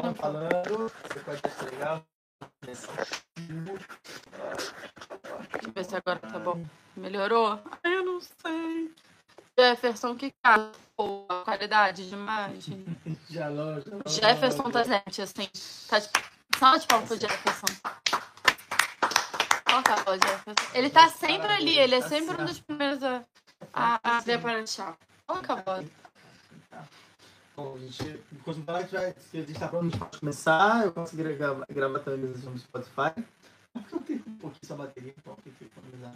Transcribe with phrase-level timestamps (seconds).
[0.00, 0.90] Falando.
[1.02, 2.04] Você pode achar legal.
[2.62, 2.88] Deixa
[5.64, 6.64] eu ver se agora tá bom.
[6.96, 7.60] Melhorou?
[7.84, 8.94] Ai, eu não sei.
[9.58, 10.72] Jefferson, que cara.
[10.96, 12.84] Pô, a qualidade de imagem.
[13.28, 13.82] Já logo.
[14.06, 15.48] Jefferson tá gente, assim.
[15.88, 16.08] Tá de...
[16.58, 17.66] Salva de palmas pro Jefferson.
[20.06, 20.74] O Jefferson.
[20.74, 23.24] Ele tá sempre ali, ele é Tá sempre um dos primeiros a,
[23.72, 24.84] a, a ver aparecer.
[25.26, 26.01] Coloca a voz.
[27.54, 31.22] Bom, gente, enquanto falar que vai- que a gente tá pronto pra começar, eu consigo
[31.36, 33.12] gravar, gravar também no Spotify.
[33.72, 36.14] Porque eu tenho um pouquinho essa bateria, então tem que economizar.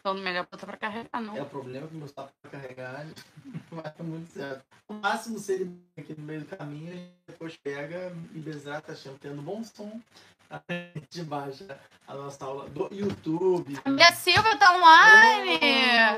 [0.00, 1.36] Então, melhor botar pra carregar, não.
[1.36, 3.06] É o problema que meu pra carregar
[3.70, 4.64] não vai dar muito certo.
[4.88, 8.92] O máximo seria aqui no meio do caminho, a gente depois pega e Bezerra tá
[8.92, 10.00] achando, tendo bom som.
[10.68, 11.78] A gente baixa
[12.08, 13.76] a nossa aula do YouTube.
[13.76, 15.60] Família Silva tá online!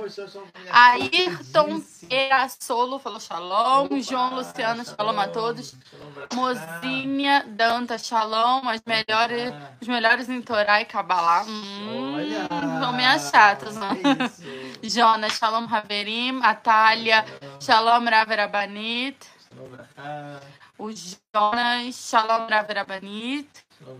[0.00, 1.82] Mulher Ayrton.
[2.08, 3.84] Erassolo falou shalom.
[3.84, 5.76] Opa, João Luciano, shalom a todos.
[5.76, 6.16] Shalom.
[6.34, 8.66] Mozinha Danta, shalom.
[8.68, 11.44] As melhores, Ah, os melhores em Torá e Kabbalah.
[11.44, 12.48] Hum, Olha!
[12.80, 13.88] são minhas chatas, né?
[14.82, 16.40] Jonas, shalom Haverim.
[16.42, 17.24] Atália,
[17.60, 19.18] shalom Raverabanit.
[19.50, 20.40] Shalom cá.
[20.78, 23.48] O Jonas, shalom Raverabanit.
[23.82, 23.98] Shalom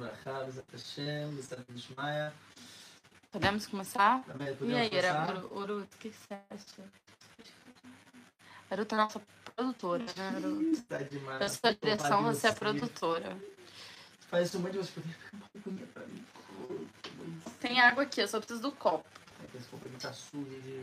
[0.72, 2.32] Hashem.
[3.32, 4.22] Podemos começar?
[4.24, 5.36] Também E podemos aí, começar?
[5.36, 6.84] Uru- Urut, o que você acha?
[8.70, 9.20] Urut é nossa
[9.56, 10.82] produtora, né?
[10.88, 11.40] Tá demais.
[11.40, 13.36] Eu sou a direção, você é a produtora.
[14.30, 16.24] Faz isso muito de você poder ficar uma pra mim.
[17.60, 19.08] Tem água aqui, eu só preciso do copo.
[19.54, 20.82] Esse copo aqui tá sujo de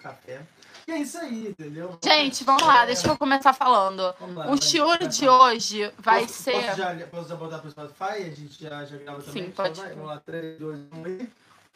[0.00, 0.42] café.
[0.86, 1.98] E é isso aí, entendeu?
[2.02, 4.14] Gente, vamos lá, deixa eu começar falando.
[4.34, 6.62] Lá, O shiur de hoje vai Posso- ser.
[6.64, 8.04] Posso já, posso já botar pro Spotify?
[8.04, 9.42] A gente já, já grava também?
[9.44, 9.80] Sim, Então pode.
[9.80, 11.28] vai, Vamos lá, 3, 2, 1 e.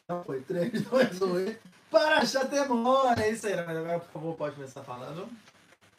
[0.09, 1.59] Não foi, 3, 2, 1 e.
[1.91, 3.19] Para chatemor!
[3.19, 5.29] É isso aí, mas agora, por favor, pode começar falando.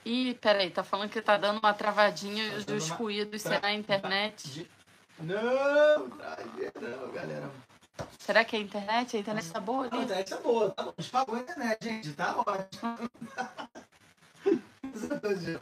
[0.06, 3.60] Ih, peraí, tá falando que tá dando uma travadinha Tá os dando uma- ruídos será
[3.62, 4.48] na internet.
[4.50, 4.68] De-
[5.20, 7.50] Não, traje não, galera.
[8.18, 9.18] Será que é a internet?
[9.18, 10.94] A internet tá boa A internet tá boa, tá bom.
[10.98, 13.10] A gente pagou a internet, gente, tá ótimo.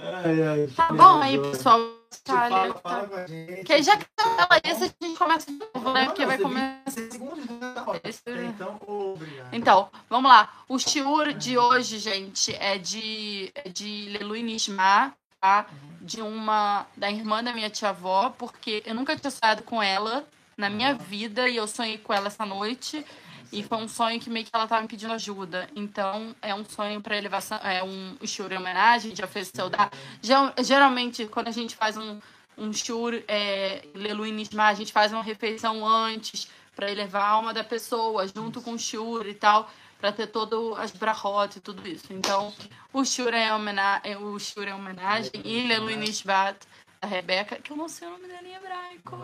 [0.00, 1.80] ai, ai, Tá bom aí, pessoal.
[2.24, 3.06] Fala, fala tá.
[3.08, 3.64] com a gente.
[3.64, 6.06] Que aí já que ela isso, a gente começa de novo, né?
[6.06, 6.80] Porque vai começar.
[6.86, 7.84] 26 segundos, tá.
[8.04, 9.54] Esse- Então, obrigado.
[9.54, 10.52] Então, vamos lá.
[10.68, 15.66] O shiur de hoje, gente, é de, é de Lelui Nishma, tá?
[16.00, 16.86] De uma.
[16.96, 20.26] da irmã da minha tia-avó, porque eu nunca tinha sonhado com ela
[20.58, 23.06] na minha vida e eu sonhei com ela essa noite.
[23.50, 25.70] E foi um sonho que meio que ela tava me pedindo ajuda.
[25.74, 27.58] Então, é um sonho pra elevação.
[27.62, 29.90] É um shiur em homenagem, já fez seu dar.
[30.20, 32.20] Geral- Geralmente, quando a gente faz um,
[32.58, 37.54] um shiur, é, Lelui Nishma, a gente faz uma refeição antes pra elevar a alma
[37.54, 41.88] da pessoa, junto com o shiur e tal, pra ter todo as brachot e tudo
[41.88, 42.12] isso.
[42.12, 42.52] Então,
[42.92, 46.58] o shiur é, homena é, o shiur é homenagem e Lelui Nishbat,
[47.00, 49.16] a Rebeca, que eu não sei o nome dela em hebraico.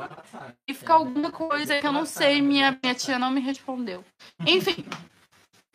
[0.67, 4.05] E fica alguma coisa que eu não sei, minha, minha tia não me respondeu.
[4.47, 4.85] Enfim.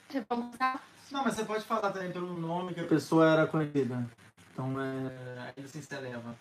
[0.30, 0.82] Vamos lá.
[1.12, 4.08] Não, mas você pode falar também pelo nome que a pessoa era conhecida.
[4.52, 5.54] Então, é...
[5.56, 6.36] ainda assim se eleva.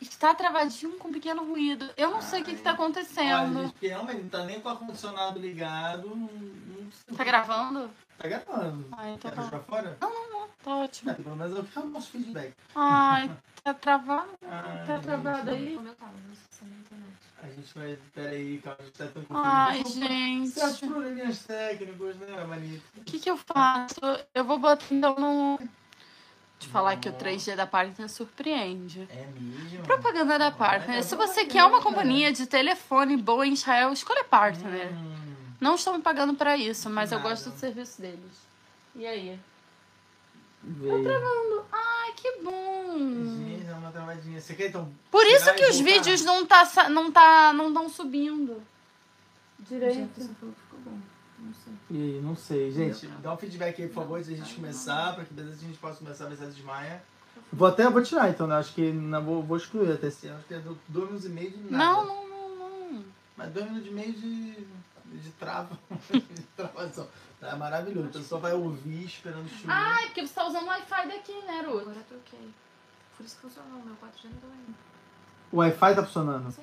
[0.00, 1.90] Está travadinho com um pequeno ruído.
[1.96, 3.62] Eu não sei o que está Olha, acontecendo.
[3.62, 6.08] gente, realmente, não tá nem com o ar-condicionado ligado.
[6.08, 7.16] Não, não sei.
[7.16, 7.90] Tá gravando?
[8.16, 8.86] Tá gravando.
[8.92, 9.60] Ah, então Quer tá.
[9.60, 9.96] fora?
[10.62, 11.10] Tá ótimo.
[11.10, 12.52] É, pelo menos eu quero o nosso feedback.
[12.74, 13.30] Ai,
[13.62, 14.28] tá travado.
[14.42, 15.76] Ai, Tá travado aí.
[15.76, 16.38] O meu não é.
[17.40, 17.98] A gente vai.
[18.14, 20.46] Pera aí, calma, a gente tá tão Ai, confundido.
[20.48, 20.90] Certos gente.
[20.92, 22.84] probleminhas técnicos, né, Manito?
[22.96, 24.00] O que que eu faço?
[24.34, 25.58] Eu vou botar então no.
[26.58, 29.06] Te falar que o 3G da Partner surpreende.
[29.10, 29.84] É mesmo?
[29.84, 30.96] Propaganda da Partner.
[30.96, 34.92] Olha, Se você quer uma companhia de telefone boa em Israel, escolha Partner.
[34.92, 35.14] Hum,
[35.60, 37.30] Não estão me pagando pra isso, mas eu Nada.
[37.30, 38.48] gosto do serviço deles.
[38.96, 39.38] E aí?
[40.62, 41.64] veio.
[41.70, 42.98] Ai, que bom!
[42.98, 44.40] Gente, é uma travadinha.
[44.40, 44.92] Você quer então?
[45.10, 48.60] Por isso que os vídeos não tá não tá não estão subindo.
[49.60, 50.08] Direito.
[50.14, 50.98] Que ficou bom.
[51.40, 51.72] Não sei.
[51.90, 53.06] E aí, não sei, gente.
[53.22, 55.98] Dá um feedback aí, por favor, antes da gente começar, pra que a gente possa
[55.98, 57.02] começar a mensagem de Maia.
[57.52, 58.56] Vou até vou tirar então, né?
[58.56, 60.38] Acho que não, vou, vou excluir até esse ano.
[60.38, 61.76] Acho que é do- dois minutos e meio de nada.
[61.84, 63.04] Não, não, não, não.
[63.36, 64.52] Mas dois minutos e meio de,
[65.20, 65.78] de trava.
[66.10, 67.06] de travação.
[67.40, 68.08] Tá maravilhoso.
[68.08, 69.70] O pessoal vai ouvir esperando chover.
[69.72, 71.82] Ah, é porque você tá usando o Wi-Fi daqui, né, Ruth?
[71.82, 72.50] Agora eu troquei.
[73.16, 73.80] Por isso que funcionou.
[73.84, 74.78] Meu 4G não deu ainda.
[75.52, 76.50] O Wi-Fi tá funcionando.
[76.50, 76.62] Sim.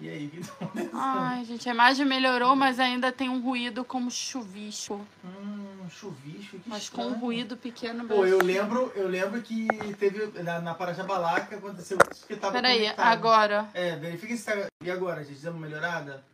[0.00, 0.90] E aí, o que tá acontecendo?
[0.94, 5.06] Ai, gente, a imagem melhorou, mas ainda tem um ruído como chuvisco.
[5.22, 7.10] Hum, chuvisco, que Mas com estranho.
[7.10, 8.06] um ruído pequeno.
[8.08, 9.66] Pô, eu lembro, eu lembro que
[9.98, 13.06] teve na, na Parajabalaca aconteceu isso que tava Peraí, conectado.
[13.06, 13.68] agora.
[13.74, 14.66] É, verifica se tá.
[14.82, 16.24] E agora, gente, deu uma melhorada?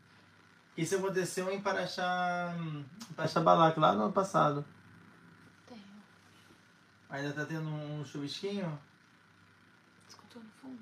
[0.76, 2.54] Isso aconteceu em Paraxá.
[2.60, 4.64] em Paraxabalaca, lá no ano passado.
[5.66, 5.80] Tenho.
[7.10, 8.78] Ainda tá tendo um chuvisquinho?
[10.08, 10.78] Escutou no fundo?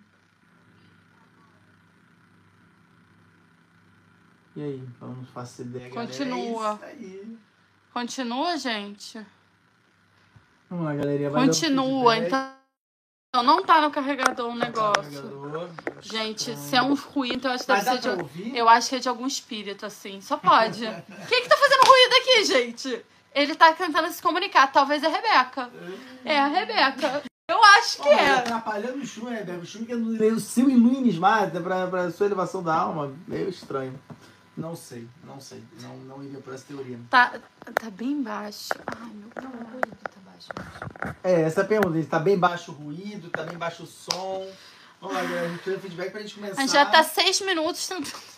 [4.57, 4.89] E aí?
[5.01, 5.89] Eu não faço ideia.
[5.89, 6.07] galera.
[6.07, 6.81] Continua.
[6.83, 7.39] É isso aí.
[7.93, 9.27] Continua, gente?
[10.71, 11.31] Vamos lá, galerinha.
[11.31, 12.17] vai Continua.
[12.19, 12.55] Então,
[13.43, 15.23] não tá no carregador o negócio.
[15.23, 15.69] Carregador.
[16.01, 18.09] Gente, se é um ruído, então acho que deve ser de.
[18.09, 18.57] ouvir?
[18.57, 20.21] Eu acho que é de algum espírito, assim.
[20.21, 20.81] Só pode.
[21.29, 23.07] Quem que tá fazendo ruído aqui, gente?
[23.35, 24.71] Ele tá tentando se comunicar.
[24.73, 25.71] Talvez é a Rebeca.
[26.25, 27.25] É a Rebeca.
[27.51, 28.31] Eu acho que mas é.
[28.39, 29.59] Atrapalhando o Shun, Rebeca.
[29.59, 31.27] O Shun que é o seu iluminismo
[31.63, 33.13] pra, pra sua elevação da alma.
[33.27, 33.99] Meio estranho.
[34.57, 35.63] Não sei, não sei.
[35.81, 36.99] Não, não iria por essa teoria.
[37.11, 37.41] Tá,
[37.75, 38.69] tá bem baixo.
[38.87, 41.17] Ai, meu Não, o ruído tá baixo.
[41.25, 42.09] É, essa é a pergunta.
[42.09, 44.47] Tá bem baixo o ruído, tá bem baixo o som.
[45.01, 45.47] Vamos lá, galera.
[45.47, 46.61] A gente precisa de feedback pra gente começar.
[46.61, 48.35] A gente já tá seis minutos tentando.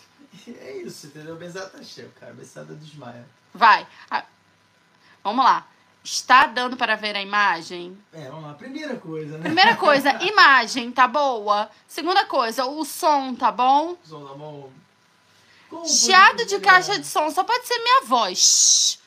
[0.47, 1.35] É isso, entendeu?
[1.35, 2.33] Bezerra tá cheio, cara.
[2.33, 3.25] Bezerra desmaia.
[3.53, 3.87] Vai.
[4.09, 4.23] Ah,
[5.27, 5.67] Vamos lá.
[6.01, 7.97] Está dando para ver a imagem?
[8.13, 8.53] É, vamos lá.
[8.53, 9.43] Primeira coisa, né?
[9.43, 11.69] Primeira coisa, imagem tá boa.
[11.85, 13.97] Segunda coisa, o som tá bom.
[14.05, 14.71] Som da mão.
[15.85, 18.99] Chiado de caixa de som só pode ser minha voz.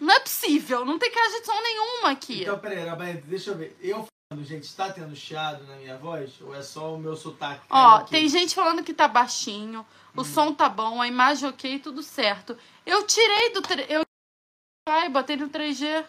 [0.00, 2.42] Não é possível, não tem caixa de som nenhuma aqui.
[2.42, 3.76] Então, peraí, Rabaeta, deixa eu ver.
[3.80, 6.32] Eu falando, gente, está tendo chiado na minha voz?
[6.42, 7.62] Ou é só o meu sotaque?
[7.70, 8.10] Ó, Aqui.
[8.10, 10.24] tem gente falando que tá baixinho, o Hum.
[10.24, 12.56] som tá bom, a imagem ok, tudo certo.
[12.84, 13.62] Eu tirei do.
[13.62, 14.02] tre- Eu
[14.86, 16.04] Ai, botei no 3G.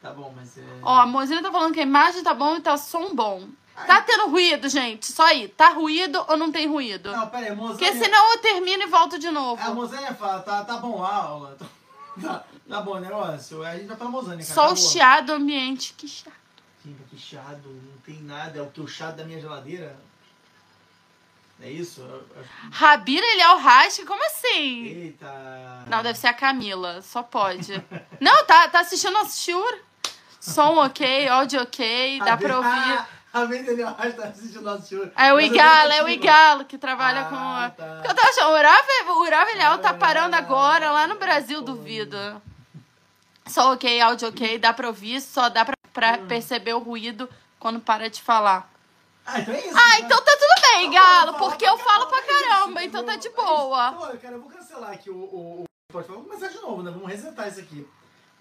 [0.00, 0.62] Tá bom, mas é.
[0.82, 3.46] Ó, a Mozina tá falando que a imagem tá bom e tá som bom.
[3.74, 5.10] Tá tendo ruído, gente?
[5.10, 5.48] Só aí.
[5.48, 7.10] Tá ruído ou não tem ruído?
[7.10, 8.04] Não, peraí, a Porque Mozânia.
[8.04, 9.62] senão eu termino e volto de novo.
[9.62, 11.56] A Mozânia fala, tá, tá bom a aula.
[12.20, 13.64] Tá, tá bom o negócio.
[13.64, 14.54] A gente vai pra Mozânia, cara.
[14.54, 15.94] Só tá o chiado ambiente.
[15.96, 16.34] Que chato.
[16.82, 18.58] Sim, que chiado, não tem nada.
[18.58, 19.96] É o que o chiado da minha geladeira.
[21.62, 22.02] É isso?
[22.02, 24.04] Eu- eu- Rabira Eliel Rasca?
[24.04, 24.84] Como assim?
[24.84, 25.84] Eita.
[25.86, 27.00] Não, deve ser a Camila.
[27.00, 27.82] Só pode.
[28.20, 29.80] Não, tá, tá assistindo a Shure?
[30.38, 33.06] Som ok, áudio ok, dá pra ouvir.
[33.32, 35.10] A vez ele tá assistindo nosso show.
[35.16, 36.08] É o Igalo, é o.
[36.08, 37.36] Igalo que trabalha Ah, com.
[37.36, 37.94] a- tá.
[37.94, 41.60] Porque Eu tava achando, o Urav, o Urav Eliel tá parando agora lá no Brasil,
[41.60, 41.64] pô.
[41.72, 42.16] duvido.
[43.46, 46.26] Só ok, áudio ok, dá pra ouvir, só dá pra, pra Hum.
[46.26, 48.70] perceber o ruído quando para de falar.
[49.24, 49.76] Ah, então é isso.
[49.78, 49.98] Ah, né?
[50.00, 53.28] então tá tudo bem, Não, Galo, porque eu falo pra é caramba, então tá de
[53.30, 53.88] boa.
[53.88, 53.92] É.
[53.92, 55.64] Pô, cara, eu vou cancelar aqui o, o, o.
[55.92, 56.90] Vamos começar de novo, né?
[56.90, 57.86] Vamos resetar isso aqui.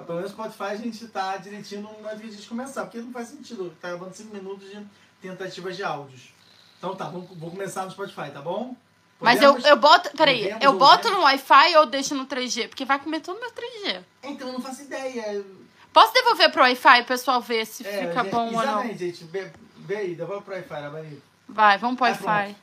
[0.02, 2.98] Mas pelo menos o Spotify a gente tá direitinho antes de a gente começar, porque
[3.00, 3.76] não faz sentido.
[3.80, 4.86] Tá gravando 5 minutos de
[5.22, 6.34] tentativas de áudios.
[6.78, 8.76] Então tá, vamos, vou começar no Spotify, tá bom?
[9.20, 9.70] Mas eu, Podemos?
[9.70, 10.10] eu boto.
[10.18, 12.70] Peraí, Podemos eu boto no Wi-Fi ou deixo no 3G?
[12.70, 14.04] Porque vai comer todo meu 3G.
[14.24, 15.46] Então, eu não faço ideia.
[15.94, 18.62] Posso devolver pro Wi-Fi o pessoal ver se É, fica gente, bom ou não?
[18.64, 19.24] Exatamente, gente.
[19.26, 21.22] Vê, vê aí, devolve pro Wi-Fi, Rabanito.
[21.48, 22.56] Vai, vamos pro Ah, Wi-Fi.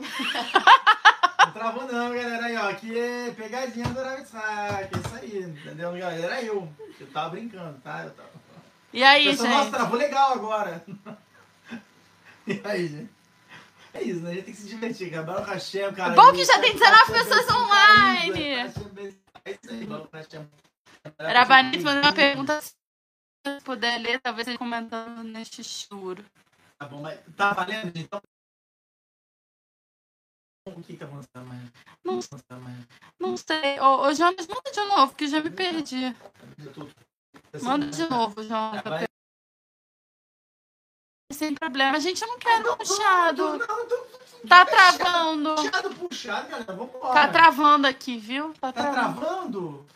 [1.54, 2.46] Travou não, galera.
[2.46, 2.68] Aí, ó.
[2.68, 4.94] Aqui é pegadinha do Rabbitsack.
[4.94, 6.34] É isso aí, entendeu, galera?
[6.34, 6.68] Era eu.
[6.98, 8.04] Eu tava brincando, tá?
[8.04, 8.28] Eu tava...
[8.92, 9.74] E aí, Pessoal, Nossa, gente?
[9.74, 10.84] travou legal agora.
[12.46, 13.10] E aí, gente?
[13.94, 14.32] É isso, né?
[14.32, 15.22] A gente tem que se divertir, cara.
[15.22, 16.12] Baruch Hashem, cara.
[16.12, 18.54] Bom que já tem tá 19 sendo pessoas online.
[19.46, 20.46] É isso aí, Baruch Hashem.
[21.18, 22.60] Rabanito mandou uma pergunta.
[22.60, 22.74] Se
[23.64, 26.22] puder ler, talvez ele comentando neste churo.
[26.78, 28.20] Tá bom, mas tá valendo, então?
[30.66, 31.06] O que tá?
[31.06, 31.20] Não-
[32.20, 32.88] que tá mãe?
[33.20, 33.78] Não sei.
[33.80, 36.16] Ô, ô Jonas, manda de novo, que eu já me perdi.
[36.74, 36.88] Tô-
[37.62, 38.82] Manda de novo, Jonas.
[38.82, 39.04] Vai.
[41.30, 42.00] Sem problema.
[42.00, 43.42] Gente, eu não quero Não, puxado.
[43.42, 44.48] não, não, não.
[44.48, 45.54] Tá travando.
[45.54, 46.72] Puxado, puxado, galera.
[46.72, 47.14] Vambora.
[47.14, 48.54] Tá travando aqui, viu?
[48.54, 49.20] Tá Tá travando.
[49.20, 49.86] travando?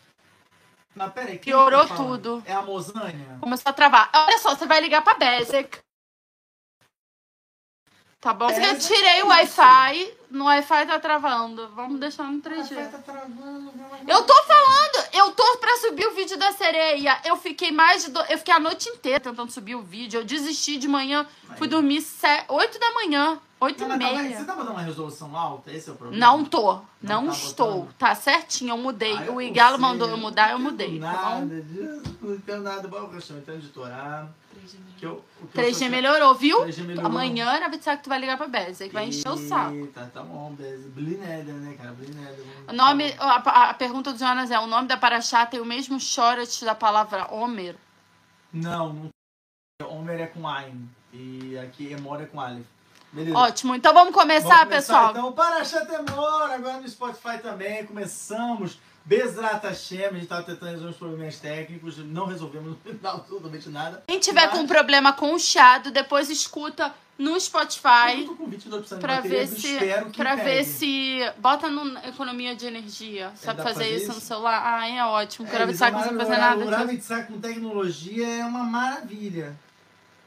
[0.95, 1.39] Não, pera aí.
[1.39, 2.43] quem Piorou tá tudo.
[2.45, 3.37] É a Mozânia?
[3.41, 4.11] Começou a travar.
[4.13, 5.79] Olha só, você vai ligar pra Bezek.
[8.19, 8.49] Tá bom?
[8.51, 9.27] Eu tirei o isso.
[9.27, 10.18] Wi-Fi.
[10.29, 11.69] No Wi-Fi tá travando.
[11.75, 12.91] Vamos deixar no Ah, 3G.
[12.91, 13.71] tá travando.
[14.07, 17.19] Eu tô falando, eu tô pra subir o vídeo da sereia.
[17.25, 18.11] Eu fiquei mais de.
[18.11, 18.19] Do...
[18.29, 20.19] Eu fiquei a noite inteira tentando subir o vídeo.
[20.19, 21.25] Eu desisti de manhã.
[21.57, 22.27] Fui dormir se...
[22.47, 23.39] 8 da manhã.
[23.61, 24.37] 8 Não, e tá- meia.
[24.37, 25.71] Você tá botando uma resolução alta?
[25.71, 26.25] Esse é o problema?
[26.25, 26.79] Não tô.
[27.01, 27.73] Não, tá estou.
[27.81, 27.93] botando?
[27.97, 29.15] Tá certinho, eu mudei.
[29.17, 30.99] Ah, eu o não Igalo sei, mandou eu mudar, eu não mudei.
[30.99, 31.39] Tá bom?
[31.41, 32.87] Nada disso, não entendo nada.
[32.87, 34.29] Bom, eu então editorar.
[34.97, 36.59] Que eu, o que eu 3G sou- melhorou, viu?
[36.65, 37.09] 3G melhorou.
[37.09, 38.93] Amanhã era avisar que tu vai ligar pra Bezek.
[38.93, 39.73] Vai encher o saco.
[39.73, 40.89] Eita, tá bom, beleza.
[40.89, 41.93] Blineder, né, cara?
[41.93, 42.45] Blineder.
[42.67, 45.99] O nome, a, a pergunta do Jonas é: o nome da Paraxá tem o mesmo
[45.99, 47.75] chorat da palavra Homer?
[48.51, 48.93] Não,
[49.81, 49.89] não.
[49.89, 50.89] Homer é com Ain.
[51.13, 52.65] E aqui Emor é com Aleph.
[53.11, 53.37] Beleza.
[53.37, 55.11] Ótimo, então vamos começar, Vamos pessoal.
[55.11, 57.85] Então, para Chatemor, agora no Spotify também.
[57.85, 58.77] Começamos.
[59.05, 64.03] Bezrat Hashem, a gente tava tentando resolver uns problemas técnicos, não resolvemos absolutamente nada.
[64.07, 68.47] Quem tiver Mas- com problema com o chiado, depois escuta no Eu Spotify tô com
[68.47, 70.43] 22% de pra bateria, ver eu se espero que para pegue.
[70.43, 73.31] ver se bota no economia de energia.
[73.35, 74.61] Sabe dá pra fazer fazer isso, no celular?
[74.63, 75.47] Ah, é ótimo.
[75.47, 76.63] É, Quero eles avisar que você não fazer nada.
[76.65, 76.69] O.
[76.69, 79.57] Rabbit com tecnologia é uma maravilha.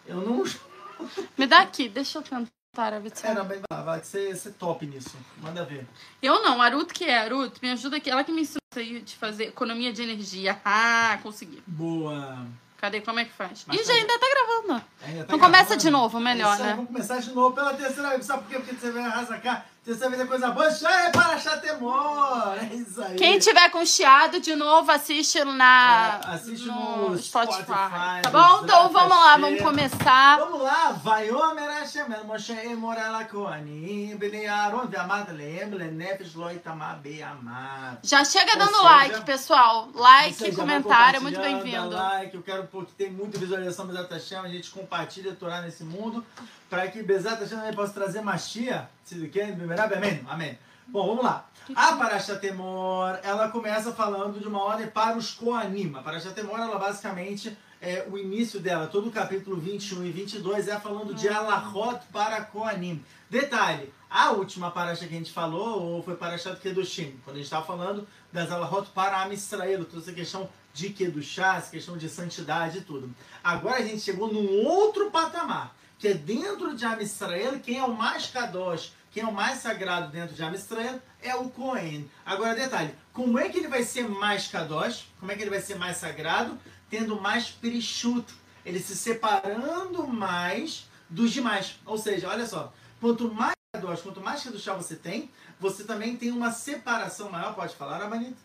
[0.06, 0.42] Eu não.
[1.38, 2.50] Me dá aqui, deixa eu tentar.
[2.80, 3.10] Árabe.
[3.10, 5.14] de Era bem vai, ser, ser top nisso.
[5.42, 5.86] Manda ver.
[6.22, 8.08] Eu não, Aruto que é, Aruto, me ajuda aqui.
[8.10, 10.58] Ela que me ensinou isso aí de fazer economia de energia.
[10.64, 11.62] Ah, consegui.
[11.66, 12.46] Boa.
[12.78, 13.00] Cadê?
[13.02, 13.64] Como é que faz?
[13.66, 14.84] Mas Ih, tá- já ainda tá gravando.
[15.04, 15.80] Ainda tá Então começa gravando?
[15.82, 16.74] de novo, melhor, Isso aí, né?
[16.74, 18.24] Vamos começar de novo pela terceira vez.
[18.24, 18.56] Sabe por quê?
[18.58, 20.70] Porque você vai arrasar Terceira é coisa boa.
[20.70, 22.56] Já é para Chatemor.
[22.60, 23.16] É isso aí.
[23.16, 27.62] Quem tiver com chiado de novo, assiste na É, assiste no, no Spotify.
[27.62, 28.60] Spotify, Tá bom?
[28.62, 30.38] Então vamos lá, vamos começar.
[30.38, 36.50] Vamos lá, Vaiomer Hashem el Moshe emor el Kohanim bnei Aaron ve'amad lehem lenefesh lo
[36.52, 37.98] itamar be'amad.
[38.04, 39.88] Já chega dando seja, like, pessoal.
[39.94, 41.96] Like, vai comentário, muito compartilhando, bem-vindo.
[41.96, 45.82] like, eu quero porque tem muita visualização do Bezat Hashem, a gente compartilha Torá nesse
[45.82, 46.24] mundo,
[46.72, 50.58] para que Bezat Hashem possa trazer Machia, se do que, amém, amém.
[50.86, 51.46] Bom, vamos lá.
[51.74, 55.92] A Parashat Temor, ela começa falando de uma ordem para os Koanim.
[55.94, 60.66] A Parashat Temor, ela basicamente, é, o início dela, todo o capítulo 21 e 22
[60.66, 63.04] é falando de Alahot para Koanim.
[63.28, 67.66] Detalhe, a última Parashat que a gente falou foi Parashat Kedushim, quando a gente estava
[67.66, 72.78] falando das Alahot para Am Israel, toda essa questão de Kedushá, essa questão de santidade
[72.78, 73.14] e tudo.
[73.44, 77.84] Agora a gente chegou num outro patamar, que é dentro de Am Israel, quem é
[77.84, 82.10] o mais kadosh, quem é o mais sagrado dentro de Am Israel é o Cohen.
[82.26, 85.06] Agora, detalhe, como é que ele vai ser mais kadosh?
[85.20, 86.58] Como é que ele vai ser mais sagrado?
[86.90, 88.26] Tendo mais perishut,
[88.66, 91.78] ele se separando mais dos demais.
[91.86, 95.30] Ou seja, olha só, quanto mais kadosh, quanto mais kedushá você tem,
[95.60, 97.54] você também tem uma separação maior.
[97.54, 98.38] Pode falar, Amanita?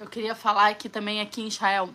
[0.00, 1.90] Eu queria falar que também aqui em Israel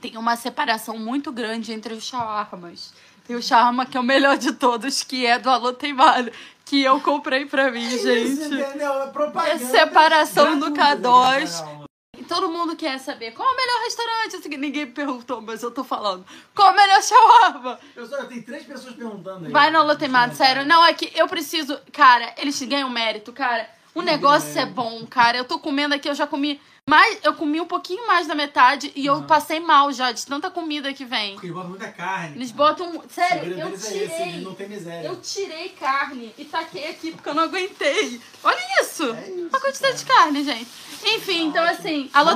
[0.00, 2.94] tem uma separação muito grande entre os shawarmas.
[3.28, 6.32] Tem o shawarma que é o melhor de todos, que é do Alô Teimado,
[6.64, 8.42] que eu comprei pra mim, Isso, gente.
[8.42, 9.02] entendeu?
[9.02, 9.52] É propaganda.
[9.52, 11.40] É separação do gratuita K2.
[11.40, 11.84] desse canal.
[12.16, 14.56] E todo mundo quer saber qual é o melhor restaurante.
[14.56, 16.24] Ninguém perguntou, mas eu tô falando.
[16.54, 17.78] Qual é o melhor shawarma?
[17.94, 19.52] Pessoal, tem três pessoas perguntando aí.
[19.52, 20.64] Vai no Alô Teimado, sério.
[20.64, 21.78] Não, é que eu preciso...
[21.92, 23.68] Cara, eles ganham mérito, cara.
[23.94, 25.36] O negócio é bom, cara.
[25.36, 26.58] Eu tô comendo aqui, eu já comi...
[26.88, 30.50] Mais, eu comi um pouquinho mais da metade e eu passei mal já, de tanta
[30.50, 31.34] comida que vem.
[31.34, 32.36] Porque eles botam muita carne.
[32.36, 33.02] Eles botam.
[33.10, 34.40] Sério, eu deles é esse, eles tirei.
[34.40, 35.06] não tem miséria.
[35.06, 38.18] Eu tirei carne e taquei aqui porque eu não aguentei.
[38.42, 39.04] Olha isso!
[39.04, 40.18] É isso, a quantidade de cara.
[40.20, 40.66] carne, gente.
[41.04, 42.30] Enfim, então assim, alô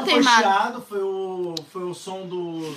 [0.74, 2.76] Não foi o, foi o som do,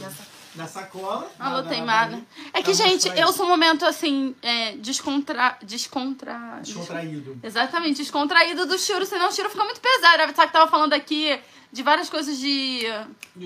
[0.55, 1.29] da sacola.
[1.39, 2.21] Alô da- da- teimada.
[2.53, 5.57] É que, Tá gente, eu sou um momento assim, é, descontra.
[5.61, 6.59] Descontra.
[6.61, 7.37] Descontraído.
[7.43, 10.21] Exatamente, descontraído do Chiro, senão o Chiro fica muito pesado.
[10.21, 11.39] A Rav tava falando aqui
[11.71, 12.83] de várias coisas de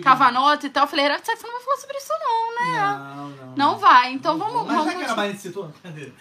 [0.04, 0.84] cavanota e tal.
[0.84, 2.80] Eu falei, Rav você não vai falar sobre isso, não, né?
[3.16, 3.56] Não, não.
[3.56, 4.68] Não vai, então vamos.
[4.68, 6.12] Mas vamos já que a Maria citou, cadê?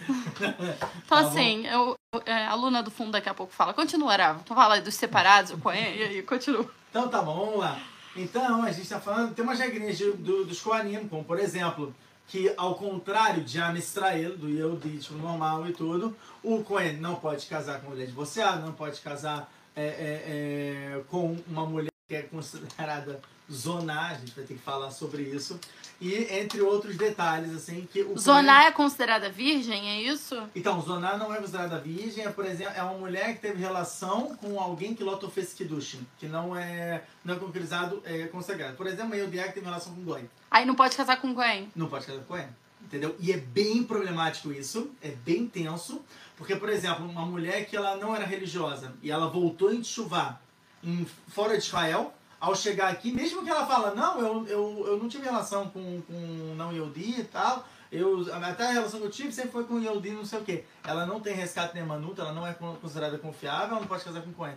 [1.05, 3.73] Então, assim, eu, é, a aluna do fundo daqui a pouco fala.
[3.73, 4.15] Continua.
[4.43, 6.65] Então fala dos separados, o Coen, e aí, continua.
[6.89, 7.77] Então tá bom, vamos lá.
[8.15, 11.93] Então, a gente tá falando, tem umas regrinhas de- do, dos Koanim, como por exemplo,
[12.27, 17.15] que ao contrário de Am Israel, do Yehudi, tipo, normal e tudo, o Cohen não
[17.15, 19.87] pode casar com mulher divorciada, não pode casar é, é,
[20.97, 23.19] é, com uma mulher que é considerada
[23.51, 25.59] zoná, a gente vai ter que falar sobre isso,
[26.01, 30.41] e entre outros detalhes, assim, que o Cohen- Zoná é considerada virgem, é isso?
[30.55, 34.35] Então, zonar não é considerada virgem, é, por exemplo, é uma mulher que teve relação
[34.37, 38.77] com alguém que lotou fez Kiddushin, que não é, não é concretizado, é consagrado.
[38.77, 40.29] Por exemplo, Eudiá que teve relação com Goi.
[40.49, 41.69] Aí não pode casar com Coen.
[41.75, 42.47] Não pode casar com ele,
[42.81, 43.15] entendeu?
[43.19, 46.01] E é bem problemático isso, é bem tenso,
[46.37, 50.39] porque, por exemplo, uma mulher que ela não era religiosa e ela voltou em Tchuvá,
[50.81, 54.97] em, fora de Israel, ao chegar aqui, mesmo que ela fala, não, eu, eu, eu
[54.97, 59.11] não tive relação com, com não Yehudi e tal, eu, até a relação que eu
[59.11, 60.63] tive sempre foi com Yehudi não sei o quê.
[60.83, 64.03] Ela não tem resgate nem manuta, ela não é con- considerada confiável, ela não pode
[64.03, 64.55] casar com Cohen.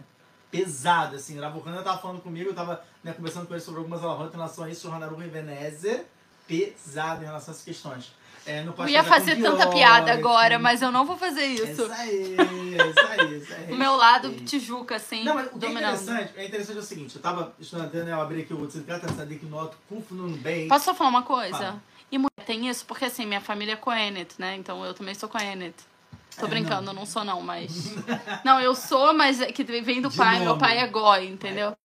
[0.51, 1.41] Pesado, assim.
[1.41, 4.65] Ravuhana tava falando comigo, eu tava né, conversando com ele sobre algumas alahot em relação
[4.65, 6.05] a isso, Hanaru e Venezer.
[6.47, 8.13] Pesado em relação a essas questões.
[8.45, 11.47] É, não Eu ia fazer tanta Pior, piada agora, mas eu não vou fazer É
[11.47, 11.83] isso.
[11.83, 13.73] Isso aí, é isso aí, isso aí.
[13.73, 14.31] O meu lado.
[14.45, 17.55] Tijuca, assim, Não, mas o que é interessante, é interessante é o seguinte, eu tava
[17.61, 20.67] estudando, né, eu abri aqui o Tzidkata Tzadik Noto, Kuf Nun Bey.
[20.69, 21.57] Posso só falar uma coisa?
[21.57, 21.83] Fala.
[22.11, 22.85] E mulher tem isso?
[22.85, 24.57] Porque assim, minha família é Coenet, né?
[24.57, 25.75] Então eu também sou Coenet.
[26.39, 26.95] Tô É, brincando, não.
[26.95, 27.07] não.
[27.07, 27.95] sou não, mas...
[28.45, 30.61] não, eu sou, mas é que vem do De pai, meu nome.
[30.61, 31.77] pai é Goi, entendeu?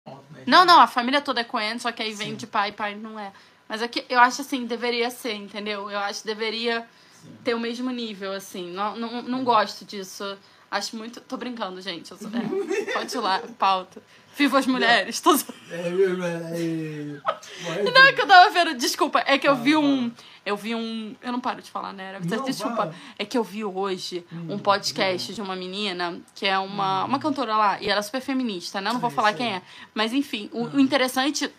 [0.45, 2.35] Não, não, a família toda é Coen, só que aí vem Sim.
[2.35, 3.31] de pai, pai não é.
[3.67, 5.89] Mas é que eu acho assim, deveria ser, entendeu?
[5.89, 6.81] Eu acho que deveria
[7.21, 7.29] Sim.
[7.43, 8.71] ter o mesmo nível, assim.
[8.71, 10.37] Não, não, não gosto disso.
[10.69, 11.21] Acho muito.
[11.21, 12.11] Tô brincando, gente.
[12.11, 12.29] Eu sou...
[12.29, 12.41] é,
[12.93, 14.01] pode ir lá, pauta.
[14.35, 15.19] Viva as mulheres.
[15.19, 15.33] Tô...
[15.33, 15.37] É,
[15.75, 17.91] é, é.
[17.91, 18.75] Não é que eu tava vendo.
[18.75, 20.11] Desculpa, é que eu vi um.
[20.45, 21.15] Eu vi um.
[21.21, 22.09] Eu não paro de falar, né?
[22.09, 22.93] Era- Não, Desculpa.
[23.17, 27.19] É que eu vi hoje Hum, um podcast de uma menina que é uma, uma
[27.19, 27.81] cantora lá.
[27.81, 28.89] E ela é super feminista, né?
[28.89, 29.61] Eu não vou falar quem é.
[29.93, 30.71] Mas enfim, o, Hum.
[30.75, 31.51] o interessante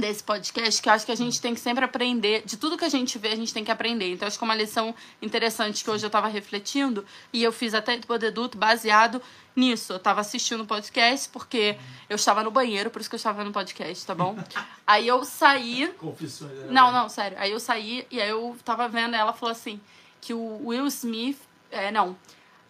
[0.00, 2.84] desse podcast que eu acho que a gente tem que sempre aprender, de tudo que
[2.84, 4.12] a gente vê, a gente tem que aprender.
[4.12, 7.74] Então, acho que é uma lição interessante que hoje eu estava refletindo e eu fiz
[7.74, 9.20] até do Podeduto baseado
[9.54, 9.92] nisso.
[9.92, 11.76] Eu estava assistindo o podcast porque
[12.08, 14.36] eu estava no banheiro, por isso que eu estava no podcast, tá bom?
[14.86, 15.88] Aí eu saí.
[15.98, 16.52] Confissões.
[16.52, 16.66] né?
[16.70, 17.36] Não, não, sério.
[17.40, 19.80] Aí eu saí e aí eu tava vendo ela falou assim
[20.20, 21.38] que o Will Smith,
[21.70, 22.16] é, não.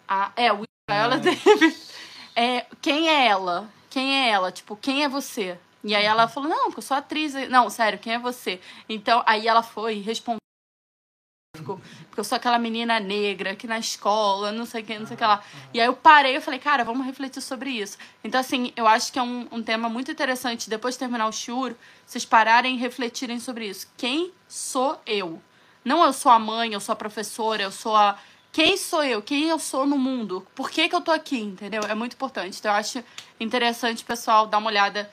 [0.07, 1.91] A, é, o Viola Davis.
[2.39, 3.67] É, quem é ela?
[3.89, 4.51] Quem é ela?
[4.51, 5.57] Tipo, quem é você?
[5.87, 7.33] E aí ela falou: "Não, porque eu sou atriz".
[7.49, 8.59] Não, sério, quem é você?
[8.87, 10.37] Então, aí ela foi e respondeu
[11.63, 15.15] porque eu sou aquela menina negra que na escola, não sei o que, não sei
[15.15, 15.43] o que lá.
[15.73, 17.97] E aí eu parei e falei, cara, vamos refletir sobre isso.
[18.23, 21.31] Então, assim, eu acho que é um, um tema muito interessante, depois de terminar o
[21.31, 21.75] Shur,
[22.05, 23.87] vocês pararem e refletirem sobre isso.
[23.97, 25.41] Quem sou eu?
[25.83, 28.17] Não eu sou a mãe, eu sou a professora, eu sou a.
[28.51, 29.21] Quem sou eu?
[29.21, 30.45] Quem eu sou no mundo?
[30.55, 31.39] Por que, que eu tô aqui?
[31.39, 31.83] Entendeu?
[31.83, 32.59] É muito importante.
[32.59, 33.03] Então, eu acho
[33.39, 35.09] interessante, pessoal, dar uma olhada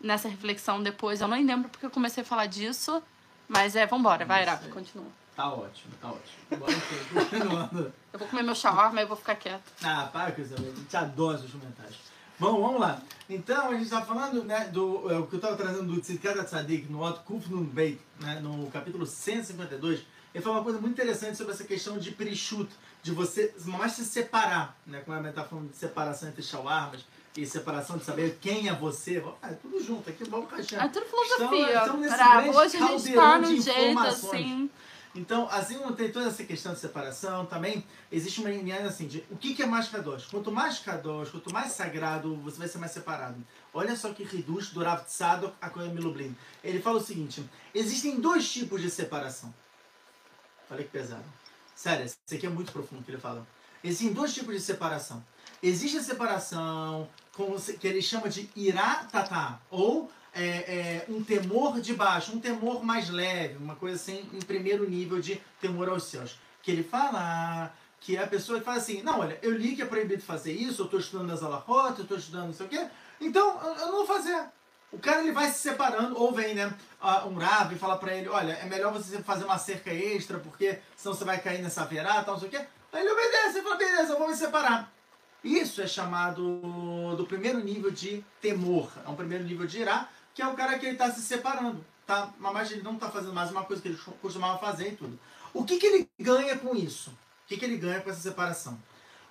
[0.00, 1.20] nessa reflexão depois.
[1.20, 3.02] Eu não lembro porque eu comecei a falar disso.
[3.48, 5.08] Mas é, vambora, vai, Iraque, continua.
[5.34, 6.58] Tá ótimo, tá ótimo.
[6.58, 7.92] Bora aqui, continuando.
[8.12, 9.72] Eu vou comer meu shawarma e eu vou ficar quieto.
[9.82, 11.98] Ah, para com isso, a gente adora os comentários.
[12.38, 13.02] Bom, vamos lá.
[13.28, 16.44] Então, a gente está falando né, do é, o que eu estava trazendo do Tzidkata
[16.44, 20.00] Tzadik no Otto Kuf Nun Beit, né, no capítulo 152.
[20.32, 22.70] Ele fala uma coisa muito interessante sobre essa questão de Prishut,
[23.02, 25.00] de você mais se separar, né?
[25.00, 27.04] Como a gente está falando de separação entre shawarmas
[27.36, 29.22] e separação de saber quem é você.
[29.40, 30.84] Ah, é tudo junto aqui, vamos caixar.
[30.84, 31.78] É tudo filosofia.
[31.80, 34.70] Estamos- Bravo, hoje a gente tá caldeirão no jeito assim.
[35.12, 39.36] Então, assim tem toda essa questão de separação, também existe uma linha assim de o
[39.36, 40.26] que que é mais kadosh.
[40.26, 43.44] Quanto mais kadosh, quanto mais sagrado, você vai ser mais separado.
[43.74, 46.36] Olha só que reduz do Rav Tzadok a Milublin.
[46.62, 47.44] Ele fala o seguinte,
[47.74, 49.52] existem dois tipos de separação.
[50.70, 51.24] Olha que pesado.
[51.74, 53.44] Sério, isso aqui é muito profundo que ele fala.
[53.82, 55.24] Existem dois tipos de separação.
[55.62, 61.80] Existe a separação como que ele chama de irá tatá, ou é, é, um temor
[61.80, 66.04] de baixo, um temor mais leve, uma coisa assim, em primeiro nível de temor aos
[66.04, 66.38] céus.
[66.62, 70.22] Que ele fala que a pessoa fala assim, não, olha, eu li que é proibido
[70.22, 72.88] fazer isso, eu estou estudando as alahot, eu estou estudando não sei o quê,
[73.20, 74.42] então eu, não vou fazer.
[74.90, 76.72] O cara ele vai se separando, ou vem, né,
[77.26, 80.78] um rabo e fala pra ele, olha, é melhor você fazer uma cerca extra, porque
[80.96, 82.66] senão você vai cair nessa verá, tal, não sei o quê.
[82.92, 84.92] Aí ele obedece, ele fala, beleza, eu vou me separar.
[85.42, 88.92] Isso é chamado do primeiro nível de temor.
[89.04, 91.84] É um primeiro nível de irá, que é o cara que ele está se separando.
[92.06, 92.32] Tá?
[92.38, 95.18] Mas ele não está fazendo mais uma coisa que ele costumava fazer e tudo.
[95.54, 97.10] O que, que ele ganha com isso?
[97.10, 98.78] O que, que ele ganha com essa separação?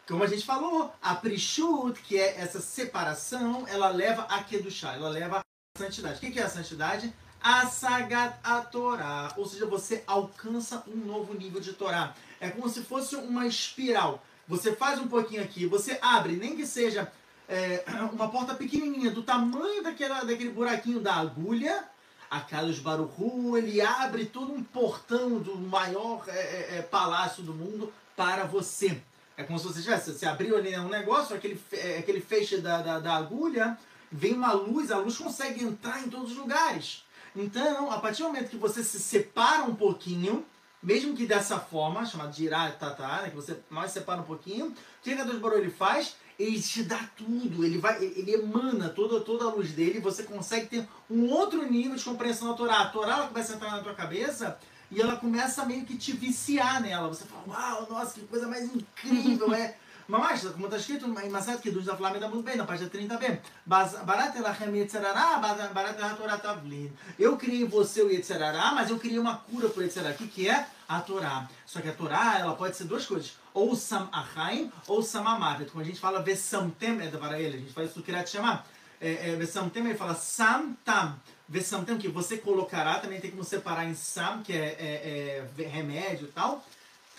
[0.08, 5.10] Como a gente falou, a Prishut, que é essa separação, ela leva a Kedushá, ela
[5.10, 5.44] leva a
[5.78, 6.18] santidade.
[6.18, 7.14] O que, que é a santidade?
[7.42, 9.32] A Sagat a Torá.
[9.38, 12.16] Ou seja, você alcança um novo nível de Torá.
[12.40, 14.24] É como se fosse uma espiral.
[14.50, 17.10] Você faz um pouquinho aqui, você abre, nem que seja
[17.48, 21.88] é, uma porta pequenininha, do tamanho daquela, daquele buraquinho da agulha,
[22.32, 27.54] a Carlos Baruchu, ele abre todo um portão do maior é, é, é, palácio do
[27.54, 29.00] mundo para você.
[29.38, 32.82] É como se você tivesse, você abriu ali um negócio, aquele, é, aquele feixe da,
[32.82, 33.78] da, da agulha,
[34.12, 37.04] vem uma luz, a luz consegue entrar em todos os lugares.
[37.36, 40.44] Então, a partir do momento que você se separa um pouquinho,
[40.82, 44.68] mesmo que dessa forma, chamada de irá tatá, né, que você mais separa um pouquinho,
[44.68, 46.16] o que Deus Barô ele faz?
[46.38, 50.68] Ele te dá tudo, ele vai, ele emana toda, toda a luz dele, você consegue
[50.68, 52.80] ter um outro nível de compreensão da Torá.
[52.80, 54.58] A Torá ela começa a entrar na tua cabeça
[54.90, 57.10] e ela começa a meio que te viciar nela.
[57.10, 59.76] Você fala, uau, nossa, que coisa mais incrível, é.
[60.10, 63.42] Está escrito em Masat Kiddush da Flávia muito bem, na página 30b.
[63.64, 66.92] Barat elachem yetzerará, barat elah tavlin.
[67.20, 70.16] Eu criei você o yetzerará, mas eu criei uma cura para o yetzerará.
[70.16, 70.66] O que, é?
[70.88, 71.48] A Torá.
[71.64, 73.38] Só que a Torá, ela pode ser duas coisas.
[73.54, 75.70] Ou sam achaim, ou sam amavet.
[75.70, 78.66] Quando a gente fala vesamtem, é para ele, a gente faz isso criar te chamar.
[79.00, 81.20] É, é, vesamtem, ele fala sam tam.
[81.48, 86.28] Vesamtem, que você colocará, também tem como separar em sam, que é, é, é remédio
[86.28, 86.64] e tal.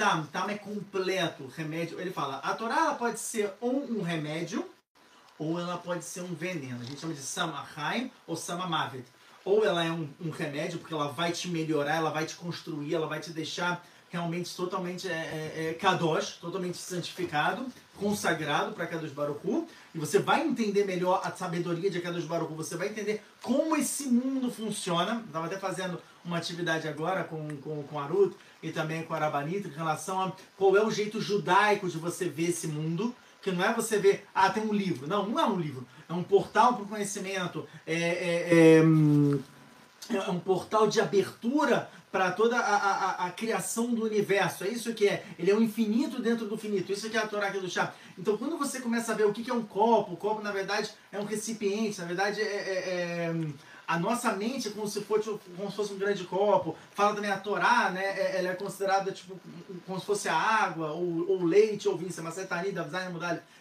[0.01, 2.01] Tam, tam é completo, remédio.
[2.01, 4.65] Ele fala, a Torá ela pode ser um remédio,
[5.39, 6.81] ou ela pode ser um veneno.
[6.81, 9.05] A gente chama de Samahaim ou Samamávet.
[9.45, 12.95] Ou ela é um, um remédio, porque ela vai te melhorar, ela vai te construir,
[12.95, 17.67] ela vai te deixar realmente totalmente é, é, é, kadosh, totalmente santificado,
[17.99, 22.51] consagrado para Kadosh Baruch Hu, e você vai entender melhor a sabedoria de Kadosh Baruch
[22.51, 25.23] Hu, você vai entender como esse mundo funciona.
[25.27, 29.73] Estava até fazendo uma atividade agora com, com, com Arut e também com Arabanita em
[29.73, 33.73] relação a qual é o jeito judaico de você ver esse mundo, que não é
[33.73, 35.07] você ver, ah, tem um livro.
[35.07, 35.87] Não, não é um livro.
[36.09, 42.33] É um portal para o conhecimento, é, é, é, é um portal de abertura para
[42.33, 44.65] toda a, a, a, criação do universo.
[44.65, 45.25] É isso que é.
[45.39, 46.93] Ele é um infinito dentro do finito.
[46.93, 47.95] Isso que é a Torá do chá.
[48.19, 50.91] Então, quando você começa a ver o que é um copo, o copo, na verdade,
[51.13, 53.35] é um recipiente, na verdade, é, é, é
[53.91, 56.77] a nossa mente é como se fosse, como se fosse um grande copo.
[56.95, 58.05] Fala também a Torá, né?
[58.05, 59.39] é- Ela é considerada tipo
[59.85, 62.13] como se fosse a água, ou, ou leite, ou vinho.
[62.23, 63.11] Mas Setani, da Zayn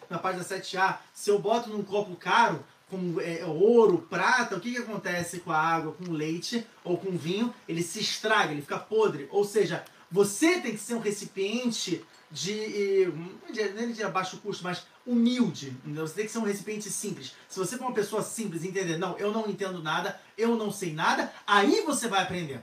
[0.08, 0.98] na página 7a.
[1.12, 5.50] Se eu boto num copo caro, como é, ouro, prata, o que, que acontece com
[5.50, 7.52] a água, com o leite ou com vinho?
[7.68, 9.28] Ele se estraga, ele fica podre.
[9.32, 13.10] Ou seja, você tem que ser um recipiente de,
[13.52, 15.70] de, de baixo custo, mas humilde.
[15.70, 16.06] entendeu?
[16.06, 17.34] Você tem que ser um recipiente simples.
[17.48, 20.92] Se você for uma pessoa simples entender, não, eu não entendo nada, eu não sei
[20.92, 22.60] nada, aí você vai aprender.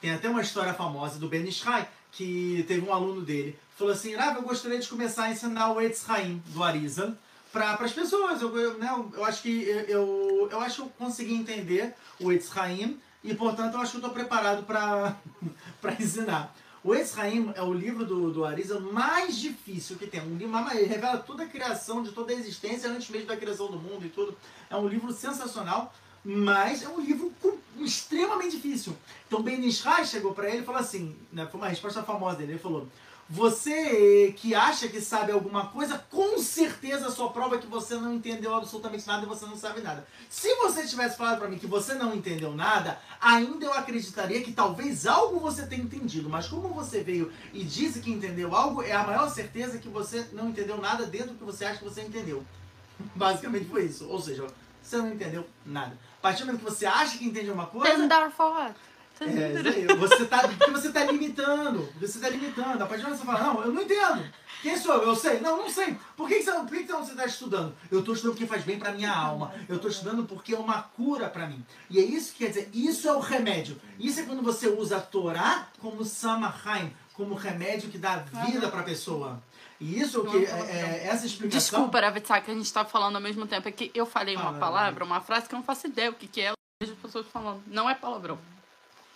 [0.00, 4.14] Tem até uma história famosa do Ben Ishai, que teve um aluno dele, falou assim,
[4.14, 7.12] Rav, eu gostaria de começar a ensinar o Etz Haim, do Arizal,
[7.52, 8.42] para as pessoas.
[8.42, 12.54] Eu, eu, né, eu acho que eu, eu acho que eu consegui entender o Etz
[12.56, 15.16] Haim, e portanto eu acho que eu estou preparado para
[16.00, 16.54] ensinar.
[16.82, 20.20] O Etz Haim é o livro do, do Arizal mais difícil que tem.
[20.22, 23.70] Um livro, ele revela toda a criação de toda a existência antes mesmo da criação
[23.70, 24.34] do mundo e tudo.
[24.70, 25.92] É um livro sensacional,
[26.24, 27.30] mas é um livro
[27.78, 28.96] extremamente difícil.
[29.26, 32.52] Então Ben Ishai chegou para ele e falou assim, né, foi uma resposta famosa dele,
[32.52, 32.88] ele falou:
[33.30, 37.94] "Você que acha que sabe alguma coisa, com certeza a sua prova é que você
[37.94, 40.04] não entendeu absolutamente nada e você não sabe nada.
[40.28, 44.52] Se você tivesse falado para mim que você não entendeu nada, ainda eu acreditaria que
[44.52, 48.92] talvez algo você tenha entendido, mas como você veio e disse que entendeu algo, é
[48.92, 52.02] a maior certeza que você não entendeu nada dentro do que você acha que você
[52.02, 52.44] entendeu.
[53.14, 54.08] Basicamente foi isso.
[54.08, 54.44] Ou seja,
[54.82, 55.96] você não entendeu nada.
[56.18, 57.94] A partir do momento que você acha que entende uma coisa,
[58.32, 58.74] for what?
[59.20, 59.86] É, isso aí.
[59.98, 61.88] Você tá, porque você tá limitando.
[62.00, 62.82] Você tá limitando.
[62.82, 64.24] A partir do momento que você fala, não, eu não entendo.
[64.62, 65.08] Quem sou eu?
[65.08, 65.40] Eu sei?
[65.40, 65.96] Não, não sei.
[66.16, 67.74] Por que, que, você, por que, que você está estudando?
[67.90, 69.52] Eu estou estudando porque faz bem para minha alma.
[69.68, 71.64] Eu estou estudando porque é uma cura para mim.
[71.88, 73.80] E é isso que quer dizer, isso é o remédio.
[73.98, 78.80] Isso é quando você usa a Torá como Samahaim, como remédio que dá vida para
[78.80, 79.42] a pessoa.
[79.80, 81.78] E isso é o que é, é, essa explicação.
[81.80, 83.66] Desculpa, Ravitsak, que a gente tá falando ao mesmo tempo.
[83.66, 86.14] É que eu falei uma Fala, palavra, uma frase que eu não faço ideia o
[86.14, 86.50] que, que é.
[86.50, 87.62] Eu vejo as pessoas falando.
[87.66, 88.38] Não é palavrão.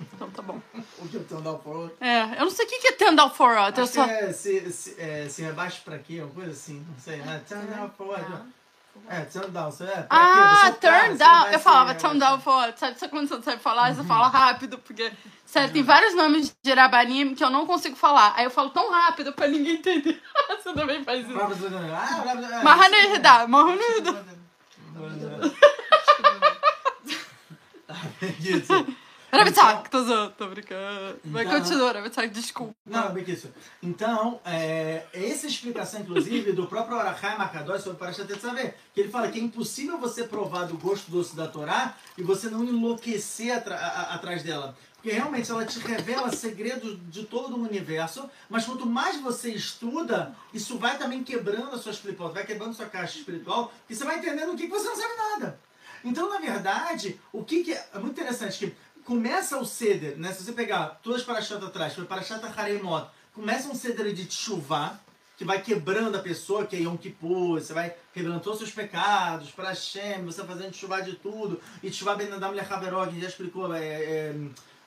[0.00, 0.60] Então tá bom.
[0.98, 1.96] O que eu tô dando falou.
[2.00, 3.78] É, eu não sei o que, é Tendal for what.
[3.78, 4.04] Eu só.
[4.04, 6.20] é se, se, é, se rebaixa pra quê?
[6.20, 7.40] Uma coisa assim, não sei, né?
[7.48, 8.24] Turn down for what?
[9.08, 10.02] É, turn down, você é?
[10.02, 10.06] quê?
[10.10, 11.46] Ah, é cara, turn down.
[11.48, 12.78] Eu falava turn down for what.
[12.78, 13.94] Sabe, sabe quando você não sabe falar?
[13.94, 15.12] Você fala rápido, porque.
[15.46, 18.34] Sério, tem vários nomes de Rabanim que eu não consigo falar.
[18.36, 20.20] Aí eu falo tão rápido pra ninguém entender.
[20.62, 21.32] você também faz isso.
[21.32, 21.66] Brava do-
[27.88, 28.08] Ah,
[29.38, 29.42] é.
[29.50, 29.60] Isso.
[29.60, 31.18] Ravitsak, tô zoando, tô brincando.
[31.24, 32.74] Vai Então- continua, Ravitsak, desculpa.
[32.86, 33.48] Não, bem que isso.
[33.82, 39.28] Então, é, essa explicação, inclusive, do próprio Arachai Makadosh sobre Parashat Tetzaveh, que ele fala
[39.30, 43.76] que é impossível você provar do gosto doce da Torá e você não enlouquecer atra-
[43.76, 44.76] a- atrás dela.
[44.94, 50.34] Porque realmente ela te revela segredos de todo o universo, mas quanto mais você estuda,
[50.52, 54.02] isso vai também quebrando a sua espiritual, vai quebrando a sua caixa espiritual, e você
[54.02, 55.60] vai entendendo o que que você não sabe nada.
[56.02, 60.32] Então, na verdade, o que, que é, é muito interessante que começa o ceder, né?
[60.32, 64.98] Se você pegar todas as parashat atrás, foi parashat Haremot, começa um ceder de chuva
[65.36, 68.74] que vai quebrando a pessoa, que é Yom Kippur, você vai quebrando todos os seus
[68.74, 73.28] pecados, para Hashem, você fazendo chuva de tudo, e chuva Ben Adam Lechaveró, que já
[73.28, 74.34] explicou, é, é,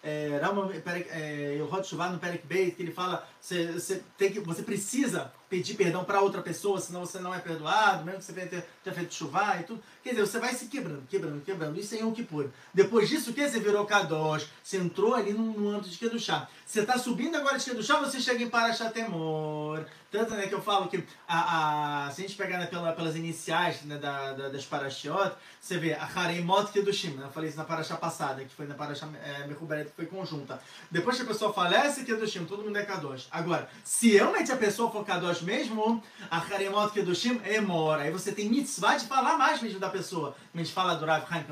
[0.04, 4.64] é, Rama é, Shuvah no Perek Beit, que ele fala, você, você, tem que, você
[4.64, 8.66] precisa pedir perdão para outra pessoa, senão você não é perdoado, mesmo que você tenha,
[8.84, 9.84] tenha feito chuvá e tudo.
[10.08, 11.78] Quer dizer, você vai se quebrando, quebrando, quebrando.
[11.78, 12.48] Isso é Yom Kippur.
[12.74, 13.46] Depois disso, o que?
[13.46, 16.48] Você virou Kadosh, você entrou ali no, no âmbito de Kedushá.
[16.65, 19.84] Você está subindo agora de Kedushá, você chega em Parashatemor.
[20.10, 23.17] Tanto né, que eu falo que a, a, se a gente pegar né, pela, pelas
[23.17, 27.26] iniciais né, da, da- das Parashiot, você vê a Haremot Kedushim, né?
[27.26, 30.62] eu falei isso na Parashá passada, que foi na Parashá é, Mechuberet, que foi conjunta.
[30.89, 33.28] Depois que a pessoa falece, Kedushim, todo mundo é Kadosh.
[33.30, 38.04] Agora, se realmente a pessoa for Kadosh mesmo, a Haremot Kedushim é mora.
[38.04, 39.97] Aí você tem mitzvah de falar mais mesmo da pessoa.
[39.98, 41.46] A gente fala do Rav Chaim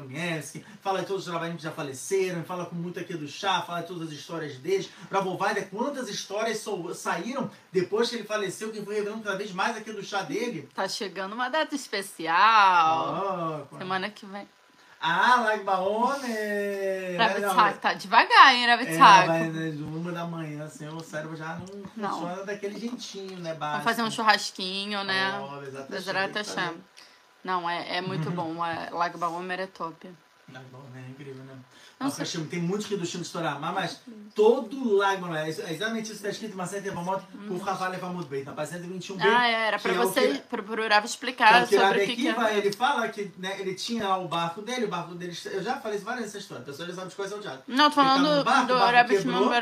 [0.82, 3.82] fala de todos os Ravanim que já faleceram, fala com muito aqui do chá, fala
[3.82, 4.90] de todas as histórias deles.
[5.12, 6.64] Rav Ovadia, quantas histórias
[6.96, 10.70] saíram depois que ele faleceu, que foi revelando cada vez mais aqui do chá dele.
[10.74, 13.68] Tá chegando uma data especial.
[13.72, 14.48] Oh, Semana que vem.
[15.02, 17.18] ah, Lag Baone!
[17.18, 19.28] Ravitsak, tá devagar, hein, É, Ravitsak?
[19.28, 22.10] vai, né, de uma da manhã, assim, o cérebro já não, Não.
[22.20, 23.84] funciona daquele jeitinho, né, Vamos básico.
[23.84, 25.40] fazer um churrasquinho, né?
[25.40, 26.76] Oh, exatamente.
[27.46, 28.66] Não, é, é muito bom.
[28.66, 30.10] É, Baomer é top.
[30.52, 31.54] Lag Baone é incrível, né?
[32.00, 32.22] Nossa.
[32.24, 34.02] Nossa, tem muitos que do time estourar, mas, mas
[34.36, 38.28] todo Lag Baone, é exatamente isso que está escrito em Macete Evamot, por Rafa Levamut
[38.28, 40.40] Beit, na página 121 b Ah, é, era pra que é o você, que-
[41.02, 42.58] Que é explicar o que sobre o que, que é.
[42.58, 45.38] ele fala que né, ele tinha o barco dele, o barco dele.
[45.46, 47.64] Eu já falei várias vezes essa história, a pessoa já sabe de coisa salteada.
[47.68, 48.78] Não, tô Ele falando no barco, do o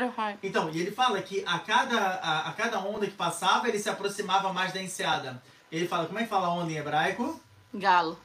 [0.08, 0.38] Yochai.
[0.42, 3.88] Então, e ele fala que a cada, a, a cada onda que passava, ele se
[3.88, 5.42] aproximava mais da enseada.
[5.72, 7.40] Ele fala, como é que fala onda em hebraico?
[7.74, 8.18] Galo.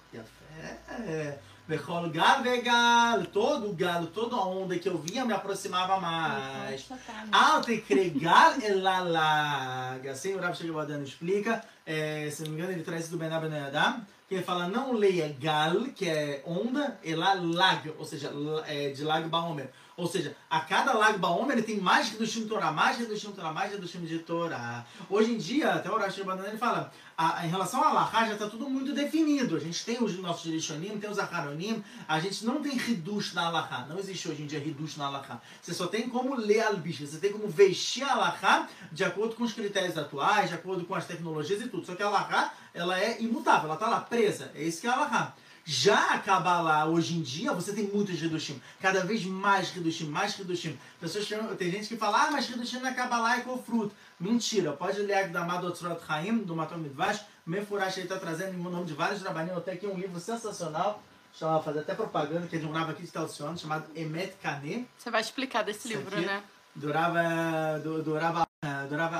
[1.07, 1.37] É,
[1.69, 3.25] Vechol gal vegal.
[3.31, 6.89] Todo galo, toda onda que eu via me aproximava mais.
[7.31, 10.11] Al tecregal elalaga.
[10.11, 11.63] Assim o Rav Shegabadano explica.
[11.85, 14.01] É, se não me engano, ele traz isso do Ben Ben Adam.
[14.27, 18.31] Que ele fala, não leia gal, que é onda, e lá lag, ou seja,
[18.67, 19.71] é, de lag baomer.
[19.99, 23.33] Ou seja, a cada lag baomer ele tem mais do time Torá, mais do time
[23.33, 24.85] Torá, mais do time de Torá.
[25.09, 28.31] Hoje em dia, até o Rashi Banana ele fala, a, em relação a Lahá já
[28.31, 29.57] está tudo muito definido.
[29.57, 33.49] A gente tem os nossos Dirishonim, tem os Aharonim, a gente não tem Hidush na
[33.49, 33.85] Lahá.
[33.89, 35.41] Não existe hoje em dia Hidush na Lahá.
[35.61, 39.43] Você só tem como ler Albish, você tem como vestir a Lahá de acordo com
[39.43, 41.85] os critérios atuais, de acordo com as tecnologias e tudo.
[41.85, 44.49] Só que a Lahá, ela é imutável, ela está lá presa.
[44.55, 45.35] É isso que é a Lahá.
[45.65, 48.59] Já a Kabbalah, hoje em dia, você tem muitos Hidushim.
[48.81, 50.77] Cada vez mais Hidushim, mais Hidushim.
[50.99, 53.93] Pessoas chamam, tem gente que fala, ah, mas Hidushim na Kabbalah é com fruto.
[54.19, 54.71] Mentira.
[54.73, 57.21] Pode ler da Madotzrat Haim, do Matom Midvash.
[57.45, 59.57] Mefurash ele está trazendo em nome de vários trabalhinhos.
[59.57, 61.01] Até aqui um livro sensacional.
[61.39, 64.87] Eu fazer até propaganda, que é de um rabo aqui de Telcione, chamado Emet Kane.
[64.97, 66.25] Você vai explicar desse Isso livro, aqui.
[66.25, 66.41] né?
[66.75, 69.15] Durava, du- durava, eh, durava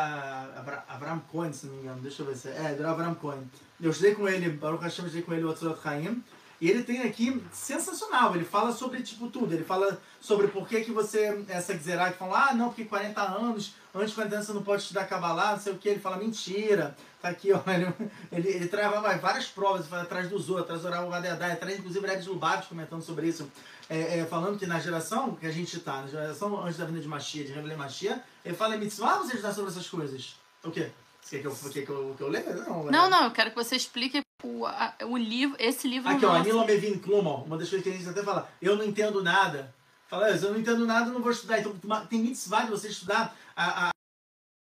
[0.58, 2.02] Avra- Avram Cohen, se não me engano.
[2.02, 2.72] Deixa eu ver se é.
[2.72, 3.50] É, durava Avram Cohen.
[3.80, 6.22] Eu estudei com ele, Baruch Hashem, estudei com ele o Otzorot Chaim.
[6.62, 9.54] E ele tem aqui, sensacional, ele fala sobre, tipo, tudo.
[9.54, 13.22] Ele fala sobre por que que você, essa Gzerá, que fala, ah, não, porque 40
[13.22, 15.88] anos, antes de 40 anos você não pode estudar Kabbalah, não sei o que.
[15.88, 16.98] Ele fala, mentira.
[17.22, 17.94] Tá aqui, ó, ele,
[18.30, 22.06] ele, ele travava várias provas, fala atrás do Zohar, atrás do Oral Vadedai, atrás, inclusive,
[22.06, 23.50] Rebs Lubavitch comentando sobre isso.
[23.90, 27.00] É, é, falando que na geração que a gente tá, na geração antes da vinda
[27.00, 30.36] de Machia, de Rebelê Machia, ele fala em mitzvah você estudar sobre essas coisas.
[30.64, 30.92] O quê?
[31.22, 32.54] Você quer que eu, quer que eu, que eu leia?
[32.54, 32.92] Não, né?
[32.92, 36.30] Não, não, eu quero que você explique o, a- o livro, esse livro Aqui, ó,
[36.30, 36.42] nosso.
[36.42, 39.22] Anila Mevin Klum, ó, uma das coisas que a gente até fala, eu não entendo
[39.24, 39.74] nada.
[40.08, 41.60] Fala, "Ah, se eu não entendo nada, não vou estudar.
[41.60, 41.76] Então,
[42.10, 43.92] tem mitzvah de você estudar a, a,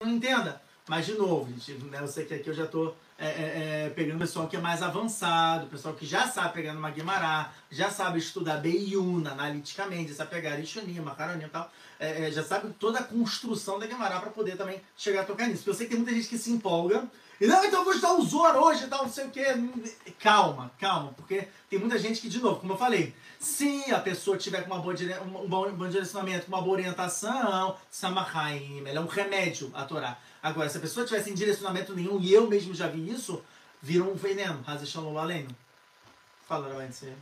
[0.03, 0.63] não entenda.
[0.89, 3.91] Mas, de novo, gente, né, eu sei que aqui eu já tô é, é, é,
[3.91, 7.53] pegando o pessoal que é mais avançado, o pessoal que já sabe pegar numa Guimará,
[7.71, 12.43] já sabe estudar Beiuna, analiticamente, já sabe pegar Ishonim, Macaronim e tal, é, é, já
[12.43, 15.59] sabe toda a construção da Guimará para poder também chegar a tocar nisso.
[15.59, 17.09] Porque eu sei que tem muita gente que se empolga
[17.41, 19.45] e não, então eu vou estudar o Zohar hoje e tal, não sei o quê.
[20.21, 24.39] Calma, calma, porque tem muita gente que, de novo, como eu falei, se a pessoa
[24.39, 25.15] tiver com uma boa dire...
[25.19, 30.17] um bom, um bom direcionamento, uma boa orientação, Samahaim, ela é um remédio a Torá.
[30.45, 33.43] Agora, se a pessoa tiver sem direcionamento nenhum, e eu mesmo já vi isso,
[33.81, 34.63] vira um veneno.
[36.47, 37.17] Fala, vai ser.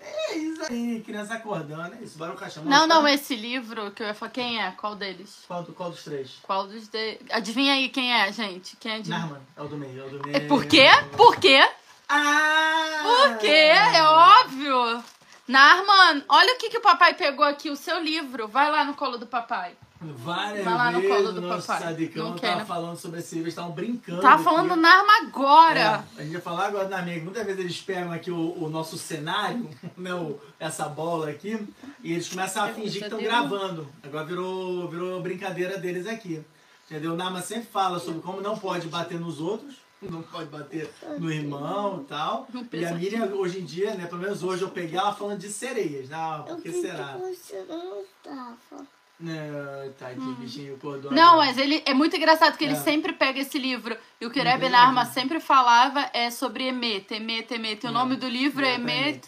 [0.00, 2.16] É isso aí, criança acordando, é isso.
[2.16, 2.64] Baruch Hashem.
[2.64, 3.12] Não, não, é.
[3.12, 4.70] esse livro que eu ia falar, quem é?
[4.70, 5.44] Qual deles?
[5.46, 6.38] Qual, do- qual dos três?
[6.42, 7.18] Qual dos de...
[7.30, 8.78] Adivinha aí quem é, gente?
[8.78, 9.10] Quem é de...
[9.10, 10.36] Narman, é o do meio, é o do meio.
[10.38, 10.86] É por quê?
[11.18, 11.68] Por quê?
[12.08, 13.02] Ah!
[13.02, 13.46] Por quê?
[13.46, 15.04] É óbvio.
[15.46, 18.48] Narman, olha o que, que o papai pegou aqui, o seu livro.
[18.48, 19.76] Vai lá no colo do papai.
[20.00, 21.82] Várias Vai lá no vezes colo do o nosso papai.
[21.88, 22.66] sadicão Não tava quero.
[22.66, 24.22] falando sobre esse livro, eles estavam brincando.
[24.22, 24.44] Tá aqui.
[24.44, 26.04] falando Narma agora.
[26.16, 27.22] É, a gente vai falar agora na amiga.
[27.22, 31.68] Muitas vezes eles pegam aqui o, o nosso cenário, né, o- essa bola aqui,
[32.02, 33.86] e eles começam a Eu fingir que estão gravando.
[34.02, 36.42] Agora virou, virou brincadeira deles aqui.
[36.90, 37.12] Entendeu?
[37.12, 41.30] O Nama sempre fala sobre como não pode bater nos outros, não pode bater no
[41.30, 42.48] irmão e tal.
[42.72, 45.50] E a Miriam, hoje em dia, né, pelo menos hoje, eu peguei ela falando de
[45.50, 46.08] sereias.
[46.08, 47.18] Não, por que será?
[47.18, 48.86] você não estava.
[49.20, 51.10] Não, tadinho, bichinho acordou.
[51.10, 51.14] Hum.
[51.14, 52.76] Não, mas ele é muito engraçado que ele É.
[52.76, 53.96] sempre pega esse livro.
[54.20, 57.84] E o que tem Narma sempre falava é sobre Emet, Emet, Emet.
[57.86, 57.92] O É.
[57.92, 59.20] nome do livro é Emet.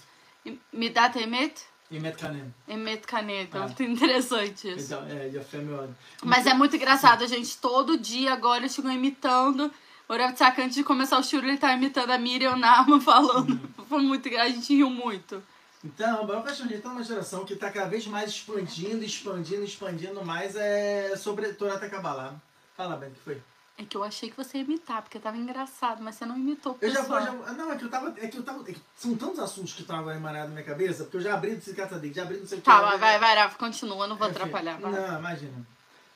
[0.46, 2.54] Emet, Midat Emet, E Metcanem.
[2.66, 3.58] Emet Caneta.
[3.58, 3.66] Então, É.
[3.66, 4.94] muito interessante isso.
[4.94, 5.90] Então, é, já foi meu.
[6.24, 9.70] Mas é muito engraçado, a gente todo dia agora eles ficam imitando.
[10.08, 13.50] O Tzak, antes de começar o churro, ele tá imitando a Miriam Narma falando.
[13.50, 13.60] Uhum.
[13.88, 15.42] Foi muito engraçado, a gente riu muito.
[15.84, 19.04] Então, o Baruch Hashem, a gente tá numa geração que tá cada vez mais expandindo,
[19.04, 22.34] expandindo, expandindo mais é, sobre Torá Kabbalah.
[22.76, 23.42] Fala, Ben, o que foi?
[23.76, 26.76] É que eu achei que você ia imitar, porque tava engraçado, mas você não imitou
[26.80, 29.16] Eu já já, não, é que eu tava, é que eu tava, é que são
[29.16, 32.14] tantos assuntos que estão agora emanados na minha cabeça, porque eu já abri do Cicatadec,
[32.14, 32.66] já abri não sei o que.
[32.66, 34.78] Tá, vai, vai, vai, Rafa, continua, não vou Enfim, atrapalhar.
[34.78, 34.92] vai.
[34.92, 35.66] Não, imagina.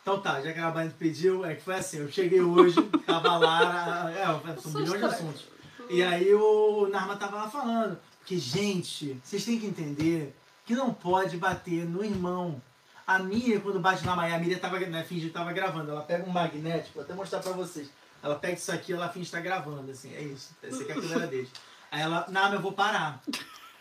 [0.03, 3.39] Então tá, já que a Band pediu, é que foi assim, eu cheguei hoje, tava
[3.39, 5.07] lá, é, são milhões de estranho.
[5.07, 5.45] assuntos.
[5.91, 10.35] E aí o Narma tava lá falando, porque, gente, vocês têm que entender
[10.65, 12.61] que não pode bater no irmão.
[13.07, 16.03] A Miriam, quando bate na Maia, a Miriam tava, né, finge que tava gravando, ela
[16.03, 17.89] pega um magnético, vou até mostrar pra vocês.
[18.21, 20.57] Ela pega isso aqui, ela finge que tá gravando, assim, é isso.
[20.61, 21.47] Esse aqui é a câmera.
[21.93, 23.23] Aí ela, Narma, eu vou parar.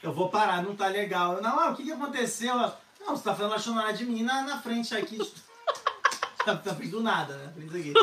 [0.04, 1.38] Eu vou parar, não tá legal.
[1.38, 2.52] Eu, não, ah, o que que aconteceu?
[2.52, 5.18] Ela, não, você tá falando achando de mim na, na frente aqui.
[6.46, 7.54] Tá, tá frente do nada, né?
[7.68, 7.94] Aqui.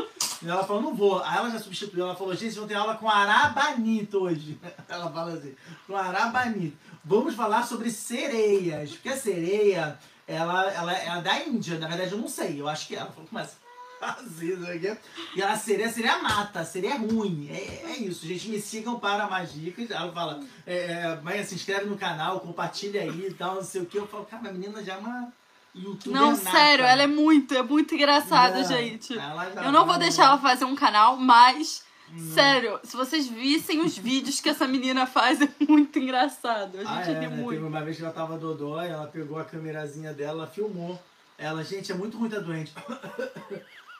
[0.42, 1.22] E ela falou, não vou.
[1.22, 4.58] Aí ela já substituiu, ela falou, gente, vocês vão ter aula com Arabanito hoje.
[4.88, 5.54] Ela fala assim,
[5.86, 6.76] com Arabanito.
[7.04, 8.90] Vamos falar sobre sereias.
[8.90, 11.78] Porque a sereia, ela, ela, ela é da Índia.
[11.78, 12.60] Na verdade, eu não sei.
[12.60, 13.28] Eu acho que ela falou,
[14.68, 14.98] aqui.
[15.36, 17.48] E ela, sereia, sereia mata, sereia é ruim.
[17.48, 18.48] É, é isso, gente.
[18.48, 19.90] Me sigam para mais dicas.
[19.90, 23.82] Ela fala, é, é, mas se inscreve no canal, compartilha aí e tal, não sei
[23.82, 23.96] o que.
[23.96, 25.32] Eu falo, cara, a menina já é uma
[25.74, 26.50] youtuber Não, nata.
[26.50, 29.14] sério, ela é muito, é muito engraçada, Não, gente.
[29.64, 31.82] Eu não vou deixar ela fazer um canal, mas.
[32.34, 36.78] Sério, se vocês vissem os vídeos que essa menina faz, é muito engraçado.
[36.78, 37.36] A Ah, gente é, ri né?
[37.36, 37.50] muito.
[37.54, 41.00] Teve uma vez que ela tava dodói, ela pegou a câmerazinha dela, ela filmou.
[41.38, 42.72] Ela, gente, é muito ruim tá doente.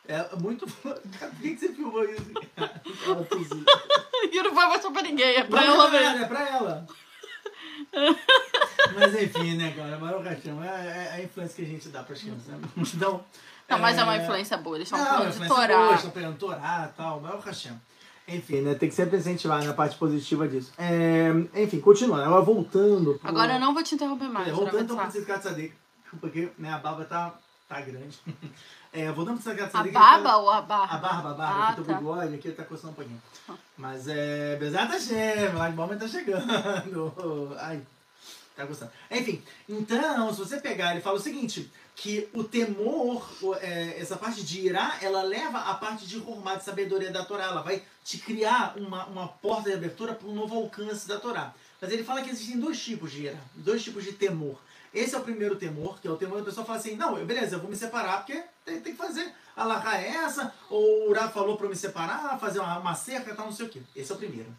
[0.06, 0.66] É muito.
[0.82, 1.00] Por
[1.40, 2.30] que, você filmou isso?
[2.56, 3.26] Ela.
[4.30, 6.24] E não vai mostrar pra ninguém, é pra Não, ela não, mesmo.
[6.24, 6.86] É pra ela.
[8.94, 9.98] Mas enfim, né, cara?
[9.98, 12.46] Mas o cachorro é, é a influência que a gente dá pras crianças.
[12.48, 12.58] Né?
[12.94, 13.24] Então,
[13.68, 15.94] Não, mas é uma influência boa, eles estão falando de influência boa, Torá.
[15.94, 17.72] estão pegando Torá e tal, mas é o Hashem.
[18.28, 18.74] Enfim, né?
[18.74, 20.72] Tem que sempre incentivar na parte positiva disso.
[20.78, 21.28] É,
[21.62, 22.22] enfim, continuando.
[22.22, 23.14] Ela voltando.
[23.18, 24.48] pro- Agora eu não vou te interromper mais.
[24.48, 25.74] é, voltando então Tzidkat Tzadik,
[26.20, 27.34] porque né, a barba tá,
[27.68, 28.18] tá grande.
[28.92, 29.92] É, voltando pro Tzidkat A Tzadik.
[29.94, 30.96] baba ou a A barba?
[30.98, 31.92] barba, a barba, Ah, aqui tá.
[31.92, 31.98] tá.
[31.98, 33.22] bigode, aqui tá coçando um pouquinho.
[33.76, 34.56] Mas é.
[34.56, 36.44] Bezerra tá cheio, lá de tá chegando.
[37.58, 37.80] Ai,
[38.54, 38.92] tá gostando.
[39.10, 43.26] Enfim, então, se você pegar, ele fala o seguinte: que o temor,
[43.62, 47.44] é, essa parte de irá, ela leva a parte de hormar, de sabedoria da Torá.
[47.44, 51.54] Ela vai te criar uma, uma porta de abertura para um novo alcance da Torá.
[51.80, 54.58] Mas ele fala que existem dois tipos de irá, dois tipos de temor.
[54.94, 57.56] Esse é o primeiro temor, que é o temor da pessoa fala assim: não, beleza,
[57.56, 59.32] eu vou me separar porque tem, tem que fazer.
[59.56, 63.34] A larra é essa, ou o Urá falou para me separar, fazer uma, uma cerca,
[63.34, 63.82] tal, não sei o quê.
[63.94, 64.52] Esse é o primeiro.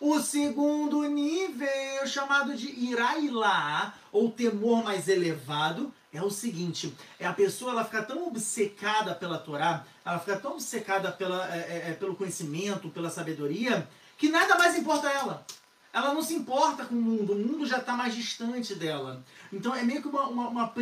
[0.00, 7.32] O segundo nível, chamado de irailá, ou temor mais elevado, é o seguinte: é a
[7.32, 11.92] pessoa ela fica tão obcecada pela Torá, ela fica tão obcecada pela, é, é, é,
[11.94, 15.46] pelo conhecimento, pela sabedoria, que nada mais importa a ela.
[15.92, 19.24] Ela não se importa com o mundo, o mundo já está mais distante dela.
[19.52, 20.74] Então é meio que uma, uma, uma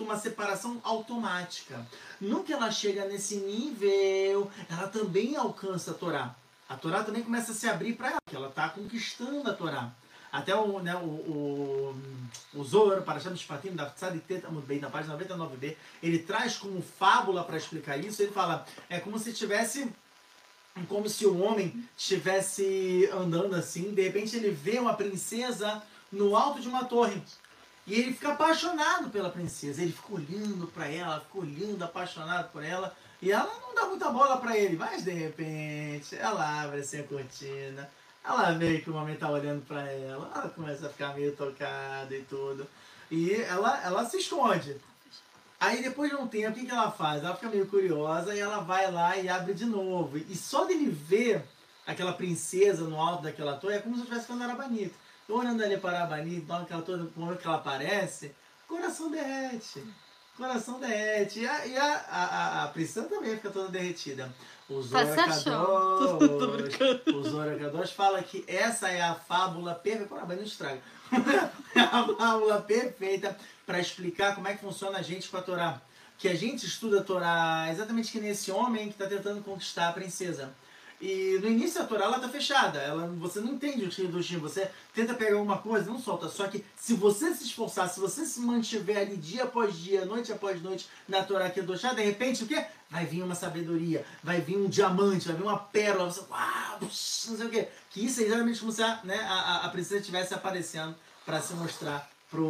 [0.00, 1.86] uma separação automática.
[2.20, 6.34] Nunca ela chega nesse nível, ela também alcança a Torá.
[6.68, 9.92] A Torá também começa a se abrir para ela, que ela está conquistando a Torá.
[10.32, 12.02] Até o, né, o, o,
[12.54, 16.56] o Zohar, para achar do Shpatim, da Tzadik muito bem, na página 99b, ele traz
[16.56, 19.90] como fábula para explicar isso, ele fala, é como se tivesse
[20.84, 26.60] como se o homem estivesse andando assim, de repente ele vê uma princesa no alto
[26.60, 27.22] de uma torre.
[27.86, 29.80] E ele fica apaixonado pela princesa.
[29.80, 32.94] Ele fica olhando para ela, fica olhando, apaixonado por ela.
[33.22, 34.76] E ela não dá muita bola para ele.
[34.76, 37.88] Mas de repente, ela abre assim a cortina.
[38.24, 40.32] Ela vê que o homem tá olhando para ela.
[40.34, 42.66] Ela começa a ficar meio tocada e tudo.
[43.08, 44.76] E ela, ela se esconde.
[45.58, 47.24] Aí depois de um tempo, o que, que ela faz?
[47.24, 50.18] Ela fica meio curiosa e ela vai lá e abre de novo.
[50.18, 51.42] E só dele ver
[51.86, 54.94] aquela princesa no alto daquela torre é como se eu estivesse ficando Arabanita.
[55.28, 58.34] Eu olhando ali para a Arabanita, então aquela torre, no momento que ela aparece,
[58.68, 59.82] coração derrete.
[60.36, 61.40] Coração derrete.
[61.40, 64.32] E a, e a, a, a, princesa também fica toda derretida.
[64.68, 66.18] O Tá se achando.
[66.18, 67.02] Tô Zora brincando.
[67.16, 70.24] o Zora Kadosh fala que essa é a fábula perfeita.
[70.26, 70.82] Mas não estraga.
[71.74, 73.36] é a fábula perfeita
[73.66, 75.82] para explicar como é que funciona a gente com a Torá.
[76.16, 79.92] Que a gente estuda a Torá exatamente que nesse homem que está tentando conquistar a
[79.92, 80.54] princesa.
[80.98, 84.70] E no início a Torá ela tá fechada, ela, você não entende o time, você
[84.94, 86.26] tenta pegar alguma coisa, não solta.
[86.30, 90.32] Só que se você se esforçar, se você se mantiver ali dia após dia, noite
[90.32, 92.64] após noite na Torá que é do chá, de repente o quê?
[92.88, 96.88] Vai vir uma sabedoria, vai vir um diamante, vai vir uma pérola, você, uau, não
[96.90, 97.68] sei o quê.
[97.90, 100.94] Que isso é exatamente como se a, né, a- a princesa estivesse aparecendo
[101.26, 102.44] para se mostrar pro,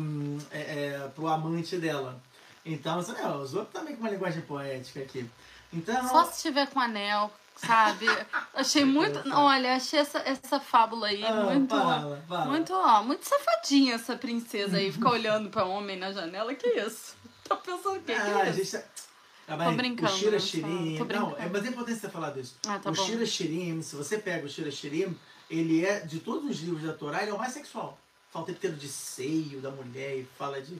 [0.00, 0.60] hum, é,
[1.04, 2.20] é, pro amante dela.
[2.64, 5.28] Então, você, é, os outros também com uma linguagem poética aqui.
[5.72, 8.06] Então, Só se tiver com anel, sabe?
[8.54, 9.22] Achei muito.
[9.32, 11.74] Olha, achei essa, essa fábula aí Ah, muito.
[11.76, 12.44] fala, fala.
[12.46, 16.54] Muito, ó, muito safadinha essa princesa aí, ficar olhando pra homem na janela.
[16.54, 17.14] Que isso?
[17.44, 18.12] Tá pensando o quê?
[18.12, 18.58] Ah, que a isso?
[18.72, 18.88] gente tá...
[19.48, 20.40] Ah, mas brincando, O Shira?
[20.40, 20.98] Shirim...
[20.98, 22.56] Tô Não, é, mas é importante você falar disso.
[22.66, 23.04] Ah, tá o bom.
[23.04, 25.16] Shira Shirim, se você pega o Shira Shirim,
[25.48, 27.96] ele é, de todos os livros da Torá, ele é o mais sexual.
[28.36, 30.76] Fala o inteiro de seio da mulher e fala de...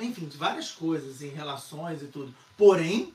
[0.00, 2.34] Enfim, de várias coisas, em relações e tudo.
[2.56, 3.12] Porém,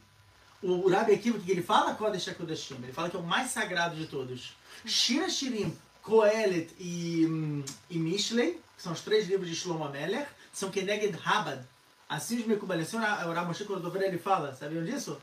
[0.61, 1.95] o Rabi Akiva, o que ele fala?
[1.95, 2.75] Kodesh HaKodeshim.
[2.75, 4.55] Ele fala que é o mais sagrado de todos.
[4.85, 10.27] Shira Shirim, Kohelet e, hum, e Mishlei, que são os três livros de Shlomo Meller,
[10.53, 11.63] são Keneged Habad.
[12.07, 15.19] Assim os Mekubalim, o Ramoshe Kordover ele fala, sabiam disso?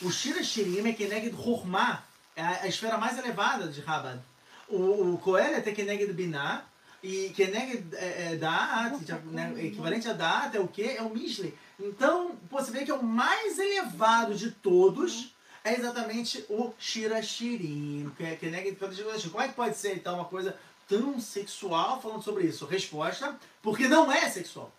[0.00, 2.02] O Shira Shirim é Keneged Hormah,
[2.34, 4.20] é a, esfera mais elevada de Habad.
[4.68, 6.64] O, o Kohelet é Keneged Binah,
[7.02, 10.96] e Keneged é, é, Da'at, já, né, equivalente a Da'at é o quê?
[10.98, 11.54] É o Mishlei.
[11.78, 18.10] Então, você vê que é o mais elevado de todos, é exatamente o Shira Shirim,
[18.16, 20.56] que é Keneged Kodesh Como é que pode ser, então, uma coisa
[20.88, 22.66] tão sexual falando sobre isso?
[22.66, 24.72] Resposta, porque não é sexual.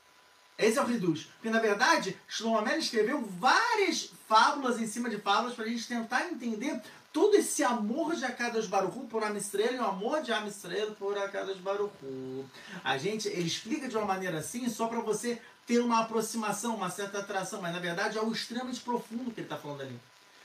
[0.57, 1.29] Esse é o Reduz.
[1.35, 5.87] Porque, na verdade, Shlomo Amelech escreveu várias fábulas em cima de fábulas para a gente
[5.87, 6.81] tentar entender
[7.11, 11.57] todo esse amor de Akadosh Baruchu por Amistrelo e o amor de Amistrelo por Akadosh
[11.57, 12.45] Baruchu.
[12.83, 16.89] A gente, ele explica de uma maneira assim só para você ter uma aproximação, uma
[16.89, 19.99] certa atração, mas na verdade é o extremamente profundo que ele está falando ali.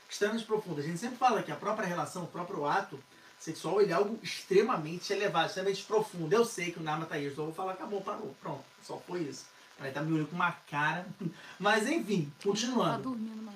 [0.09, 0.79] Extremamente profundo.
[0.79, 2.99] A gente sempre fala que a própria relação, o próprio ato
[3.39, 6.31] sexual, ele é algo extremamente elevado, extremamente profundo.
[6.33, 9.21] Eu sei que o Nama tá aí, eu vou falar, acabou, parou, pronto, só foi
[9.21, 9.45] isso.
[9.79, 11.05] Ele tá me olhando com uma cara.
[11.59, 13.03] Mas enfim, Tá continuando.
[13.03, 13.54] dormindo, mas.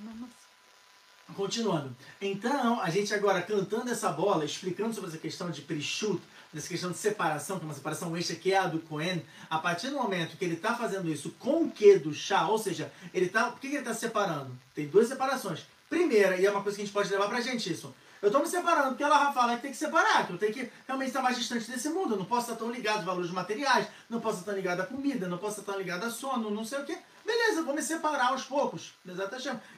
[1.40, 1.96] Continuando.
[2.20, 6.22] Então, a gente agora cantando essa bola, explicando sobre essa questão de prishut,
[6.52, 9.58] dessa questão de separação, que é uma separação extra que é a do Cohen, a
[9.58, 12.92] partir do momento que ele está fazendo isso com o que do chá, ou seja,
[13.14, 14.52] ele tá, por que que ele está separando?
[14.76, 15.62] Tem duas separações.
[15.90, 17.96] Primeira, e é uma coisa que a gente pode levar pra gente isso.
[18.22, 20.70] Eu estou me separando porque ela fala que tem que separar, que eu tenho que
[20.86, 22.16] realmente estar mais distante desse mundo.
[22.16, 24.86] Eu não posso estar tão ligado aos valores materiais, não posso estar tão ligado à
[24.86, 26.98] comida, não posso estar tão ligado a sono, não sei o quê.
[27.26, 28.94] Beleza, vou me separar aos poucos.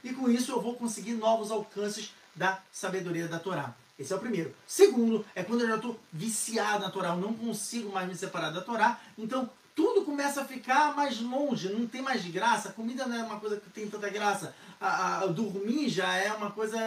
[0.03, 3.73] E com isso eu vou conseguir novos alcances da sabedoria da Torá.
[3.99, 4.53] Esse é o primeiro.
[4.65, 8.49] Segundo, é quando eu já estou viciado na Torá, eu não consigo mais me separar
[8.51, 8.99] da Torá.
[9.17, 12.69] Então, tudo começa a ficar mais longe, não tem mais graça.
[12.69, 14.55] A comida não é uma coisa que tem tanta graça.
[14.79, 16.79] A, a- dormir já é uma coisa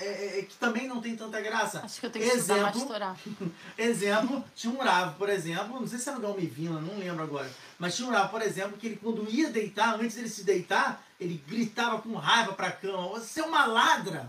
[0.00, 1.80] é, é, que também não tem tanta graça.
[1.84, 3.16] Acho que eu tenho que estudar Exemplo, Torá.
[3.78, 7.50] Exemplo, tinha um Rav, por exemplo, não sei se era o Galmivina, não lembro agora,
[7.78, 11.02] mas tinha um Rav, por exemplo, que ele quando ia deitar, antes dele se deitar,
[11.20, 14.26] ele gritava com raiva pra cama, você é uma ladra!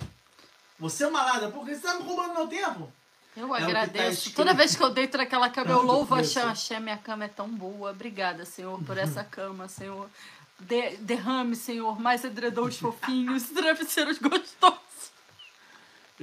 [0.79, 2.89] Você é uma ladra, porque você tá me roubando meu tempo.
[3.35, 4.11] Eu que tá agradeço.
[4.19, 4.35] escrito.
[4.37, 6.43] Toda vez que eu deito naquela cama, eu Tanto louvo a começou.
[6.43, 6.49] Hashem.
[6.75, 7.91] Hashem, minha cama é tão boa.
[7.91, 10.09] Obrigada, Senhor, por essa cama, Senhor.
[10.57, 14.78] De- derrame, Senhor, mais edredons fofinhos, travesseiros gostosos.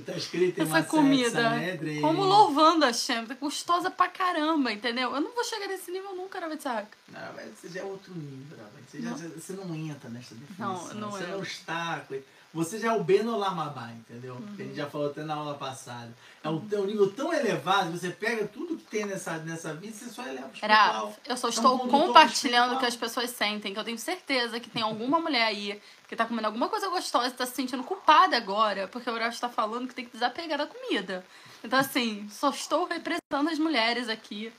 [0.05, 1.31] Tá escrito em Essa comida.
[1.43, 2.01] Sanhedrin.
[2.03, 3.25] Como louvando a Hashem.
[3.27, 5.15] Tá gostosa pra caramba, entendeu?
[5.15, 6.89] Eu não vou chegar nesse nível nunca, Ravitzak.
[7.09, 8.69] Não, mas você já é outro nível, Rav.
[8.87, 9.17] você, já, Não.
[9.19, 10.89] você não entra nessa definição.
[10.89, 11.29] Não, não você é.
[11.29, 12.23] um obstáculo.
[12.55, 14.35] Você já é o Beno Lamabá, entendeu?
[14.35, 14.57] Uhum.
[14.57, 16.11] Que a gente já falou até na aula passada.
[16.43, 19.95] É um, é um nível tão elevado, você pega tudo que tem nessa, nessa vida
[19.95, 20.51] e você só eleva o.
[20.63, 23.99] Era, eu só um estou condutor compartilhando o que as pessoas sentem, que eu tenho
[23.99, 27.55] certeza que tem alguma mulher aí que tá comendo alguma coisa gostosa e tá se
[27.55, 31.25] sentindo culpada agora, porque o Horácio está falando que tem que desapegar da comida.
[31.65, 34.53] Então, assim, só estou representando as mulheres aqui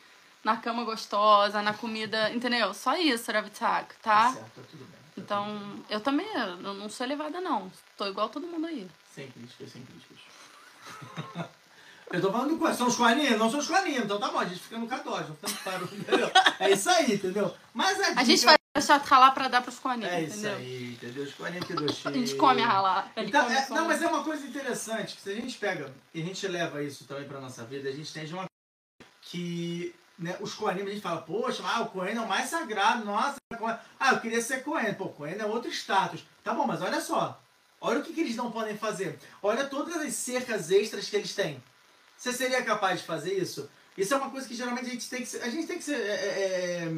[0.43, 2.73] na cama gostosa, na comida, entendeu?
[2.73, 4.33] Só isso, Ravitzak, tá?
[4.33, 5.06] certo, tá tudo bem.
[5.17, 7.71] Então, eu também eu não sou elevada, não.
[7.97, 8.87] Tô igual todo mundo aí.
[9.13, 10.17] Sem críticas, sem críticas.
[12.09, 12.73] Eu tô falando do quê?
[12.73, 13.37] São os coaninhos?
[13.37, 15.85] Não são os coaninhos, então tá bom, a gente fica no K2, não fica no
[15.97, 16.31] entendeu?
[16.57, 17.53] É isso aí, entendeu?
[17.73, 20.55] Mas a, A gente vai deixar ralar pra dar pros coaninhos, É isso entendeu?
[20.55, 21.23] aí, entendeu?
[21.25, 23.11] Os coaninhos aqui do A gente come a ralar.
[23.17, 26.25] Então, é- não, mas é uma coisa interessante, que se a gente pega e a
[26.25, 28.45] gente leva isso também pra nossa vida, a gente tem de uma
[29.21, 33.05] que né, os Kohanim, a gente fala, poxa, ah, o Kohen é o mais sagrado,
[33.05, 33.37] nossa,
[33.99, 36.23] ah, eu queria ser Kohen, pô, Kohen é outro status.
[36.43, 37.41] Tá bom, mas olha só,
[37.79, 41.35] olha o que, que eles não podem fazer, olha todas as cercas extras que eles
[41.35, 41.61] têm.
[42.17, 43.69] Você seria capaz de fazer isso?
[43.97, 45.95] Isso é uma coisa que geralmente a gente tem que a gente tem que ser,
[45.95, 46.91] é, é, é,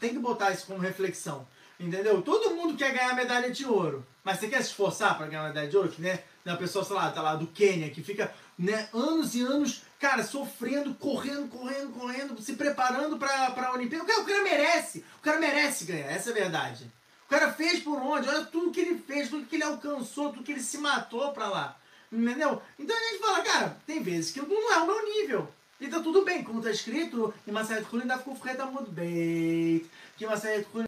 [0.00, 1.46] tem que botar isso como reflexão.
[1.78, 2.20] Entendeu?
[2.20, 4.06] Todo mundo quer ganhar medalha de ouro.
[4.22, 5.88] Mas você quer se esforçar para ganhar medalha de ouro?
[5.88, 6.22] Que, né?
[6.44, 10.24] Uma pessoa, sei lá, tá lá do Quênia, que fica né, anos e anos, cara,
[10.24, 14.02] sofrendo, correndo, correndo, correndo, se preparando pra, pra Olimpíada.
[14.02, 15.04] O cara, o cara merece.
[15.18, 16.90] O cara merece ganhar, essa é a verdade.
[17.26, 18.28] O cara fez por onde?
[18.28, 21.48] Olha tudo que ele fez, tudo que ele alcançou, tudo que ele se matou pra
[21.48, 21.76] lá.
[22.10, 22.60] Entendeu?
[22.76, 25.48] Então a gente fala, cara, tem vezes que não é o meu nível.
[25.80, 29.88] E tá tudo bem, como tá escrito em Masayat Kulin da Kufret Amud Beit.
[30.16, 30.86] Que Masayat Kulin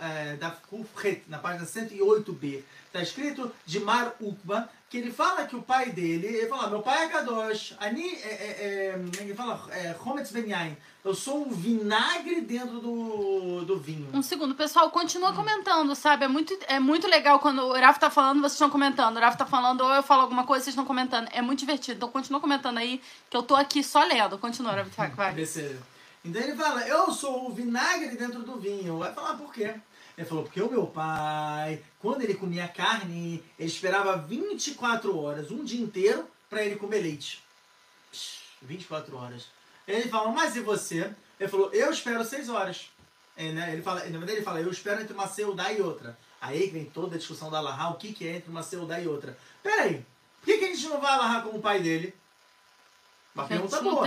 [0.00, 2.62] é, da Kufret, na página 108b.
[2.92, 6.82] Tá escrito de Mar Ukba, que ele fala que o pai dele, ele fala, meu
[6.82, 11.46] pai é Kadosh, Ani, é, é, é, ele fala, é, Hometz Ben Yain, eu sou
[11.46, 14.10] um vinagre dentro do, do vinho.
[14.12, 16.26] Um segundo, pessoal, continua comentando, sabe?
[16.26, 19.16] É muito, é muito legal quando o Rafa tá falando, vocês estão comentando.
[19.16, 21.28] O Rafa tá falando, ou eu falo alguma coisa, vocês estão comentando.
[21.32, 21.96] É muito divertido.
[21.96, 24.36] Então continua comentando aí, que eu tô aqui só lendo.
[24.38, 25.34] Continua, Rafa, vai.
[26.24, 28.98] Então ele fala, eu sou o vinagre dentro do vinho.
[28.98, 29.74] Vai falar por quê?
[30.16, 35.64] Ele falou, porque o meu pai, quando ele comia carne, ele esperava 24 horas, um
[35.64, 37.42] dia inteiro, para ele comer leite.
[38.10, 39.46] Psh, 24 horas.
[39.88, 41.10] Ele fala, mas e você?
[41.40, 42.90] Ele falou, eu espero 6 horas.
[43.36, 43.72] É, né?
[43.72, 46.16] Ele fala, na verdade ele fala, eu espero entre uma seudá e outra.
[46.40, 49.08] Aí vem toda a discussão da Lahá, o que, que é entre uma seudá e
[49.08, 49.36] outra.
[49.62, 50.04] Peraí,
[50.40, 52.14] por que, que a gente não vai Lahá como o pai dele?
[53.34, 54.02] Uma pergunta não boa.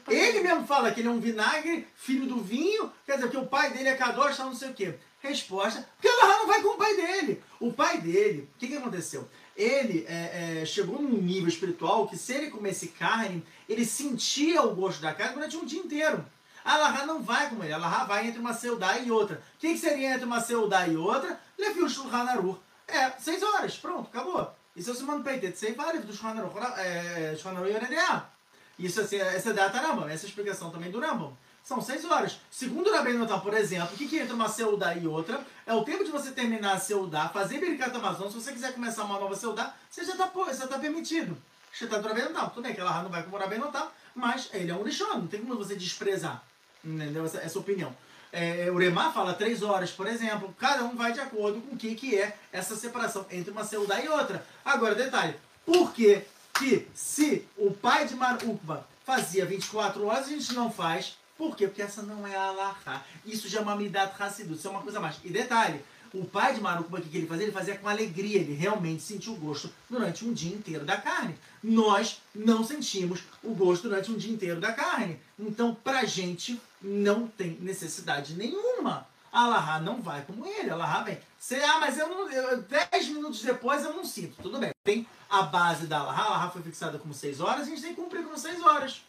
[0.00, 0.14] pai.
[0.14, 3.46] Ele mesmo fala que ele é um vinagre, filho do vinho, quer dizer que o
[3.46, 4.98] pai dele é Kadosh, não sei o quê.
[5.22, 7.42] Resposta, porque o Lahá não vai com o pai dele.
[7.60, 9.28] O pai dele, o que, que aconteceu?
[9.56, 14.74] Ele é, é, chegou num nível espiritual que se ele comesse carne, ele sentia o
[14.74, 16.24] gosto da carne durante um dia inteiro.
[16.64, 17.72] A Laha não vai como ele.
[17.72, 19.42] A Laha vai entre uma seudá e outra.
[19.56, 21.40] O que, que seria entre uma seudá e outra?
[21.88, 22.60] Shulchan Aruch.
[22.88, 23.76] É, seis horas.
[23.76, 24.52] Pronto, acabou.
[24.74, 25.56] Isso é o Simon Peitet.
[25.56, 26.56] Sei vários do Shulchan Aruch.
[26.78, 28.32] É, e.
[28.78, 30.08] Isso, assim, essa é data Rambam.
[30.08, 31.36] Essa é a explicação também do Rambam.
[31.62, 32.38] São seis horas.
[32.50, 35.40] Segundo o Rabbeinu Notam, por exemplo, o que, que entre uma seudá e outra?
[35.64, 38.28] É o tempo de você terminar a seudá, fazer Birkat Amazon.
[38.28, 41.36] Se você quiser começar uma nova seudá, você já está tá permitido.
[41.72, 42.50] Você está do Rabbeinu Notam.
[42.50, 45.18] Tudo bem que ela não vai como o Rabbeinu Notam, mas ele é um lixão.
[45.18, 46.42] Não tem como você desprezar.
[46.84, 47.24] Entendeu?
[47.24, 47.94] Essa, essa opinião.
[48.32, 50.54] É, o Remar fala três horas, por exemplo.
[50.58, 54.00] Cada um vai de acordo com o que, que é essa separação entre uma seudá
[54.00, 54.44] e outra.
[54.64, 55.36] Agora, detalhe.
[55.64, 56.22] Por que,
[56.54, 61.66] que se o pai de Marukba fazia 24 horas, a gente não faz por quê?
[61.66, 63.04] Porque essa não é a Alaha.
[63.26, 65.16] Isso já é uma Midat Hassidut, isso é uma coisa mais.
[65.24, 65.84] E detalhe,
[66.14, 67.46] o pai de Marucuba, o que ele fazia?
[67.46, 71.34] Ele fazia com alegria, ele realmente sentiu o gosto durante um dia inteiro da carne.
[71.60, 75.18] Nós não sentimos o gosto durante um dia inteiro da carne.
[75.36, 79.08] Então, pra gente, não tem necessidade nenhuma.
[79.32, 81.18] A não vai como ele, Alaha vem.
[81.40, 82.30] Você, ah, mas eu não.
[82.30, 84.40] Eu, dez minutos depois eu não sinto.
[84.40, 84.70] Tudo bem.
[84.84, 88.00] Tem a base da Alaha, a foi fixada como seis horas, a gente tem que
[88.00, 89.02] cumprir com seis horas.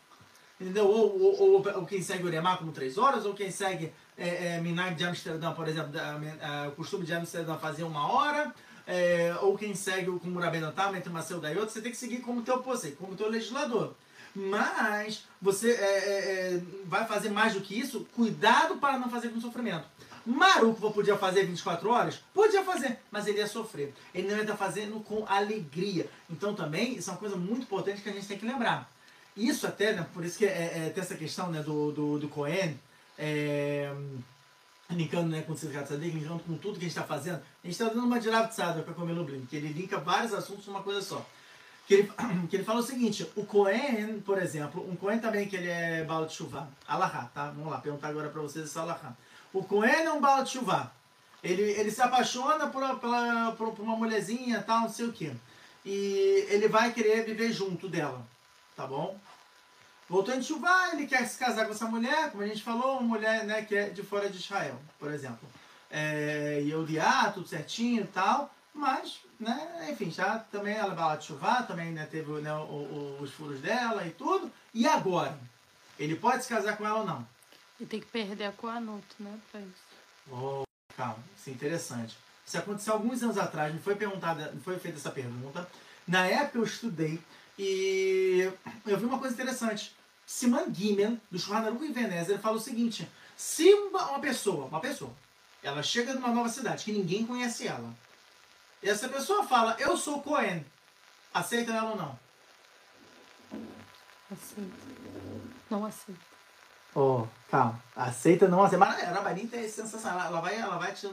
[0.63, 0.87] Entendeu?
[0.87, 4.61] Ou, ou, ou, ou quem segue Uremá como três horas, ou quem segue é, é,
[4.61, 6.17] Minag de Amsterdã, por exemplo, da,
[6.69, 8.53] o costume de Amsterdã fazer uma hora,
[8.87, 12.19] é, ou quem segue o como Rabenotam, entre uma e outra, você tem que seguir
[12.19, 13.93] como teu posse, como teu legislador.
[14.33, 19.29] Mas você é, é, é, vai fazer mais do que isso, cuidado para não fazer
[19.29, 19.85] com sofrimento.
[20.25, 22.23] Maruco podia fazer 24 horas?
[22.33, 23.93] Podia fazer, mas ele ia sofrer.
[24.15, 26.09] Ele não ia estar fazendo com alegria.
[26.29, 28.89] Então também, isso é uma coisa muito importante que a gente tem que lembrar.
[29.35, 32.27] Isso até, né, por isso que é, é, tem essa questão né, do, do, do
[32.27, 32.79] Cohen,
[33.17, 33.91] é,
[34.91, 37.37] linkando né, com o Tzidkat Tzadik, linkando com tudo que a gente está fazendo.
[37.37, 40.67] A gente está dando uma diraptzada para comer no Blin, que ele linka vários assuntos
[40.67, 41.25] numa coisa só.
[41.87, 42.11] Que ele,
[42.47, 46.03] que ele fala o seguinte, o Cohen, por exemplo, um Cohen também que ele é
[46.03, 47.49] Baal de Shuvah, Alahá, tá?
[47.49, 49.15] Vamos lá, perguntar agora para vocês esse Alahá.
[49.51, 50.91] O Cohen é um Baal de Shuvah.
[51.43, 52.83] Ele, ele se apaixona por,
[53.57, 55.31] por, por uma mulherzinha, tal, não sei o quê.
[55.83, 58.25] E ele vai querer viver junto dela
[58.75, 59.19] tá bom?
[60.09, 63.15] Voltou em Chuvá, ele quer se casar com essa mulher, como a gente falou, uma
[63.15, 65.47] mulher né, que é de fora de Israel, por exemplo.
[65.89, 71.15] É, e odiar, tudo certinho e tal, mas, né, enfim, já também ela vai lá
[71.15, 74.51] de Chuvá, também né, teve né, o, o, os furos dela e tudo.
[74.73, 75.37] E agora?
[75.97, 77.27] Ele pode se casar com ela ou não?
[77.79, 79.83] E tem que perder a Coanuto, né, pra isso.
[80.31, 80.63] Oh,
[80.97, 82.17] calma, isso é interessante.
[82.45, 85.67] Isso aconteceu alguns anos atrás, me foi perguntada, me foi feita essa pergunta.
[86.07, 87.21] Na época eu estudei
[87.57, 88.51] e
[88.85, 89.95] eu vi uma coisa interessante.
[90.25, 94.79] Siman Gimel, do Shulchan em Veneza, ele fala o seguinte: se uma, uma, pessoa, uma
[94.79, 95.13] pessoa,
[95.61, 97.93] ela chega numa nova cidade que ninguém conhece ela,
[98.81, 100.65] e essa pessoa fala, eu sou Cohen,
[101.33, 102.19] aceita ela ou não?
[104.31, 104.77] Aceita.
[105.69, 106.33] Não aceita.
[106.95, 107.81] Oh, calma.
[107.95, 108.85] Aceita, não aceita.
[108.85, 110.27] Mas a Rabanita é sensacional.
[110.27, 111.07] Ela vai, ela vai te.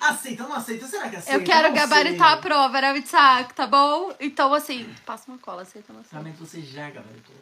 [0.00, 0.86] Aceita, não aceita?
[0.86, 1.38] Será que aceita?
[1.38, 2.38] Eu quero não gabaritar sei.
[2.38, 4.14] a prova, era Isaac, tá bom?
[4.20, 6.16] Então, assim, passa uma cola, aceita não aceita?
[6.16, 7.36] Realmente você já gabaritou.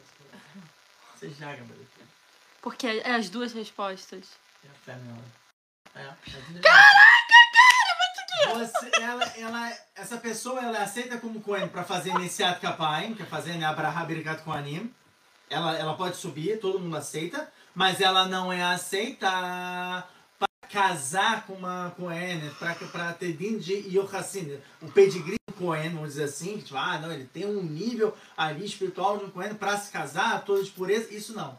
[1.14, 2.04] Você já gabaritou.
[2.60, 4.30] Porque é as duas respostas.
[4.64, 5.24] É a fé nela.
[5.94, 6.00] É.
[6.00, 12.12] é Caraca, cara, mas você, ela, ela, essa pessoa ela aceita como Cohen para fazer
[12.14, 14.92] Nessiat Kapaim, que é fazer né, Abraham Birkat Kohanim.
[15.48, 20.04] Ela, ela pode subir, todo mundo aceita, mas ela não é aceita
[20.74, 22.50] casar com uma Cohen,
[22.90, 26.98] para ter din de Yohassin, o pedigree do Cohen, vamos dizer assim, que tipo, ah,
[26.98, 30.72] não, ele tem um nível ali espiritual de um Cohen para se casar, toda de
[30.72, 31.56] pureza, isso não.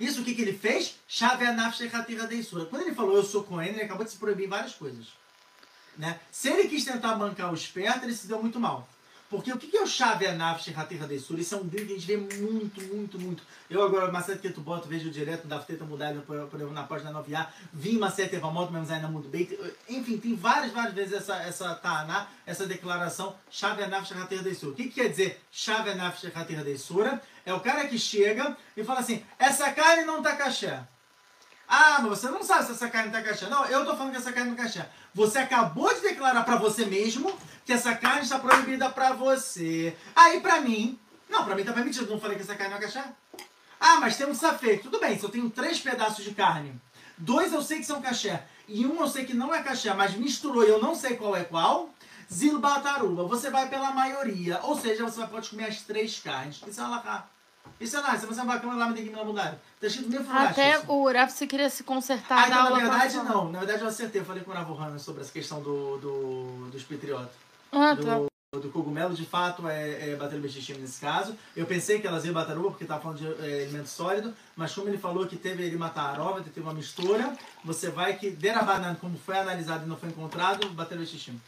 [0.00, 0.96] Isso o que, que ele fez?
[1.06, 1.46] Chave
[2.68, 5.06] Quando ele falou eu sou Cohen, ele acabou de se proibir várias coisas.
[5.96, 6.18] Né?
[6.32, 8.88] Se ele quis tentar bancar o esperto, ele se deu muito mal.
[9.28, 10.62] Porque o que é o chave Anaf
[11.08, 11.38] de Sur?
[11.38, 13.42] Isso é um drink que a gente vê muito, muito, muito.
[13.68, 17.12] Eu agora, Macete que tu bota, vejo direto da Fteta mudada por, exemplo, na página
[17.12, 19.48] 9A, vi Macete Vamoto, mesmo ainda muito bem.
[19.88, 24.08] Enfim, tem várias, várias vezes essa, essa Ta'aná, essa declaração, chave Anaf
[24.42, 24.70] de Sur.
[24.70, 27.06] O que, que quer dizer chave Anaf de Sur?
[27.44, 30.84] É o cara que chega e fala assim: essa carne não tá caché.
[31.68, 33.48] Ah, mas você não sabe se essa carne tá caché.
[33.48, 34.88] Não, eu tô falando que essa carne não tá caché.
[35.12, 37.36] Você acabou de declarar para você mesmo
[37.66, 39.94] que essa carne está proibida para você.
[40.14, 40.96] Aí para mim,
[41.28, 42.08] não, para mim tá permitido.
[42.08, 43.04] Não falei que essa carne é caché?
[43.80, 44.78] Ah, mas tem um safê.
[44.78, 46.80] Tudo bem, se eu tenho três pedaços de carne,
[47.18, 50.14] dois eu sei que são caché e um eu sei que não é caché, mas
[50.14, 51.90] misturou e eu não sei qual é qual.
[52.32, 56.60] Zilbataruba, você vai pela maioria, ou seja, você pode comer as três carnes.
[56.66, 57.26] Isso é alahá.
[57.80, 59.58] Isso é nada, você vai comer lá, me tem que me mudar.
[59.80, 63.50] Tá escrito mil Até o Uraf, você queria se consertar ah, então, na verdade, não.
[63.50, 64.20] Na verdade, eu acertei.
[64.20, 67.45] Eu falei com o Rav sobre essa questão do, do, dos patriotas.
[67.76, 68.58] Ah, do, tá.
[68.58, 71.36] do cogumelo, de fato, é, é bexixim nesse caso.
[71.54, 74.74] Eu pensei que elas iam bater uva, porque estava falando de é, alimento sólido, mas
[74.74, 78.30] como ele falou que teve ele matar a arova, teve uma mistura, você vai que,
[78.30, 81.40] derabanan, como foi analisado e não foi encontrado, o bexixim.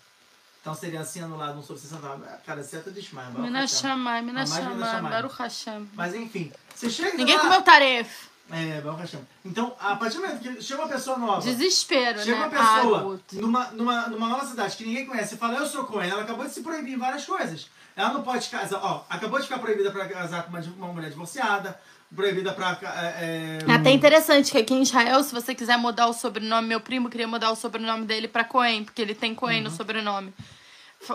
[0.61, 3.31] Então seria assim anulado um sobre 60 Cara, certo de Ishmael.
[3.31, 3.79] Baruch Mina Hashem.
[3.79, 5.13] Shammai, Mina Mas mais Mina Shammai, Shammai.
[5.13, 5.89] Baruch Hashem.
[5.95, 7.43] Mas enfim, você chega Ninguém lá...
[7.43, 8.28] comeu tarefa.
[8.51, 9.21] É, Baruch Hashem.
[9.45, 11.43] Então, a partir do momento que chega uma pessoa nova...
[11.43, 12.47] Desespero, Chega né?
[12.47, 13.37] uma pessoa Agut.
[13.37, 16.47] numa, numa, numa nova cidade que ninguém conhece e fala, eu sou Cohen, ela acabou
[16.47, 17.69] de se proibir em várias coisas.
[17.95, 21.11] Ela não pode casar, ó, acabou de ficar proibida para casar com uma, uma mulher
[21.11, 21.79] divorciada,
[22.15, 22.79] proibida para.
[23.21, 26.81] É, É até interessante que aqui em Israel, se você quiser mudar o sobrenome, meu
[26.81, 30.33] primo queria mudar o sobrenome dele pra Cohen, porque ele tem Cohen no sobrenome.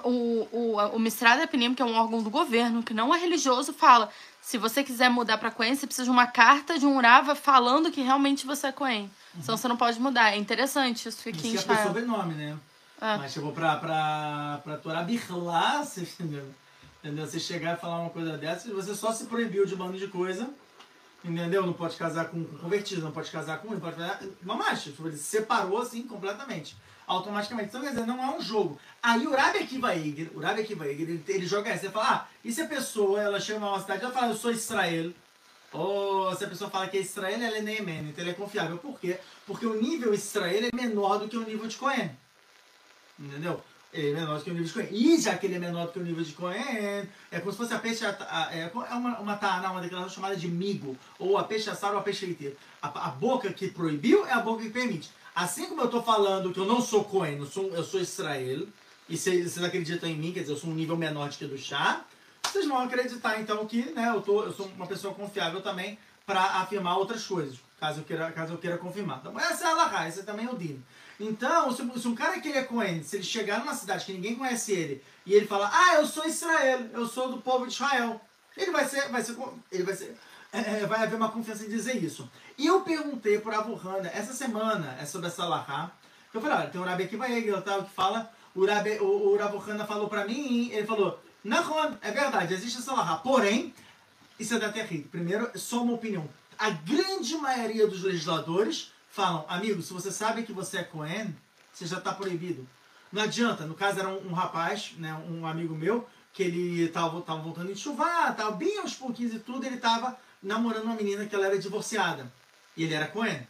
[0.04, 3.74] O, o, o Mistrada Epinim, que é um órgão do governo, que não é religioso,
[3.74, 4.10] fala:
[4.44, 7.90] se você quiser mudar pra Cohen, você precisa de uma carta de um Urava falando
[7.90, 9.10] que realmente você é Cohen.
[9.42, 10.34] Senão você não pode mudar.
[10.34, 11.88] É interessante isso aqui em é Israel.
[11.88, 12.58] sobrenome, né?
[13.00, 13.18] É.
[13.18, 16.46] Mas chegou pra, pra, pra Torá Birlá, você entendeu?
[17.02, 17.26] entendeu?
[17.26, 20.08] Você chegar e falar uma coisa dessa, você só se proibiu de um bando de
[20.08, 20.50] coisa,
[21.24, 21.66] entendeu?
[21.66, 24.20] Não pode casar com, com convertido, não pode casar com, não pode casar.
[24.42, 26.76] Mamãe, tipo, ele se separou assim completamente.
[27.14, 27.70] Automaticamente.
[27.70, 28.80] Então, quer dizer, não é um jogo.
[29.02, 32.10] Aí o Rabi Akiva Eiger, o Rabi Akiva Eiger, ele, ele joga essa, ele fala,
[32.10, 35.12] ah, e se a pessoa, ela chega numa cidade, ela fala, eu sou Israel,
[35.72, 38.78] ou se a pessoa fala que é Israel, ela é Neemen, então ele é confiável.
[38.78, 39.20] Por quê?
[39.46, 42.12] Porque o nível Israel é menor do que o nível de Cohen.
[43.20, 43.62] Entendeu?
[43.92, 44.90] Ele é menor do que o nível de Cohen.
[44.92, 47.58] E já que ele é menor do que o nível de Cohen, é como se
[47.58, 48.04] fosse a peixe.
[48.06, 48.10] É
[48.60, 52.04] é uma, uma taná, uma declaração chamada de migo, ou a peixe assar ou a
[52.04, 52.58] peixe inteiro.
[52.82, 55.12] A, a boca que proibiu é a boca que permite.
[55.36, 58.68] Assim como eu estou falando que eu não sou Cohen, eu sou, eu sou Israel,
[59.10, 61.58] e vocês acreditam em mim, quer dizer, eu sou um nível menor do que do
[61.58, 62.06] chá,
[62.44, 66.62] vocês vão acreditar então que né, eu, tô, eu sou uma pessoa confiável também para
[66.62, 69.20] afirmar outras coisas, caso eu queira, caso eu queira confirmar.
[69.20, 70.84] Então, essa é a Lahá, esse é também o Dino.
[71.20, 74.14] Então, se, se um cara que ele é Cohen, se ele chegar numa cidade que
[74.14, 77.74] ninguém conhece ele, e ele falar, ah, eu sou Israel, eu sou do povo de
[77.74, 78.22] Israel,
[78.56, 79.36] ele vai ser, vai ser,
[79.84, 80.16] vai ser,
[80.52, 82.30] é, vai haver uma confiança em dizer isso.
[82.58, 85.92] E eu perguntei por Avuhana, essa semana, é sobre essa Lahá,
[86.34, 89.62] eu falei, olha, tem o Rabi Akiva Egel, tal, que fala, o Rabi, o, o
[89.62, 93.74] Hana falou pra mim, ele falou, Nahon, é verdade, existe essa Lahá, porém,
[94.40, 95.08] isso é da terrível.
[95.12, 96.28] Primeiro, só uma opinião.
[96.58, 101.36] A grande maioria dos legisladores falam, amigo, se você sabe que você é Cohen,
[101.72, 102.68] você já está proibido.
[103.12, 103.66] Não adianta.
[103.66, 107.72] No caso, era um, um rapaz, né, um amigo meu, que ele estava tava voltando
[107.72, 111.46] de chuvar, tava bem aos pouquinhos e tudo, ele estava namorando uma menina que ela
[111.46, 112.32] era divorciada.
[112.76, 113.48] E ele era Cohen.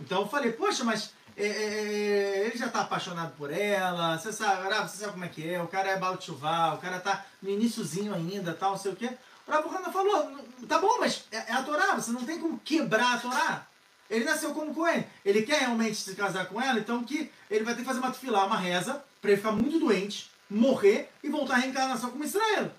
[0.00, 4.32] Então eu falei, poxa, mas é, é, é, ele já tá apaixonado por ela, você
[4.32, 7.24] sabe, Rav, você sabe como é que é, o cara é balchuvá, o cara tá
[7.42, 9.10] no iníciozinho ainda, tal, não sei o quê.
[9.46, 12.58] O Rav Hana falou, tá bom, mas é, é a Torá, você não tem como
[12.60, 13.66] quebrar a Torá.
[14.08, 15.04] Ele nasceu como Cohen.
[15.24, 18.12] Ele quer realmente se casar com ela, então que ele vai ter que fazer uma
[18.12, 22.70] tefilá, uma reza, para ele ficar muito doente, morrer e voltar à reencarnação como Israel.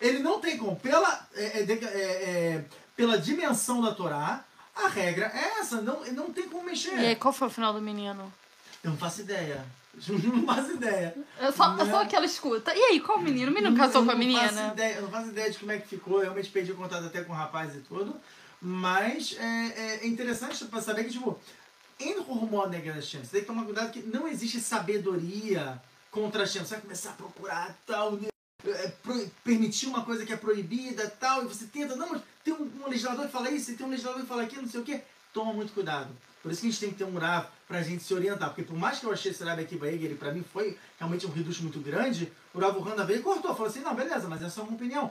[0.00, 0.76] Ele não tem como.
[0.76, 2.64] Pela, é, é, é, é,
[2.94, 4.44] pela dimensão da Torá,
[4.76, 5.80] a regra é essa.
[5.80, 6.94] Não, não tem como mexer.
[6.98, 8.32] E aí, qual foi o final do menino?
[8.84, 9.64] Eu não faço ideia.
[9.96, 11.16] Não faço ideia.
[11.40, 11.90] Eu só, Né?
[11.90, 12.70] só aquela escuta.
[12.76, 13.50] E aí, qual menino?
[13.50, 14.72] O menino casou Eu com a não faço menina?
[14.74, 16.16] ideia- eu não faço ideia de como é que ficou.
[16.18, 18.14] Eu realmente perdi o contato até com o rapaz e tudo.
[18.60, 21.40] Mas é, é interessante para saber que, tipo,
[21.98, 26.62] em Hormone Negra Hashem, você tem que tomar cuidado que não existe sabedoria contra Hashem.
[26.62, 28.18] Você vai começar a procurar tal,
[29.44, 33.26] permitir uma coisa que é proibida tal, e você tenta, não, mas tem um, legislador
[33.26, 35.02] que fala isso, e tem um legislador que fala aquilo, não sei o quê.
[35.32, 36.08] Toma muito cuidado.
[36.42, 38.50] Por isso que a gente tem que ter um Rav pra gente se orientar.
[38.50, 41.30] Porque por mais que eu achei esse Rav aqui, ele pra mim foi realmente um
[41.30, 43.52] reduto muito grande, o Rav Handa veio e cortou.
[43.52, 45.10] Falou assim, não, beleza, mas essa é uma opinião.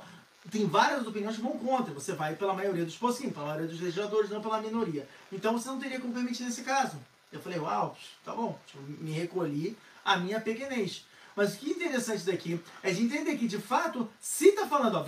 [0.49, 1.93] Tem várias opiniões que vão contra.
[1.93, 5.07] Você vai pela maioria dos pocinhos, pela maioria dos legisladores, não pela minoria.
[5.31, 6.97] Então você não teria como permitir nesse caso.
[7.31, 8.57] Eu falei, uau, tá bom.
[8.65, 11.05] Tipo, me recolhi a minha pequenez.
[11.35, 14.97] Mas o que é interessante daqui é de entender que, de fato, se está falando,
[14.97, 15.03] ó,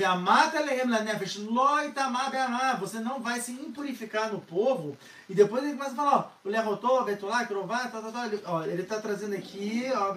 [2.78, 4.98] você não vai se impurificar no povo.
[5.30, 8.28] E depois ele começa a falar, ó, o lerotô, betulá, crová, tá, tá, tá.
[8.28, 10.14] Ele, ó, ele tá trazendo aqui, ó.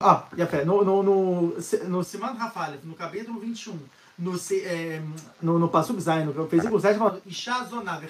[0.00, 1.56] Ó, e a fé, no, no, no,
[1.88, 3.76] no Siman Rafalef, no capítulo 21,
[4.20, 5.02] no, é,
[5.42, 8.00] no, no Passuk Zayin, no versículo 7, fala, Isha zoná,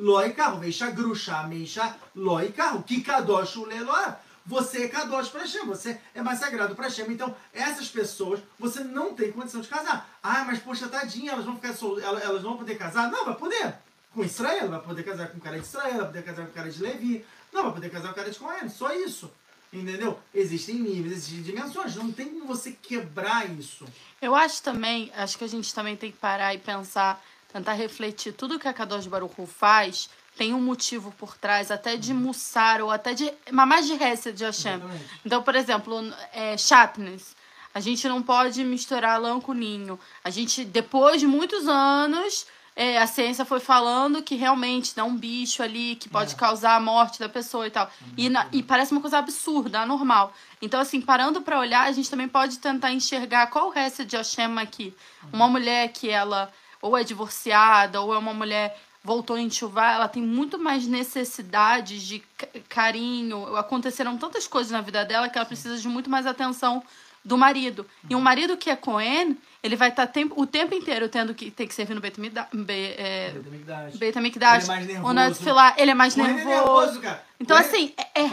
[0.00, 4.18] lá, loi carro, veisha grusha, meisha, loi carro, que kadosh o leloá.
[4.46, 7.06] Você é kadosh para Hashem, você é mais sagrado para Hashem.
[7.12, 10.18] Então, essas pessoas, você não tem condição de casar.
[10.22, 12.00] Ah, mas poxa, tadinha, elas vão ficar sol...
[12.00, 13.10] elas, vão poder casar?
[13.10, 13.74] Não, vai poder.
[14.12, 16.54] Com Israel, vai poder casar com o cara de Israel, vai poder casar com o
[16.54, 17.24] cara de Levi.
[17.52, 19.30] Não, vai poder casar com o cara de Cohen, só isso.
[19.72, 20.18] Entendeu?
[20.34, 21.94] Existem níveis, existem dimensões.
[21.94, 23.84] Não tem como você quebrar isso.
[24.20, 27.22] Eu acho também, acho que a gente também tem que parar e pensar,
[27.52, 31.96] tentar refletir tudo que a Kadosh Baruch Hu faz tem um motivo por trás, até
[31.96, 34.80] de Mussar ou até de mamá de Hesed de Hashem.
[35.24, 36.00] Então, por exemplo,
[36.32, 36.54] é.
[37.74, 39.98] A gente não pode misturar lã com ninho.
[40.24, 45.16] A gente, depois de muitos anos, é, a ciência foi falando que realmente dá um
[45.16, 46.36] bicho ali que pode É.
[46.36, 47.88] causar a morte da pessoa e tal.
[48.16, 50.32] E, na- e parece uma coisa absurda, anormal.
[50.62, 54.16] Então, assim, parando pra olhar, a gente também pode tentar enxergar qual o resto de
[54.16, 54.92] Hashem aqui.
[55.32, 56.50] Uma mulher que ela
[56.82, 62.02] ou é divorciada, ou é uma mulher voltou em chuva, ela tem muito mais necessidades
[62.02, 63.56] de ca- carinho.
[63.56, 66.82] Aconteceram tantas coisas na vida dela que ela precisa de muito mais atenção
[67.24, 67.86] do marido.
[68.08, 70.06] E um marido que é Cohen, ele vai estar
[70.36, 73.34] o tempo inteiro tendo que ter que servir no Beit Hamikdash, Be- é.
[73.96, 75.10] Beit Hamikdash, Ele é mais nervoso.
[75.78, 77.00] ele é mais Cohen é nervoso.
[77.00, 77.24] cara.
[77.38, 78.24] Então, Cohen- assim, é, é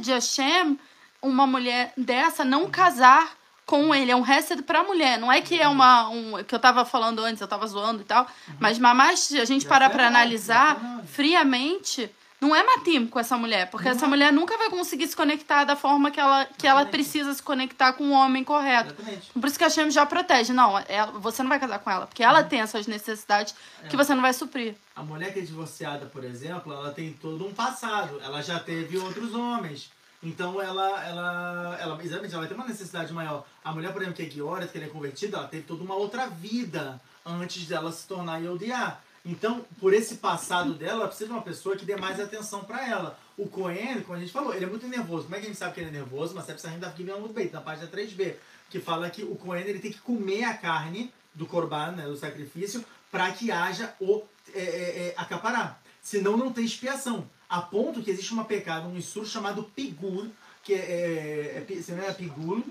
[0.00, 0.78] de Hashem
[1.20, 3.36] uma mulher dessa não casar
[3.68, 4.10] com ele.
[4.10, 5.18] É um Hesed pra mulher.
[5.18, 6.08] Não é que é uma.
[6.08, 8.26] Um, que eu tava falando antes, eu tava zoando e tal.
[8.58, 11.04] Mas, mamás, se a gente Já parar foi pra já analisar nada.
[11.06, 12.10] friamente,
[12.40, 13.68] não é matim com essa mulher.
[13.70, 17.34] Porque essa mulher nunca vai conseguir se conectar da forma que ela, que ela precisa
[17.34, 18.94] se conectar com o homem correto.
[18.94, 19.30] Exatamente.
[19.32, 20.52] Por isso que a Hashem já protege.
[20.54, 22.06] Não, ela- você não vai casar com ela.
[22.06, 23.54] Porque ela tem essas necessidades
[23.90, 24.74] que você não vai suprir.
[24.96, 28.18] A mulher que é divorciada, por exemplo, ela tem todo um passado.
[28.24, 29.90] Ela já teve outros homens.
[30.22, 33.46] Então ela, ela, ela, exatamente, ela vai ter uma necessidade maior.
[33.62, 35.94] A mulher, por exemplo, que é Guiora, que ela é convertida, ela teve toda uma
[35.94, 38.96] outra vida antes dela se tornar Yodia.
[39.24, 42.88] Então, por esse passado dela, ela precisa de uma pessoa que dê mais atenção pra
[42.88, 43.18] ela.
[43.36, 45.24] O Cohen, como a gente falou, ele é muito nervoso.
[45.24, 46.34] Como é que a gente sabe que ele é nervoso?
[46.34, 48.36] Mas você ainda aqui no peito, na página 3b,
[48.70, 52.16] que fala que o Cohen ele tem que comer a carne do corban, né, do
[52.16, 54.22] sacrifício, para que haja o
[54.54, 55.80] é, é, é, acaparar.
[56.02, 57.28] Senão não tem expiação.
[57.48, 60.28] A ponto que existe uma pecado, um insur chamado pigur,
[60.62, 62.62] que é, é, se não é pigur,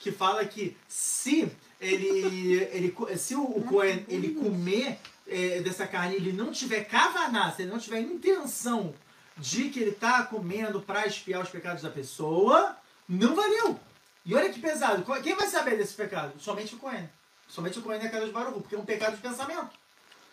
[0.00, 6.16] que fala que se ele, ele se o, o Cohen ele comer é, dessa carne
[6.16, 8.94] ele não tiver kavaná, se ele não tiver intenção
[9.36, 12.76] de que ele está comendo para expiar os pecados da pessoa,
[13.08, 13.78] não valeu.
[14.24, 15.04] E olha que pesado.
[15.22, 16.40] Quem vai saber desse pecado?
[16.40, 17.08] Somente o Cohen.
[17.48, 19.70] Somente o Cohen é cada de Baruch, porque é um pecado de pensamento.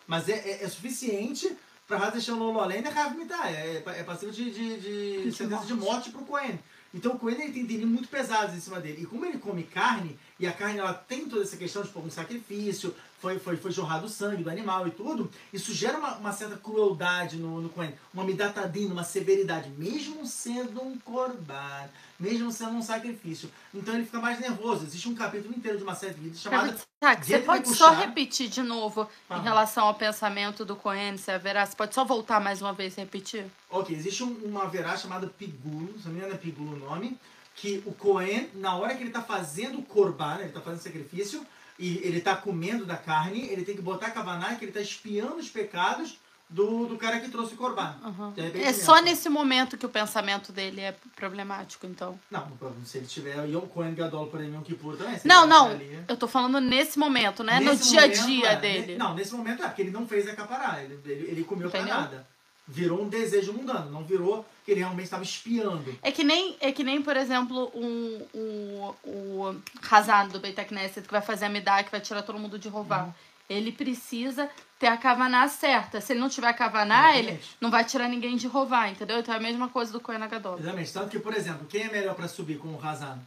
[0.06, 3.52] Mas é, é, é suficiente para Radeshão Lolo Além e Rav Mitar.
[3.52, 6.58] É, é passivo de, de, de sentença de morte para o Cohen.
[6.92, 9.02] Então o Cohen ele tem delírios muito pesados em cima dele.
[9.02, 12.00] E como ele come carne, e a carne ela tem toda essa questão de pô,
[12.00, 12.94] um sacrifício,
[13.24, 16.58] foi, foi, foi jorrado o sangue do animal e tudo, isso gera uma, uma certa
[16.58, 17.94] crueldade no, no Cohen.
[18.12, 21.88] Uma midatadina, uma severidade, mesmo sendo um corban,
[22.20, 23.50] mesmo sendo um sacrifício.
[23.72, 24.84] Então ele fica mais nervoso.
[24.84, 28.48] Existe um capítulo inteiro de uma série de vídeos chamada Tá, você pode só repetir
[28.48, 29.38] de novo Ah.
[29.38, 31.64] em relação ao pensamento do Cohen, se haverá.
[31.64, 33.46] Você pode só voltar mais uma vez e repetir?
[33.70, 37.18] Ok, existe um, uma verá chamada Pigulo, se não me engano é Pigulo o nome,
[37.56, 41.46] que o Cohen, na hora que ele está fazendo o corban, ele está fazendo sacrifício,
[41.78, 45.36] e ele está comendo da carne, ele tem que botar kavaná, que ele está espiando
[45.36, 46.16] os pecados
[46.48, 47.96] do, do cara que trouxe o corban.
[48.34, 52.18] De repente, É só nesse momento que o pensamento dele é problemático, então.
[52.30, 52.46] Não,
[52.84, 55.18] se ele tiver Yom Cohen Gadol, por Yom Kippur também.
[55.24, 55.68] Não, não.
[55.70, 57.58] ali- Eu tô falando nesse momento, né?
[57.60, 58.56] No Nesse dia a dia é.
[58.56, 58.86] dele.
[58.92, 61.80] Ne- Não, nesse momento é, porque ele não fez acaparar, ele, ele, ele comeu pra
[61.80, 61.98] Entendeu?
[61.98, 62.26] nada.
[62.66, 65.98] Virou um desejo mundano, não virou que ele realmente estava espiando.
[66.02, 71.06] É que nem, é que nem por exemplo, um, o, o Hazan do Beit Knesset
[71.06, 73.06] que vai fazer a Midah, que vai tirar todo mundo de roubar.
[73.06, 73.12] Uhum.
[73.50, 74.48] Ele precisa
[74.78, 76.00] ter a Kavaná certa.
[76.00, 79.18] Se ele não tiver a Kavaná, ele não vai tirar ninguém de roubar, entendeu?
[79.18, 80.58] Então é a mesma coisa do Kohen Agadol.
[80.58, 80.92] Exatamente.
[80.92, 83.18] Tanto que, por exemplo, quem é melhor para subir com o Razan?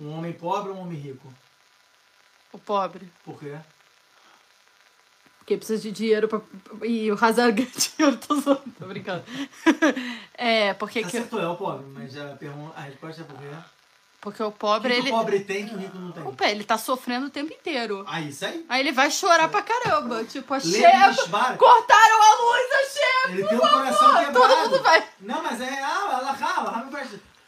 [0.00, 1.32] Um homem pobre ou um homem rico?
[2.52, 3.08] O pobre.
[3.24, 3.56] Por quê?
[5.50, 6.40] Porque precisa de dinheiro pra...
[6.84, 9.24] E o Hazan ganha dinheiro, tô zoando, tô brincando.
[10.34, 13.46] é, porque, que, Acertou, é o pobre, mas a, pergunta, a resposta é por quê?
[14.20, 15.08] porque o O pobre, que, ele...
[15.08, 16.22] que o pobre tem que o rico não tem?
[16.24, 18.04] Opa, ele tá sofrendo o tempo inteiro.
[18.06, 18.64] Ah, isso aí.
[18.68, 20.22] Aí ele vai chorar pra caramba.
[20.24, 20.60] Tipo, a.
[20.60, 23.32] Shvar, Cortaram a luz, a Sheba!
[23.32, 24.32] ele tem um coração quebrado.
[24.32, 25.08] Todo mundo vai...
[25.20, 26.88] Não, mas é real, ela rala,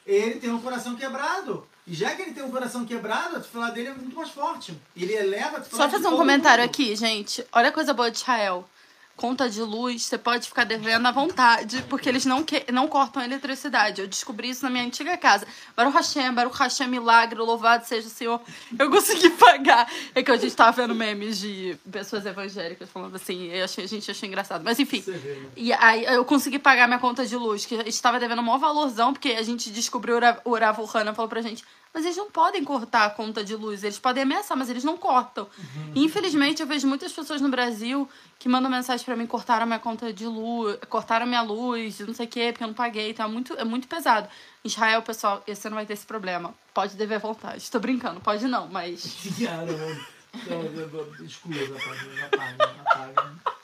[0.05, 1.69] Ele tem um coração quebrado.
[1.87, 4.73] E já que ele tem um coração quebrado, a tefilá dele é muito mais forte.
[4.97, 6.71] Ele eleva a Só fazer um comentário mundo.
[6.71, 7.45] aqui, gente.
[7.53, 8.69] Olha a coisa boa de Israel.
[9.17, 13.23] Conta de luz, você pode ficar devendo à vontade, porque eles não, que, não cortam
[13.23, 14.01] a eletricidade.
[14.01, 15.47] Eu descobri isso na minha antiga casa.
[15.77, 18.41] Baruch Hashem, Baruch Hashem, milagre, louvado seja o Senhor.
[18.77, 19.89] Eu consegui pagar.
[20.15, 23.89] É que a gente tava vendo memes de pessoas evangélicas falando assim, eu achei, a
[23.89, 24.63] gente achou engraçado.
[24.65, 25.47] Mas enfim, vê, né?
[25.57, 29.13] e aí eu consegui pagar minha conta de luz, que estava devendo o maior valorzão,
[29.13, 31.63] porque a gente descobriu, o Ra- o Rav Hana falou pra gente,
[31.93, 34.97] mas eles não podem cortar a conta de luz, eles podem ameaçar, mas eles não
[34.97, 35.47] cortam.
[35.95, 39.79] E, infelizmente, eu vejo muitas pessoas no Brasil que mandam mensagem pra mim, cortaram minha
[39.79, 43.27] conta de luz, cortaram minha luz, não sei o quê, porque eu não paguei, então
[43.27, 44.29] é muito, é muito pesado.
[44.65, 46.55] Israel, pessoal, você não vai ter esse problema.
[46.73, 47.71] Pode dever à vontade.
[47.71, 49.17] Tô brincando, pode não, mas...
[49.45, 50.07] Cara, mano.
[50.49, 53.62] Não, não, não, Exclua, apaga, apaga, apaga.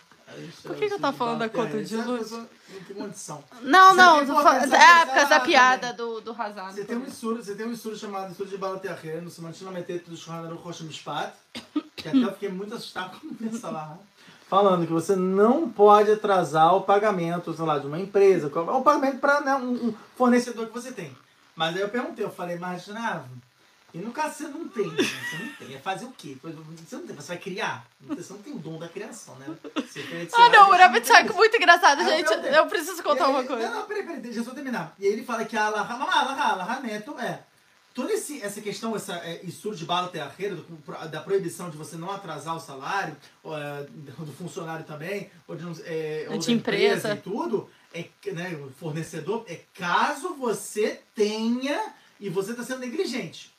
[0.62, 2.30] Por que que eu tava falando da conta de luz?
[2.30, 2.48] Não
[2.94, 3.42] condição.
[3.62, 6.74] Não, é por causa da piada do, do Hazard.
[6.74, 9.70] Você tem um estudo, você tem um estudo chamado Estudo de Bala Terreno, no Simantina
[9.70, 11.32] Meteto do Shulchan Rocha Mishpat,
[11.96, 13.98] que até eu fiquei muito assustado com essa lá.
[14.48, 19.18] Falando que você não pode atrasar o pagamento, sei lá, de uma empresa, o pagamento
[19.18, 21.14] para né, um, um fornecedor que você tem.
[21.54, 23.24] Mas aí eu perguntei, eu falei, mas ah,
[23.98, 24.96] e no caso você não tem, né?
[25.02, 26.36] você não tem, é fazer o quê?
[26.42, 27.86] Você não tem, você vai criar?
[28.08, 29.46] Você não tem o dom da criação, né?
[29.74, 32.28] Você quer Ah, não, o Rabbit Sack muito engraçado, Aí eu gente.
[32.28, 32.58] perguntei.
[32.58, 33.68] Eu preciso contar aí- uma coisa.
[33.70, 34.94] Não, não, peraí, peraí, deixa eu só terminar.
[34.98, 37.42] E aí ele fala que a Alaha, Alaha, Alaha Neto é.
[37.94, 39.40] Toda esse, essa questão, essa é,
[39.74, 44.32] de bala terreira, do- da proibição de você não atrasar o salário, ou, é, do
[44.38, 47.14] funcionário também, ou de, é, ou De da empresa.
[47.14, 53.52] e tudo, é, né, o fornecedor, é caso você tenha e você está sendo negligente.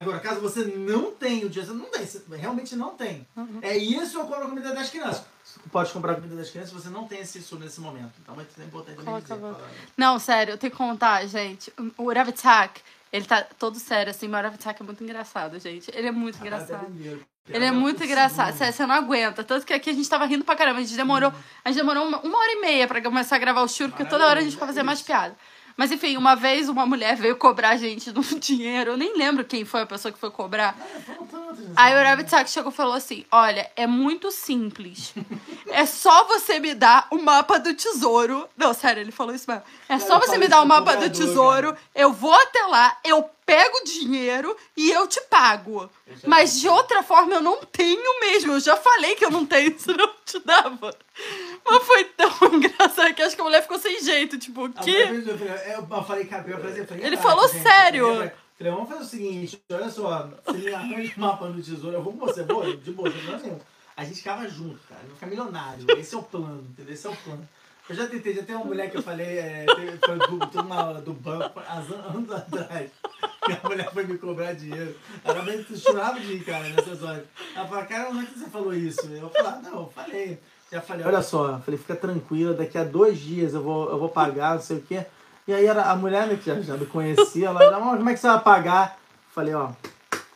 [0.00, 3.26] Agora, caso você não tenha o dia, você não tem, você realmente não tem.
[3.36, 3.58] Uhum.
[3.62, 5.24] É isso eu compro a comida das crianças.
[5.44, 8.12] Você pode comprar a comida das crianças se você não tem esse estudo nesse momento.
[8.22, 9.56] Então é importante dizer.
[9.96, 11.72] Não, sério, eu tenho que contar, gente.
[11.96, 12.80] O Ravitak,
[13.12, 15.90] ele tá todo sério, assim, mas o Ravitak é muito engraçado, gente.
[15.94, 16.86] Ele é muito engraçado.
[17.48, 19.42] Ele é muito engraçado, sério, você não aguenta.
[19.42, 20.78] Tanto que aqui a gente tava rindo pra caramba.
[20.78, 21.32] A gente demorou,
[21.64, 24.04] a gente demorou uma, uma hora e meia pra começar a gravar o churro, porque
[24.04, 25.36] toda hora a gente foi fazer mais piada.
[25.80, 28.90] Mas enfim, uma vez uma mulher veio cobrar a gente do dinheiro.
[28.90, 30.76] Eu nem lembro quem foi a pessoa que foi cobrar.
[31.74, 35.14] Aí o Rabbit chegou e falou assim: Olha, é muito simples.
[35.68, 38.46] É só você me dar o mapa do tesouro.
[38.58, 39.64] Não, sério, ele falou isso mesmo.
[39.88, 43.78] É só você me dar o mapa do tesouro, eu vou até lá, eu pego
[43.78, 45.90] o dinheiro e eu te pago.
[46.24, 48.52] Mas de outra forma eu não tenho mesmo.
[48.52, 50.94] Eu já falei que eu não tenho, senão eu te dava.
[51.64, 54.38] Mas foi tão engraçado que acho que a mulher ficou sem jeito.
[54.38, 54.68] Tipo, o
[55.12, 57.62] vez eu falei- Eu eu falei, cara, eu falei, eu falei, Ele "Ah, falou gente,
[57.62, 58.06] sério.
[58.06, 62.02] falei, vamos fazer o seguinte, olha só, você me arranja o mapa do tesouro, eu
[62.02, 63.58] vou com você, boa, de boa, problema nenhum.
[63.96, 66.94] A gente ficava junto, cara, vai ficar milionário, esse é o plano, entendeu?
[66.94, 67.48] Esse é o plano.
[67.88, 70.62] Eu já tentei, já tem uma mulher que eu falei, é, teve- foi do, tô
[70.62, 72.90] numa aula do banco, há an- anos atrás,
[73.44, 74.94] que a mulher foi me cobrar dinheiro.
[75.24, 77.24] Ela me chorava de ir, cara, nessas horas.
[77.54, 79.00] Ela falou, cara, onde é que você falou isso?
[79.06, 80.38] Eu falei, ah, não, eu falei.
[80.70, 83.98] Já falei, olha só, eu falei, fica tranquila, daqui a dois dias eu vou, eu
[83.98, 85.04] vou pagar, não sei o quê.
[85.48, 88.14] E aí era a mulher, né, que já, já me conhecia, ela, "Não, como é
[88.14, 88.98] que você vai pagar?
[89.34, 89.70] Falei, ó,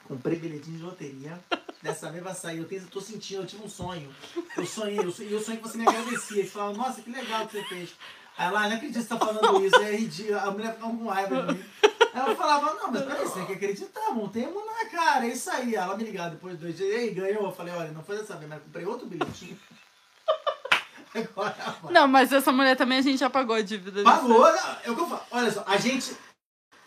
[0.09, 1.39] comprei bilhetinho de loteria.
[1.83, 2.59] Dessa vez vai sair.
[2.59, 4.09] Eu, tenho, eu tô sentindo, eu tive um sonho.
[4.57, 6.43] Eu sonhei, eu sonhei, eu sonhei que você me agradecia.
[6.43, 7.95] Você falava, nossa, que legal que você fez.
[8.39, 10.39] Aí ela, não acredito que você tá falando isso, é ridículo.
[10.39, 11.65] A mulher ficava com raiva de mim.
[12.15, 15.51] Aí eu falava, não, mas peraí, você tem que acreditar, montemos na cara, é isso
[15.51, 15.75] aí.
[15.75, 17.45] Ela me ligava depois de dois dias, e aí, ganhou.
[17.45, 19.59] Eu falei, olha, não foi dessa vez, mas comprei outro bilhetinho.
[21.15, 21.93] Agora vai.
[21.93, 24.03] Não, mas essa mulher também a gente já pagou a dívida.
[24.03, 25.23] Pagou, é o que eu falo.
[25.31, 26.17] Olha só, a gente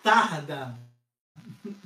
[0.04, 0.76] tarda,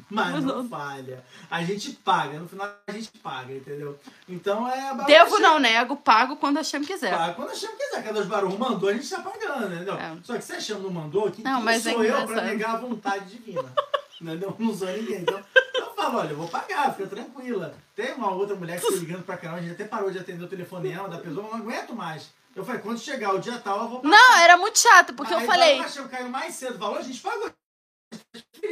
[0.10, 1.24] mas não falha.
[1.50, 3.98] A gente paga, no final a gente paga, entendeu?
[4.28, 4.96] Então é.
[5.06, 7.16] Devo, não nego, pago quando a Shem quiser.
[7.16, 8.04] Paga quando a Chama quiser.
[8.04, 9.96] Cada Baru mandou, a gente tá pagando, entendeu?
[9.96, 10.18] É.
[10.24, 12.76] Só que se a Chama não mandou, quem, Não, mas é sou eu pra negar
[12.76, 13.72] a vontade divina?
[14.20, 14.56] entendeu?
[14.58, 15.22] Não sou ninguém.
[15.22, 15.42] Então
[15.76, 17.74] eu falo, olha, eu vou pagar, fica tranquila.
[17.96, 20.44] Tem uma outra mulher que ficou ligando pra caramba, a gente até parou de atender
[20.44, 22.30] o telefonema da pessoa, eu não aguento mais.
[22.56, 24.12] Eu falei, quando chegar o dia tal, eu vou pagar.
[24.12, 25.76] Não, era muito chato, porque eu Aí, falei.
[25.78, 27.50] quando a Chama caiu mais cedo, falou, a gente pagou.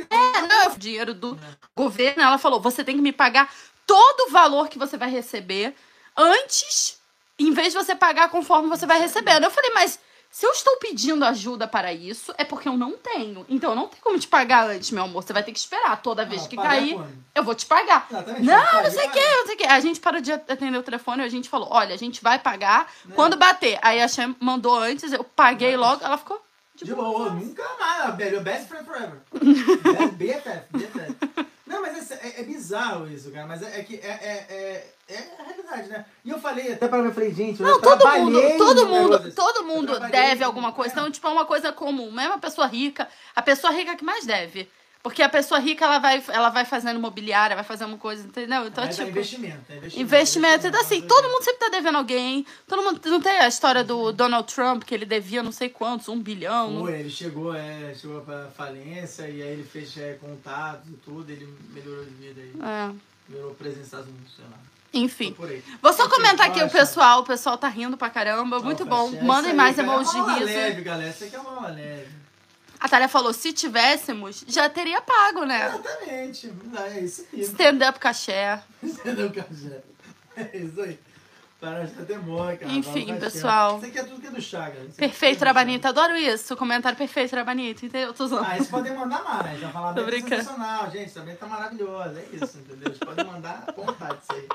[0.10, 1.38] É, não, o dinheiro do
[1.76, 3.54] governo, ela falou: você tem que me pagar
[3.86, 5.76] todo o valor que você vai receber
[6.16, 7.00] antes,
[7.38, 9.44] em vez de você pagar conforme você vai recebendo.
[9.44, 10.00] Eu falei, mas
[10.32, 13.44] se eu estou pedindo ajuda para isso, é porque eu não tenho.
[13.50, 15.24] Então eu não tenho como te pagar antes, meu amor.
[15.24, 16.00] Você vai ter que esperar.
[16.04, 17.00] Toda vez que cair,
[17.34, 18.08] eu vou te pagar.
[18.12, 19.66] Não, pagar, não sei o que, não sei o que.
[19.66, 22.92] A gente parou de atender o telefone a gente falou: olha, a gente vai pagar
[23.06, 23.16] Né?
[23.16, 23.80] quando bater.
[23.82, 26.40] Aí a Shem mandou antes, eu paguei logo, ela ficou.
[26.80, 28.16] De de boa, nunca mais.
[28.44, 29.20] Best friend forever.
[30.16, 31.50] BFF, BFF.
[31.68, 33.46] Não, mas é, é- é bizarro isso, cara.
[33.46, 36.06] Mas é, é que é, é, é, é a realidade, né?
[36.24, 39.32] E eu falei, até para mim, eu falei, gente, eu Não, todo mundo, todo mundo,
[39.34, 40.94] todo mundo deve alguma coisa.
[40.94, 42.12] Então, tipo, é uma coisa comum.
[42.12, 44.70] Mesmo a pessoa rica, a pessoa rica que mais deve.
[45.02, 48.68] Porque a pessoa rica, ela vai, ela vai fazendo imobiliária, vai fazendo coisa, entendeu?
[48.68, 50.00] Então, Mas é tipo, investimento, é investimento.
[50.02, 50.68] investimento.
[50.68, 52.46] Então, assim, todo mundo sempre tá devendo alguém.
[52.68, 53.00] Todo mundo.
[53.06, 56.82] Não tem a história do Donald Trump, que ele devia não sei quantos, um bilhão.
[56.82, 61.32] Foi, ele chegou, é, chegou pra falência e aí ele fez é, contatos e tudo,
[61.32, 62.54] ele melhorou de vida aí.
[62.62, 62.92] É.
[63.30, 64.58] Melhorou presença nos Estados Unidos, sei lá.
[64.94, 65.36] Enfim.
[65.82, 67.22] Vou só comentar aqui o pessoal.
[67.22, 68.60] O pessoal tá rindo pra caramba.
[68.60, 69.12] Muito Ó, bom.
[69.22, 70.44] Mandem mais É uma aula riso.
[70.46, 71.10] leve, galera.
[71.12, 72.20] Isso aqui é uma leve.
[72.80, 75.68] A Thalia falou: se tivéssemos, já teria pago, né?
[75.68, 76.54] Exatamente.
[76.78, 77.42] É isso aí.
[77.42, 78.62] Stand-up caché.
[78.82, 79.82] Entendeu, Cajé?
[80.36, 80.98] É isso aí.
[81.60, 82.72] Para já demora, cara.
[82.72, 83.78] Enfim, pessoal.
[83.78, 84.80] Isso aqui é tudo que é do Chaga.
[84.80, 85.90] Isso Perfeito, é tudo do Trabanita.
[85.90, 86.56] Adoro isso.
[86.56, 87.86] Comentário perfeito, Trabanita.
[87.86, 88.14] Entendeu?
[88.14, 88.48] Tô zoando.
[88.50, 89.60] Ah, eles podem mandar mais.
[89.60, 90.42] Já falar bem brincando.
[90.42, 91.12] sensacional, gente.
[91.12, 92.18] Também tá maravilhoso.
[92.18, 92.88] É isso, entendeu?
[92.88, 94.48] Eles podem mandar à vontade isso aí.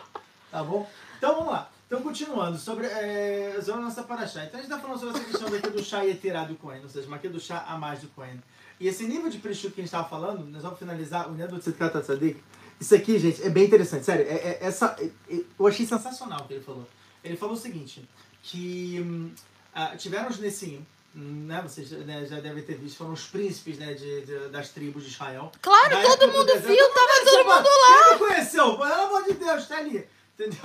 [0.51, 0.89] Tá bom?
[1.19, 1.69] Então vamos lá.
[1.95, 4.45] Então continuando, sobre, é, sobre a nossa paraxá.
[4.45, 6.89] Então, a gente está falando sobre essa questão daqui do chá eterá do Cohen, ou
[6.89, 8.43] seja, uma do chá a mais do Cohen.
[8.81, 11.57] E esse nível de prechut que a gente estava falando, nós vamos finalizar o Nedo
[11.57, 12.43] Tzedkat Tzadik.
[12.81, 14.27] Isso aqui, gente, é bem interessante, sério.
[14.29, 15.05] É, é- essa, é-
[15.37, 16.85] é- eu achei sensacional o que ele falou.
[17.23, 18.05] Ele falou o seguinte,
[18.43, 19.31] que hum,
[19.73, 20.85] ah, tiveram os Nessim,
[21.15, 25.05] né, vocês né, já devem ter visto, foram os príncipes né, de, de- das tribos
[25.05, 25.53] de Israel.
[25.63, 28.77] Claro, Da todo mundo viu, tava todo mundo Quem não conheceu?
[28.77, 30.05] Pelo amor de Deus, tá ali.
[30.35, 30.59] Entendeu?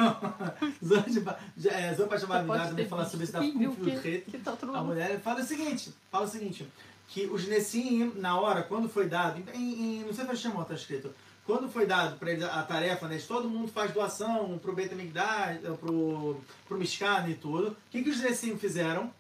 [1.14, 5.20] Zopa é, Zopa chamada Pode também ter fala sobre isso da que tá A mulher
[5.22, 6.68] fala o seguinte, fala o seguinte,
[7.08, 10.74] que os Nessim, na hora, quando foi dado, em, em, não sei se chamou, tá
[10.74, 11.14] escrito,
[11.46, 15.64] quando foi dado para eles a tarefa, né, todo mundo faz doação pro Beit HaMikdash,
[15.64, 19.14] eh, pro, pro Mishkan e tudo, o que, que os Nessim fizeram?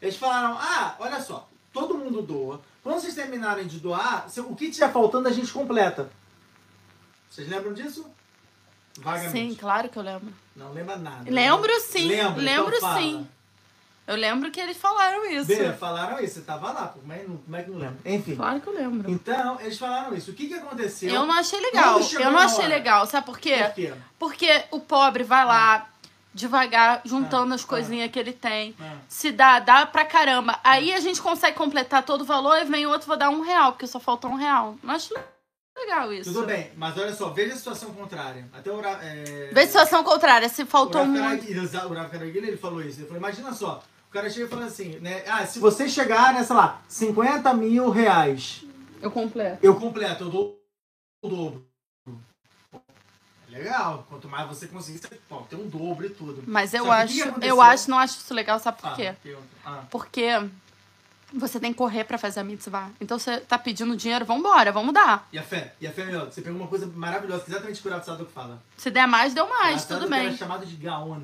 [0.00, 4.70] Eles falaram, ah, olha só, todo mundo doa, quando vocês terminarem de doar, o que
[4.70, 6.10] tiver faltando a gente completa.
[7.30, 8.10] Vocês lembram disso?
[8.98, 9.32] Vagamente.
[9.32, 10.32] Sim, claro que eu lembro.
[10.54, 11.30] Não lembra nada.
[11.30, 12.42] Lembro sim, Lembra?
[12.42, 13.00] lembro então fala.
[13.00, 13.28] sim.
[14.06, 15.46] Eu lembro que eles falaram isso.
[15.46, 17.98] Bê, falaram isso, você tava lá, como é, como é que não lembra?
[18.04, 18.34] Enfim.
[18.34, 19.10] Claro que eu lembro.
[19.10, 20.32] Então, eles falaram isso.
[20.32, 21.08] O que que aconteceu?
[21.08, 22.00] Eu não achei legal.
[22.00, 22.68] Eu não achei hora?
[22.68, 23.06] legal.
[23.06, 23.58] Sabe por quê?
[23.58, 23.94] Por quê?
[24.18, 25.88] Porque o pobre vai lá,
[26.34, 28.74] devagar, juntando as coisinhas que ele tem.
[28.80, 28.96] Ah.
[29.08, 30.58] Se dá, dá pra caramba.
[30.64, 33.72] Aí a gente consegue completar todo o valor e vem outro, vou dar um real,
[33.72, 34.76] porque só falta um real.
[34.82, 35.32] Não acho legal
[36.12, 36.32] isso.
[36.32, 38.48] Tudo bem, mas olha só, veja a situação contrária.
[38.52, 39.50] Até o Ra- é...
[39.52, 41.22] Vê a situação contrária, se o faltou Rav muito.
[41.24, 42.98] O Rav Karagil, ele falou isso.
[43.00, 45.22] Ele falou, imagina só, o cara chega e fala assim, né?
[45.26, 48.64] Ah, se você chegar, né, sei lá, 50 mil reais,
[49.00, 49.58] Eu completo.
[49.62, 50.62] eu completo, eu dou
[51.22, 51.66] o dobro.
[53.48, 56.42] Legal, quanto mais você conseguir, você pô, tem um dobro e tudo.
[56.46, 59.14] Mas eu acho, eu acho, não acho isso legal, sabe por Ah, quê?
[59.22, 59.84] que- ah.
[59.90, 60.26] Porque
[61.34, 62.90] você tem que correr pra fazer a mitzvah.
[63.00, 65.28] Então você tá pedindo dinheiro, vambora, vamos dar.
[65.32, 65.74] E a fé?
[65.80, 68.32] E a fé, meu, você pegou uma coisa maravilhosa, que exatamente o que o Tzadok
[68.32, 68.62] fala.
[68.76, 70.36] Se der mais, deu mais, tudo Tzadok Era bem.
[70.36, 71.22] chamado de Gaon.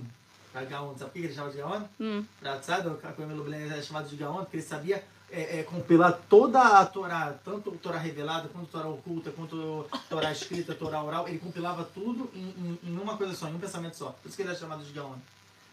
[0.52, 0.94] Tá, Gaon.
[0.96, 1.82] Sabe por que ele chamava de Gaon?
[2.00, 2.24] Hum.
[2.60, 6.86] Tzadok, a Lublin, era chamado de Gaon, porque ele sabia é, é, compilar toda a
[6.86, 11.02] Torá, tanto a Torá revelada, quanto a Torá oculta, quanto a Torá escrita, a Torá
[11.02, 11.28] oral.
[11.28, 14.06] Ele compilava tudo em, em- em uma coisa só, em um pensamento só.
[14.22, 15.16] Por isso que ele era chamado de Gaon.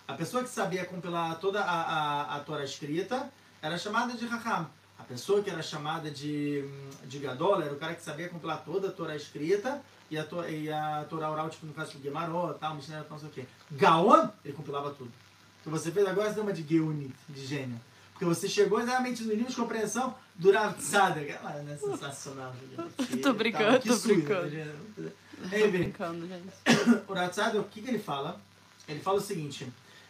[0.08, 3.30] A pessoa que sabia compilar toda a, a, a Torá escrita
[3.66, 4.70] era chamada de Raham.
[4.98, 6.64] A pessoa que era chamada de,
[7.06, 10.48] de Gadol era o cara que sabia compilar toda a Torá escrita e a, to,
[10.48, 13.46] e a Torá oral, tipo, no caso do Gemarot, tal, Mishnah, não sei o quê.
[13.72, 15.10] Gaon, ele compilava tudo.
[15.10, 17.80] O que você fez agora, você deu uma de Geunit, de gênio.
[18.12, 21.30] Porque você chegou exatamente no nível de compreensão do Rav Tzadok.
[21.30, 22.56] Ela é sensacional.
[23.22, 24.50] Tô brincando, tô brincando.
[24.50, 24.76] gente.
[25.50, 27.04] Tô brincando, gente.
[27.08, 28.40] o Ratzado, o que, que ele fala?
[28.88, 29.68] Ele fala o seguinte: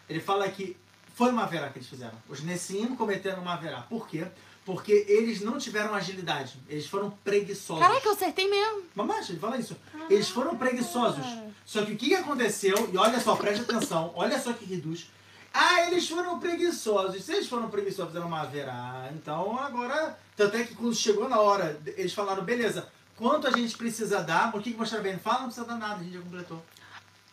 [0.07, 0.77] ele fala que
[1.15, 2.13] foi uma verá que eles fizeram.
[2.27, 3.81] Os Nessim cometeram uma verá.
[3.81, 4.27] Por quê?
[4.65, 6.59] Porque eles não tiveram agilidade.
[6.67, 7.81] Eles foram preguiçosos.
[7.81, 8.83] Caraca, eu acertei mesmo.
[8.93, 9.77] Mamãe, ele fala isso.
[10.09, 11.25] Eles foram preguiçosos.
[11.65, 12.89] Só que o que aconteceu?
[12.91, 14.11] E olha só, preste atenção.
[14.13, 15.09] Olha só que reduz.
[15.53, 17.23] Ah, eles foram preguiçosos.
[17.23, 19.09] Se eles foram preguiçosos, fizeram uma verá.
[19.13, 20.19] Então agora.
[20.35, 24.53] Tanto é que quando chegou na hora, eles falaram: beleza, quanto a gente precisa dar?
[24.53, 25.17] O que que mostraram bem?
[25.17, 26.61] Fala, não precisa dar nada, a gente já completou.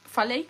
[0.05, 0.49] Falei?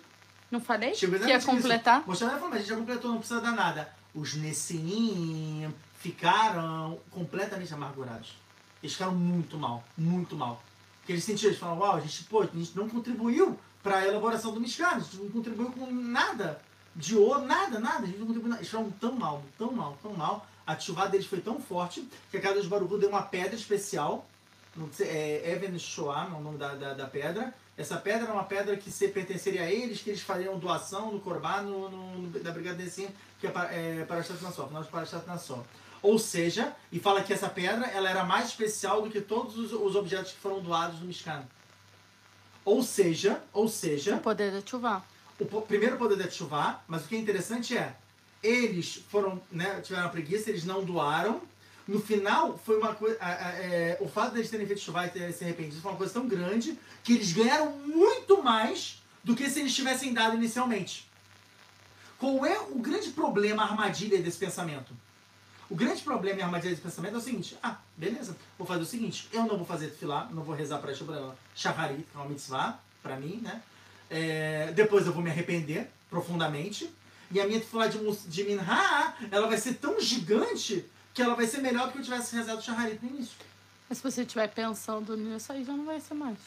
[0.53, 0.93] Não falei?
[0.93, 1.99] Chegou que ia exatamente completar?
[2.01, 2.07] isso.
[2.07, 3.91] Mostraram falou, mas a gente já completou, não precisa dar nada.
[4.13, 8.35] Os Nessim ficaram completamente amargurados.
[8.83, 10.61] Eles ficaram muito mal, muito mal.
[10.99, 14.07] Porque eles sentiram, eles falaram, uau, a gente, pô, a gente não contribuiu para a
[14.07, 16.61] elaboração do Mishkan, a gente não contribuiu com nada
[16.95, 18.61] de ouro, nada, nada, a gente não contribuiu nada.
[18.61, 20.45] Eles ficaram tão mal, tão mal, tão mal.
[20.67, 24.29] A chuva deles foi tão forte que a casa dos Baruchu deu uma pedra especial,
[24.75, 27.55] não sei, é Even Shoam é o nome da, da, da pedra.
[27.75, 31.19] Essa pedra era uma pedra que se pertenceria a eles, que eles fariam doação no
[31.19, 33.07] Corbá, no, no, da Brigada Nessim,
[33.39, 35.65] que é para, é, para Estat Nassau, final de para Estat Nassau.
[36.01, 39.71] Ou seja, e fala que essa pedra ela era mais especial do que todos os,
[39.73, 41.43] os objetos que foram doados no Mishkan.
[42.63, 45.03] Ou seja, ou seja, O poder da chuva.
[45.39, 47.95] o po- primeiro poder da chuva, mas o que é interessante é,
[48.43, 51.41] eles foram, né, tiveram a preguiça, eles não doaram.
[51.87, 53.17] No final, foi uma coisa.
[53.21, 56.27] é, o fato deles terem feito chuva e terem se arrependido foi uma coisa tão
[56.27, 61.09] grande que eles ganharam muito mais do que se eles tivessem dado inicialmente.
[62.17, 64.93] Qual é o grande problema, a armadilha desse pensamento?
[65.69, 68.83] O grande problema e a armadilha desse pensamento é o seguinte: ah, beleza, vou fazer
[68.83, 70.93] o seguinte, eu não vou fazer tefilá, não vou rezar para
[71.53, 73.61] Shaharit, que é uma mitzvah, para mim, né?
[74.09, 76.89] É, depois eu vou me arrepender profundamente.
[77.31, 81.45] E a minha tefilá de, de Minha, ela vai ser tão gigante que ela vai
[81.45, 83.37] ser melhor do que eu tivesse rezado Shaharit no início.
[83.87, 86.37] Mas se você estiver pensando nisso, aí já não vai ser mais.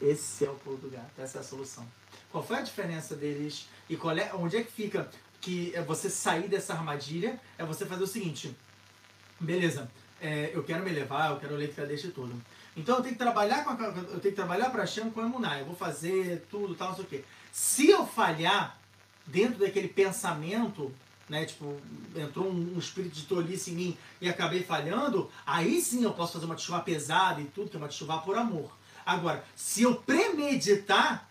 [0.00, 1.86] Esse é o pulo do gato, essa é a solução.
[2.30, 5.10] Qual foi a diferença deles e qual é, onde é que fica
[5.40, 7.40] que é você sair dessa armadilha?
[7.58, 8.56] É você fazer o seguinte:
[9.40, 12.40] beleza, é, eu quero me levar, eu quero ler Kadesh e tudo.
[12.76, 15.24] Então eu tenho que trabalhar com a, eu tenho que trabalhar para Hashem com a
[15.24, 15.58] Emuná.
[15.58, 17.24] Eu vou fazer tudo, tal, não sei o quê.
[17.52, 18.78] Se eu falhar
[19.26, 20.94] dentro daquele pensamento,
[21.28, 21.76] né, tipo,
[22.16, 26.34] entrou um, um espírito de tolice em mim e acabei falhando, aí sim eu posso
[26.34, 28.76] fazer uma chuva pesada e tudo, que é uma chuva por amor.
[29.04, 31.28] Agora, se eu premeditar,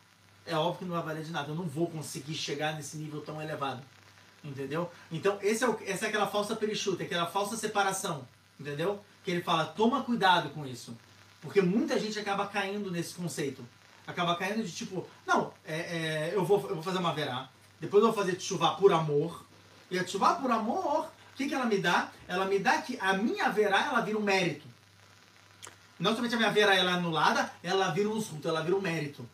[0.48, 1.52] é óbvio que não vai valer de nada.
[1.52, 3.82] Eu não vou conseguir chegar nesse nível tão elevado.
[4.44, 4.90] Entendeu?
[5.12, 8.28] Então, esse é o, essa é aquela falsa perichuta, aquela falsa separação.
[8.60, 9.04] Entendeu?
[9.24, 10.98] Que ele fala, toma cuidado com isso.
[11.42, 13.64] Porque muita gente acaba caindo nesse conceito.
[14.08, 18.02] Acaba caindo de tipo, não, é, é, eu, vou, eu vou fazer uma verá, depois
[18.02, 19.46] eu vou fazer chuva por amor.
[19.90, 22.10] E por amor, o que, que ela me dá?
[22.28, 24.68] Ela me dá que a minha verá, ela vira um mérito.
[26.00, 28.82] Não somente a minha verá ela é anulada, ela vira um zut, ela vira um
[28.82, 29.28] mérito.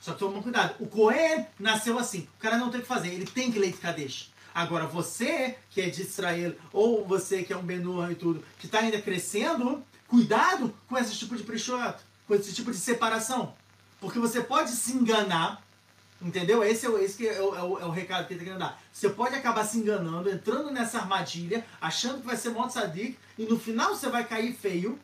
[0.00, 0.76] Só que toma cuidado.
[0.78, 2.28] O Cohen nasceu assim.
[2.36, 4.30] O cara não tem o que fazer, ele tem que ler de Kadesh.
[4.54, 8.66] Agora, você que é de Israel, ou você que é um Benur e tudo, que
[8.66, 11.96] está ainda crescendo, cuidado com esse tipo de preshot,
[12.26, 13.54] com esse tipo de separação.
[14.00, 15.62] Porque você pode se enganar,
[16.20, 16.62] entendeu?
[16.64, 18.60] Esse é o, esse é o, é o, é o recado que ele está querendo
[18.60, 18.80] dar.
[18.92, 23.44] Você pode acabar se enganando, entrando nessa armadilha, achando que vai ser Monte Sadik, e
[23.44, 24.98] no final você vai cair feio,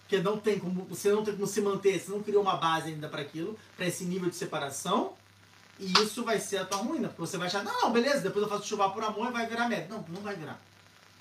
[0.00, 2.88] porque não tem como, você não tem como se manter, você não criou uma base
[2.88, 5.14] ainda para aquilo, para esse nível de separação.
[5.78, 8.42] E isso vai ser a tua ruína, porque você vai achar, não, não, beleza, depois
[8.42, 9.86] eu faço chuva por amor e vai virar média.
[9.88, 10.60] Não, não vai virar.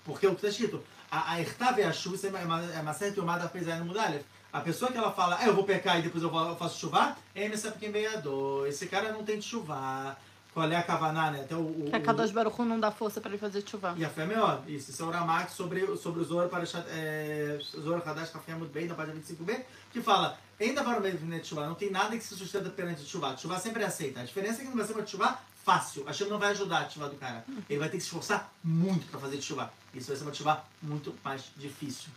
[0.04, 3.78] Porque o que está escrito, a Ertav é a chuva, é uma certa tomada apesar
[3.78, 4.14] de mudar.
[4.54, 7.50] A pessoa que ela fala, ah, eu vou pecar e depois eu faço chuvar, é
[7.80, 10.20] quem veio Esse cara não tem de chuvar.
[10.54, 11.42] Qual é a Kavaná, né?
[11.42, 13.96] Até o, o, Que a Kadosh Baruch não dá força para ele fazer chuva.
[13.98, 14.62] E a fé é melhor.
[14.68, 18.74] Isso, isso é o Ramak sobre, sobre o Zoro para é, Zoro Hadash Café muito
[18.74, 22.18] bem, na página 25b, que fala, ainda para o meio de chuva, não tem nada
[22.18, 23.38] que se sustenta perante chuva.
[23.38, 24.20] Chuva sempre é aceita.
[24.20, 26.04] A diferença é que não vai ser uma chuva fácil.
[26.06, 27.46] A chuva não vai ajudar a chuva do cara.
[27.70, 29.72] Ele vai ter que se esforçar muito para fazer chuva.
[29.94, 32.10] Isso vai ser uma chuva muito mais difícil.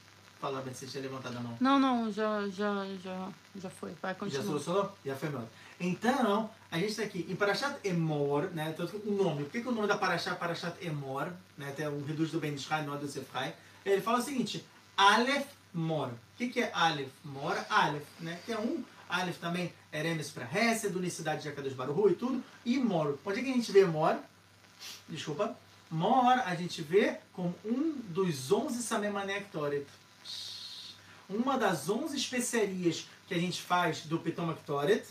[0.45, 1.57] Fala, bem, se tinha levantado a mão.
[1.59, 3.93] Não, não, já, já, já, já foi.
[4.03, 4.45] Vai, Já continua.
[4.45, 4.93] solucionou?
[5.03, 5.47] Já foi melhor.
[5.81, 8.75] Então, a gente está aqui em Parashat Emor, né?
[8.75, 9.45] Então, o nome.
[9.45, 11.33] Por que, que o nome da Parashat é Parashat Emor?
[11.57, 11.71] Né?
[11.71, 13.55] Até o reduz do Ben Ishai, não é do Sefrai.
[13.87, 14.63] Ele fala o seguinte:
[14.95, 16.09] Aleph Mor.
[16.09, 17.57] O que, que é Aleph Mor?
[17.71, 18.39] Aleph, né?
[18.45, 18.85] Que é um.
[19.09, 22.45] Aleph também, Eremes para Hesed, unicidade de Akadosh Baruch Hu e tudo.
[22.67, 23.19] E Mor.
[23.25, 24.19] Onde é que a gente vê Mor?
[25.09, 25.57] Desculpa.
[25.91, 29.87] Mor a gente vê como um dos 11 Samemané Ktoret.
[31.29, 35.05] Uma das 11 especiarias que a gente faz do Pitom Ktoret,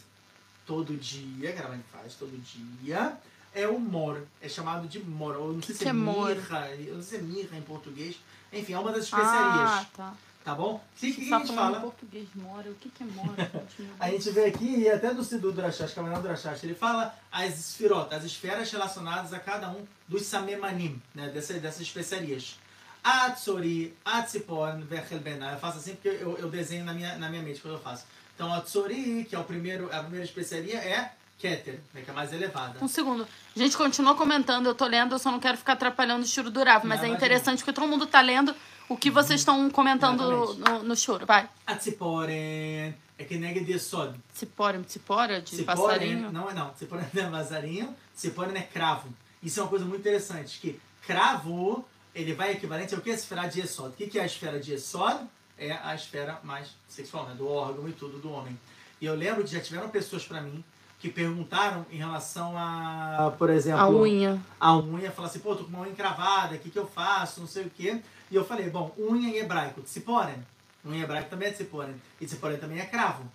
[0.66, 3.18] todo dia, que a gente faz todo dia,
[3.54, 4.24] é o Mor.
[4.42, 5.36] É chamado de Mor.
[5.36, 6.36] Ou não sei se que é é Mor?
[6.36, 6.70] mirra.
[6.72, 8.16] Eu não sei se é mirra em português.
[8.52, 9.70] Enfim, é uma das especiarias.
[9.72, 10.14] Ah, tá.
[10.44, 10.76] Tá bom?
[10.76, 11.78] O que, que Você a gente fala?
[11.78, 12.70] em português, mora.
[12.70, 13.66] O que, que é mora?
[13.98, 18.14] A gente vê aqui, e até do Sidu Drashash, Camarão Drashash, ele fala as esfirot,
[18.14, 22.60] as esferas relacionadas a cada um dos samemanim, né, dessas, dessas especiarias.
[23.04, 25.20] A tsori, a tzipon, vechel.
[25.20, 28.06] Eu faço assim porque eu, eu desenho na minha, na minha mente quando eu faço.
[28.36, 32.14] Então a tsori, que é o primeiro, a primeira especiaria, é keter, né, que é
[32.14, 32.80] a mais elevada.
[32.82, 33.28] Um segundo.
[33.56, 36.50] A gente continua comentando, eu tô lendo, eu só não quero ficar atrapalhando o choro
[36.50, 38.56] do Rav, mas Não, é interessante porque todo mundo tá lendo
[38.88, 41.26] o que vocês estão comentando no, no choro.
[41.26, 41.50] Vai.
[41.68, 44.18] A tziporen é que nega de sod.
[44.34, 46.32] Cipora, cipora de Tziporen, passarinho.
[46.32, 46.70] não é não.
[46.72, 49.14] Tziporen é passarinho, tziporen é cravo.
[49.42, 53.12] Isso é uma coisa muito interessante, que cravo, ele vai equivalente ao que?
[53.12, 53.90] A esfera de Esod.
[53.90, 55.26] O que que é a esfera de Esod?
[55.58, 57.36] É a esfera mais sexual, né?
[57.36, 58.58] do órgão e tudo do homem.
[59.00, 60.64] E eu lembro de já tiveram pessoas pra mim
[61.00, 64.42] que perguntaram em relação a, por exemplo, A unha.
[64.58, 67.42] a unha, falar assim, pô, tô com uma unha encravada, o que, que eu faço,
[67.42, 68.00] não sei o quê.
[68.32, 70.38] E eu falei, bom, unha em hebraico, tziporen.
[70.86, 71.96] Unha em hebraico também é tziporen.
[72.22, 73.30] E tziporen também é cravo.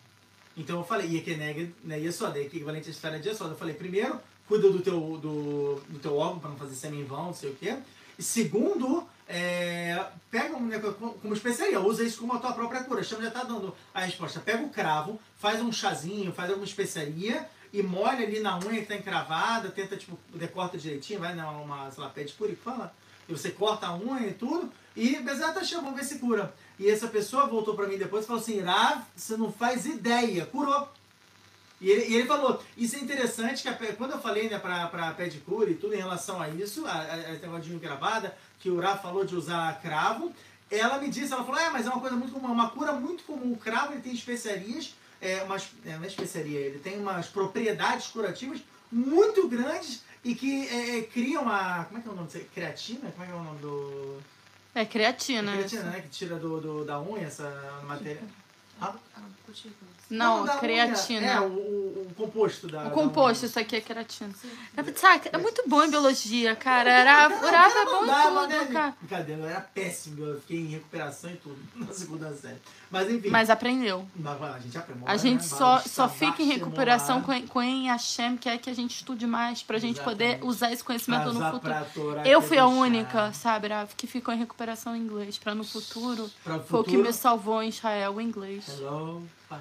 [0.56, 3.50] Então eu falei, e que nega, né, Yesod, é equivalente à esfera de Yesod.
[3.50, 4.18] Eu falei, primeiro,
[4.48, 7.50] cuida do teu, do, do teu órgão para não fazer sêmen em vão, não sei
[7.50, 7.76] o quê.
[8.18, 13.02] E segundo, é, pega um, né, como especiaria, usa isso como a tua própria cura.
[13.02, 14.40] Chama já tá dando a resposta.
[14.40, 18.86] Pega o cravo, faz um chazinho, faz alguma especiaria e molha ali na unha que
[18.86, 22.94] tá encravada, tenta, tipo, decorta direitinho, vai numa, sei lá, pedicure que fala.
[23.28, 26.55] E você corta a unha e tudo, e Bezerra tá cheio, vamos ver se cura.
[26.78, 30.47] E essa pessoa voltou pra mim depois e falou assim, Rav, você não faz ideia,
[30.47, 30.88] curou.
[31.80, 34.86] E ele, e ele falou, isso é interessante, que a quando eu falei né, pra,
[34.88, 37.78] pra pedicure e tudo em relação a isso, a, a, a esse negócio de unha
[37.80, 40.32] gravada, que o Rav falou de usar cravo,
[40.70, 42.92] ela me disse, ela falou, é, mas é uma coisa muito comum, é uma cura
[42.92, 43.52] muito comum.
[43.52, 48.09] O cravo ele tem especiarias, é, umas, é, não é especiaria, ele tem umas propriedades
[48.09, 48.60] curativas
[48.90, 51.84] muito grandes e que é, é, criam a.
[51.84, 52.38] Como é que é o nome disso?
[52.38, 52.44] aí?
[52.55, 53.10] Creatina?
[53.12, 54.18] Como é que é o nome do.
[54.74, 55.52] É creatina.
[55.52, 56.00] É creatina, né?
[56.02, 58.22] Que tira do, do- da unha essa matéria.
[58.80, 58.94] Ah.
[60.10, 60.39] Não.
[60.39, 60.60] Não, da unha.
[60.60, 61.26] creatina.
[61.26, 62.80] É, o, o, o composto da.
[62.80, 63.48] O da composto, unha.
[63.51, 64.30] isso aqui é queratina.
[64.40, 64.51] Sim.
[64.76, 66.90] É, sabe, é muito bom em biologia, cara.
[66.90, 68.94] Era, é bom não dava, em né, tudo, cara.
[69.01, 70.24] Brincadeira, eu era péssimo.
[70.24, 72.59] Eu fiquei em recuperação e tudo na segunda série.
[72.90, 73.28] Mas enfim.
[73.28, 74.06] Mas aprendeu.
[74.16, 75.02] Mas, a gente aprende.
[75.05, 75.18] A né?
[75.18, 78.74] gente só, Vamos só fica em recuperação com, com em Hashem, que é que a
[78.74, 80.48] gente estude mais, pra gente poder Exatamente.
[80.48, 81.74] usar esse conhecimento no futuro.
[82.24, 86.30] Eu fui a única, sabe, Rav, que ficou em recuperação em inglês, pra no futuro.
[86.43, 87.09] Pra Foi o que futuro.
[87.09, 88.64] me salvou em Israel, o inglês.
[88.68, 89.60] Hello, pai.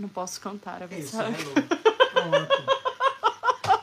[0.00, 1.52] Não posso cantar, É hello.
[2.12, 2.70] Pronto.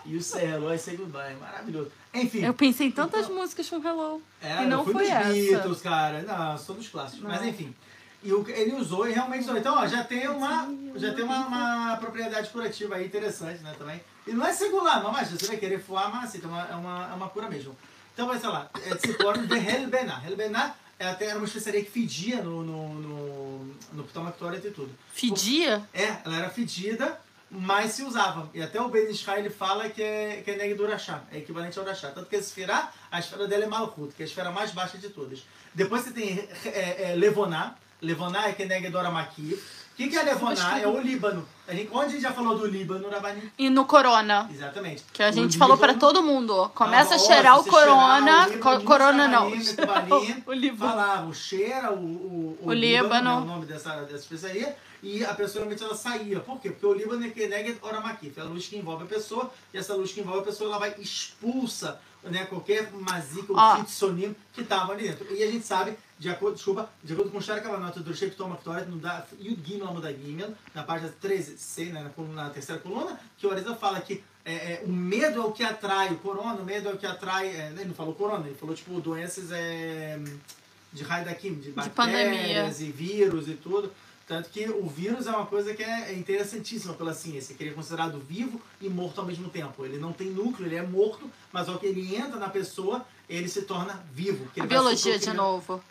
[0.06, 1.36] E o say hello e say goodbye.
[1.36, 1.92] Maravilhoso.
[2.14, 2.44] Enfim.
[2.44, 4.22] Eu pensei em tantas Então- músicas com Hello.
[4.42, 5.30] É, E não eu fui foi dos essa.
[5.34, 6.22] Beatles, cara.
[6.24, 7.22] Não, sou dos clássicos.
[7.24, 7.30] Não.
[7.30, 7.76] Mas enfim.
[8.24, 9.58] E o- ele usou e realmente usou.
[9.58, 14.02] Então, ó, já tem uma, já tem uma, uma propriedade curativa aí interessante, né, também.
[14.26, 17.10] E não é singular, não, mas você vai querer voar, mas assim, então é uma,
[17.12, 17.78] é uma cura mesmo.
[18.14, 20.22] Então, vai sei lá, é de Helbená.
[20.26, 20.74] Helbená é
[21.06, 24.90] até era uma especiaria que fedia no, no, no, no Ptomactória e tudo.
[25.14, 25.88] Fedia?
[25.94, 27.20] É, ela era fedida,
[27.52, 28.50] mas se usava.
[28.54, 31.38] E até o Ben Israel ele fala que é, que é Neg do Urachá, é
[31.38, 32.10] equivalente ao Urachá.
[32.10, 34.98] Tanto que a esfera, a esfera dela é Malchut, que é a esfera mais baixa
[34.98, 35.44] de todas.
[35.74, 39.60] Depois você tem é, é, Levoná, Levoná é que é Aramaki.
[39.98, 40.80] O que, que é Levoná?
[40.80, 41.44] É o Líbano.
[41.68, 43.52] A gente, onde a gente já falou do Líbano, Rabani?
[43.58, 44.48] E no Corona.
[44.54, 45.04] Exatamente.
[45.12, 46.70] Que a O gente falou pra Líbano- todo mundo.
[46.76, 48.44] Começa Ah, a cheirar o Corona.
[48.44, 49.50] cheirar o co- Líbano, corona não.
[49.50, 50.92] Metubarim, o Líbano.
[50.92, 53.38] Falava, cheira o, o, O Líbano.
[53.40, 56.42] né, o nome dessa, dessa especiaria, e a pessoa realmente ela saía.
[56.42, 56.70] Por quê?
[56.70, 59.78] Porque o Líbano é que nega oramakif, é a luz que envolve a pessoa, e
[59.80, 63.78] essa luz que envolve a pessoa, ela vai expulsa né, qualquer mazica ou Ó.
[63.78, 65.26] kitsonim que estava ali dentro.
[65.34, 68.36] E a gente sabe, de acordo, desculpa, de acordo com o Shara Kavanot do Sheik
[68.36, 72.50] Toma Victoria, no da Yud Gimel Amud Gimel, na página 13c, né, na, coluna- na
[72.50, 76.12] terceira coluna, que o Arisa fala que é, é, o medo é o que atrai
[76.14, 77.48] o corona, o medo é o que atrai.
[77.50, 80.18] É, ele não falou corona, ele falou tipo doenças é,
[80.94, 83.92] de raio daqui, de bactérias e vírus e tudo.
[84.26, 87.74] Tanto que o vírus é uma coisa que é interessantíssima pela ciência, que ele é
[87.74, 89.86] considerado vivo e morto ao mesmo tempo.
[89.86, 93.48] Ele não tem núcleo, ele é morto, mas ao que ele entra na pessoa, ele
[93.48, 94.46] se torna vivo.
[94.60, 95.84] A biologia de novo.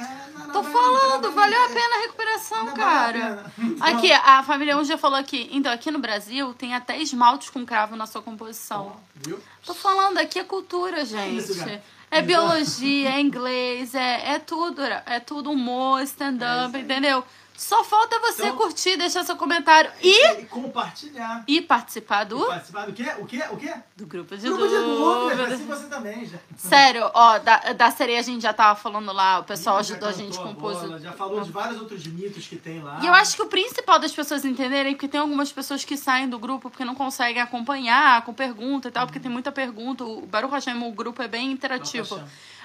[0.00, 3.52] É, não, Tô falando, não valeu a pena a recuperação, cara.
[3.80, 3.90] a.
[3.90, 5.48] Aqui, a família 1 já falou aqui.
[5.52, 8.96] Então, aqui no Brasil tem até esmaltes com cravo na sua composição.
[9.14, 9.38] Viu?
[9.64, 11.54] Tô falando, aqui é cultura, gente.
[11.54, 11.82] cara.
[12.10, 14.82] É biologia, é inglês, é, é tudo.
[14.82, 17.22] É tudo humor, É stand-up, isso aí.
[17.60, 21.44] Só falta você Então- curtir, deixar seu comentário e, E compartilhar.
[21.46, 23.12] e participar E do, participar do quê?
[23.18, 23.44] O quê?
[23.50, 23.74] O quê?
[23.94, 25.36] do grupo de Grupo de dúvidas.
[25.36, 25.52] dúvidas.
[25.52, 26.38] Assim você também, já.
[26.56, 30.08] Sério, ó, da, da sereia a gente já tava falando lá, o pessoal Já ajudou
[30.08, 30.72] a gente a compor.
[30.72, 32.98] bola, Já falou de vários outros mitos que tem lá.
[33.02, 36.30] E eu acho que o principal das pessoas entenderem, porque tem algumas pessoas que saem
[36.30, 40.02] do grupo porque não conseguem acompanhar com pergunta e tal, porque tem muita pergunta.
[40.02, 42.22] O Baruch Hashem, o grupo é bem interativo.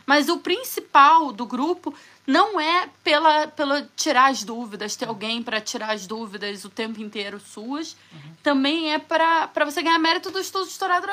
[0.07, 1.91] Mas o principal do grupo
[2.27, 7.01] não é pela, pela tirar as dúvidas, ter alguém para tirar as dúvidas o tempo
[7.01, 7.95] inteiro suas.
[8.41, 11.07] Também é pra pra você ganhar mérito do estudo de Torá do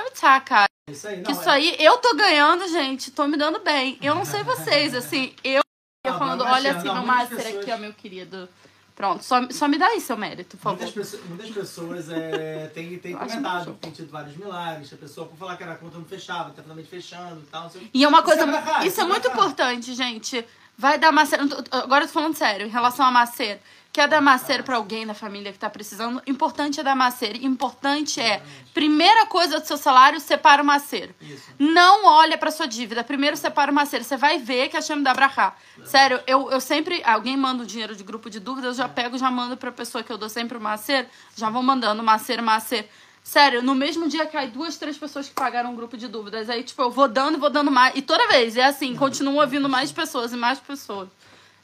[0.45, 0.69] cara.
[0.91, 1.25] Isso aí, não.
[1.25, 3.99] Que isso é- aí, eu tô ganhando, gente, tô me dando bem.
[4.03, 5.63] Eu não sei vocês, assim, eu
[6.05, 8.49] Ah, falando, mas, olha não, assim, meu muitas master pessoas- aqui, ó, meu querido.
[8.95, 11.03] Pronto, só, só me dá aí seu mérito, por Muitas favor.
[11.03, 14.93] pessoas, muitas pessoas é, têm, têm comentado que tem tido vários milagres.
[14.93, 17.63] A pessoa, por falar que era a conta não fechava, tá finalmente fechando e tal.
[17.65, 17.91] não sei.
[17.95, 18.43] E é uma Isso coisa.
[18.43, 20.45] é Isso isso é é muito importante, gente.
[20.77, 21.45] Vai dar maceiro.
[21.71, 23.61] Agora eu tô falando sério, em relação a maceiro.
[23.93, 26.23] Quer dar maceiro pra alguém na família que tá precisando?
[26.27, 27.37] Importante é dar maceiro.
[27.45, 28.43] Importante é,
[28.73, 31.15] primeira coisa do seu salário, separa o maceiro.
[31.21, 31.53] Isso.
[31.59, 33.05] Não olha pra sua dívida.
[33.05, 34.03] Primeiro separa o maceiro.
[34.03, 35.55] Você vai ver que a chama dá brachá.
[35.85, 37.03] Sério, eu, eu sempre.
[37.05, 40.03] Alguém manda o dinheiro de grupo de dúvidas, eu já pego, já mando pra pessoa
[40.03, 41.07] que eu dou sempre o maceiro.
[41.37, 42.89] Já vou mandando maceiro, maceiro.
[43.25, 46.51] Sério, no mesmo dia cai duas, três pessoas que pagaram um grupo de dúvidas.
[46.51, 47.95] Aí, tipo, eu vou dando e vou dando mais.
[47.97, 51.09] E toda vez, é assim, continua vindo mais pessoas e mais pessoas.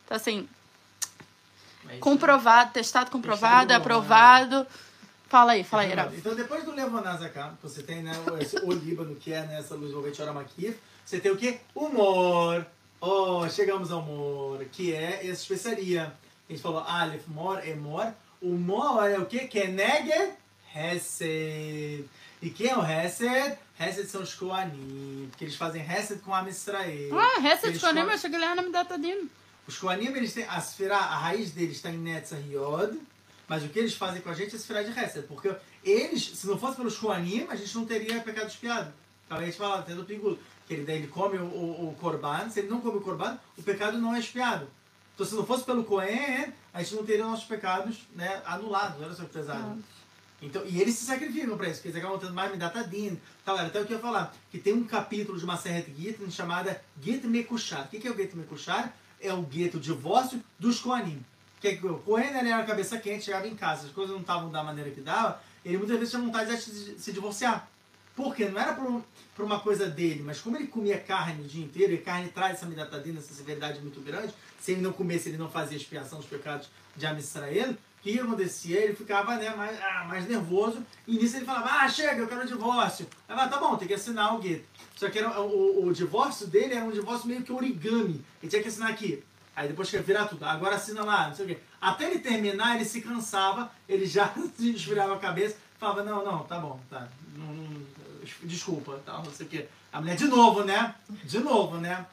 [0.05, 0.49] Então, assim,
[1.89, 2.01] É isso.
[2.01, 4.67] comprovado, testado, comprovado, Testado, aprovado.
[5.29, 6.17] Fala aí, fala aí, Rafa.
[6.17, 9.91] Então, depois do Levonazaká, você tem né, o, esse- o Líbano, que é nessa luz
[9.91, 10.77] envolvente Oramakir.
[11.05, 11.59] Você tem o quê?
[11.75, 12.65] Humor.
[13.01, 16.13] Oh, chegamos ao humor, que é essa especiaria.
[16.49, 18.13] A gente falou Aleph, Mor, Emor.
[18.41, 19.41] O Mor é o quê?
[19.41, 20.35] Que é Neger,
[20.79, 22.05] Hesed.
[22.41, 23.59] E quem é o Hesed?
[23.79, 27.19] Hesed são os Koanim, porque eles fazem Hesed com a Israel.
[27.19, 29.29] Ah, essa Eles de Konem, falam- eu cheguei lá na me datadinho.
[29.67, 30.57] Os Koanim, eles têm a
[30.95, 32.99] a raiz deles está em Netzah Yod,
[33.47, 36.47] mas o que eles fazem com a gente é Sfirá de Hesed, porque eles, se
[36.47, 38.93] não fosse pelos Koanim, a gente não teria pecado espiado.
[39.29, 42.49] Talvez a gente fala, tendo pingudo, que ele, daí ele come o, o, o Korban,
[42.51, 44.69] se ele não come o Korban, o pecado não é espiado.
[45.15, 49.15] Então, se não fosse pelo Cohen, a gente não teria nossos pecados né, anulados, olha
[49.15, 49.83] só que pesado.
[50.41, 53.19] Então, e eles se sacrificam para isso, porque eles acabam tendo mais Midatadin.
[53.45, 55.93] Tal, era até o que eu ia falar, que tem um capítulo de uma Maseret
[55.99, 57.87] Gittin chamada Git Mekushar.
[57.87, 58.95] O que é o Git Mekushar?
[59.21, 61.25] É o gueto, divórcio dos Koanim.
[61.61, 64.49] que, que o Cohen ele era cabeça quente, chegava em casa, as coisas não estavam
[64.49, 67.69] da maneira que dava, ele muitas vezes tinha vontade de se divorciar.
[68.15, 68.49] Por quê?
[68.49, 69.03] Não era por, um-
[69.35, 72.59] por uma coisa dele, mas como ele comia carne o dia inteiro, e carne traz
[72.59, 76.29] essa midatadina, essa severidade muito grande, se ele não comesse, ele não fazia expiação dos
[76.29, 78.81] pecados de Am Israel, o que que acontecia?
[78.81, 82.47] Ele ficava né, mais, ah, mais nervoso, e nisso ele falava, ah, chega, eu quero
[82.47, 83.07] divórcio.
[83.29, 84.65] Aí falava, tá bom, tem que assinar o gueto.
[84.97, 88.25] Só que era, o, o divórcio dele era um divórcio meio que origami.
[88.43, 89.23] Ele tinha que assinar aqui.
[89.55, 90.45] Aí depois que virar tudo.
[90.45, 91.59] Agora assina lá, não sei o quê.
[91.81, 96.45] Até ele terminar, ele se cansava, ele já se esfriava a cabeça, falava, não, não,
[96.45, 97.09] tá bom, tá.
[97.37, 97.83] Não, não,
[98.45, 99.69] desculpa, tal, não sei o quê.
[99.93, 100.95] A mulher, de novo, né?
[101.25, 102.07] De novo, né?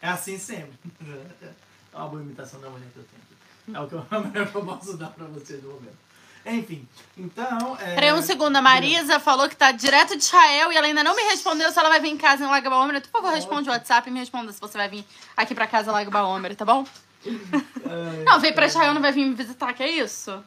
[0.00, 0.72] É assim sempre.
[1.94, 3.31] É uma boa imitação da mulher que eu tenho.
[3.72, 6.02] É o que eu, a melhor que eu posso dar pra vocês no momento.
[6.44, 7.78] Enfim, então.
[7.80, 7.94] É...
[7.94, 11.14] Peraí um segundo, a Marisa falou que tá direto de Israel e ela ainda não
[11.14, 13.00] me respondeu se ela vai vir em casa em Lago Baomer.
[13.00, 15.04] Por favor, responde o WhatsApp e me responda se você vai vir
[15.36, 16.84] aqui pra casa em Lago Baomer, tá bom?
[17.84, 20.42] É, Não, veio pra Israel, não vai vir me visitar, que é isso?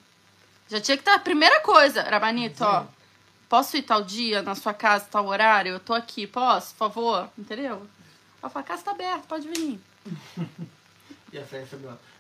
[0.68, 2.02] Já tinha que estar primeira coisa.
[2.02, 2.86] Rabanito, ó.
[3.48, 5.74] Posso ir tal dia na sua casa, tal horário?
[5.74, 7.30] Eu tô aqui, posso, por favor?
[7.38, 7.88] Entendeu?
[8.42, 9.80] Ela fala, a casa tá aberta, pode vir.
[11.32, 11.66] E a fé é.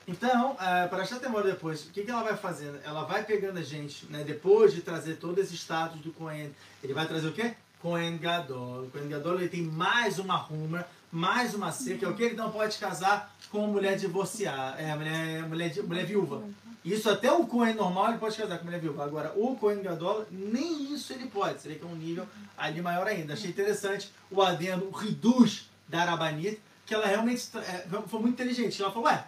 [0.07, 2.79] Então, uh, para achar temor depois, o que, que ela vai fazendo?
[2.83, 4.23] Ela vai pegando a gente, né?
[4.23, 6.51] Depois de trazer todo esse status do Cohen,
[6.83, 7.55] ele vai trazer o quê?
[7.81, 8.83] Cohen Gadol.
[8.83, 12.23] O Cohen Gadol ele tem mais uma ruma, mais uma C, que é o que
[12.23, 16.43] ele não pode casar com mulher divorciar, é, mulher, mulher, mulher viúva.
[16.83, 19.03] Isso até o Cohen normal ele pode casar com mulher viúva.
[19.03, 21.61] Agora, o Cohen Gadol, nem isso ele pode.
[21.61, 23.33] Seria que é um nível ali maior ainda.
[23.33, 28.79] Achei interessante o adendo, o Riduz da Arabanit, que ela realmente é, foi muito inteligente.
[28.79, 29.25] Ela falou, ué,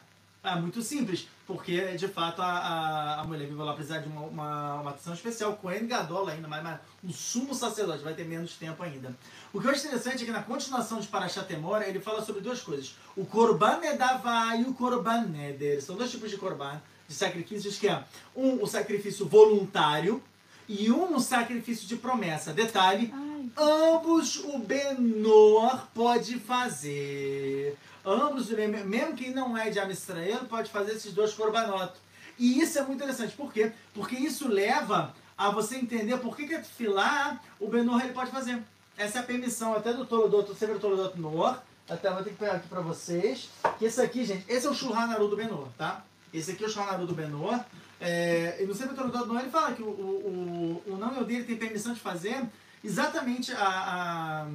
[0.51, 4.21] é muito simples, porque de fato a, a, a mulher viva lá precisar de uma,
[4.21, 5.53] uma, uma atenção especial.
[5.57, 9.15] Cohen Gadol ainda, mais, mais um sumo sacerdote, vai ter menos tempo ainda.
[9.53, 12.41] O que eu acho interessante é que na continuação de Parashat Temor, ele fala sobre
[12.41, 12.95] duas coisas.
[13.15, 15.81] O Korban Nedavá e o Korban Neder.
[15.81, 18.03] São dois tipos de Korban, de sacrifícios, que é
[18.35, 20.21] um, o sacrifício voluntário
[20.67, 22.51] e um, o sacrifício de promessa.
[22.51, 23.13] Detalhe,
[23.55, 27.77] ambos o Benor pode fazer.
[28.07, 31.91] Ambos, mesmo quem não é de Amistrael, pode fazer esses dois korbanot.
[32.39, 33.35] E isso é muito interessante.
[33.35, 33.73] Por quê?
[33.93, 38.63] Porque isso leva a você entender por que, que a o Benor ele pode fazer.
[38.97, 41.61] Essa é a permissão até do Tolodot, do Sever Tolodot Nor.
[41.89, 43.49] Até vou ter que pegar aqui pra vocês.
[43.77, 46.03] Que esse aqui, gente, esse é o Shulhan Aruch do Benor, tá?
[46.33, 47.59] Esse aqui é o Shulhan Aruch do Benor.
[47.99, 51.45] É, e no Sever Tolodot Nor ele fala que o, o, o, o não Yodir
[51.45, 52.41] tem permissão de fazer
[52.83, 54.47] exatamente a,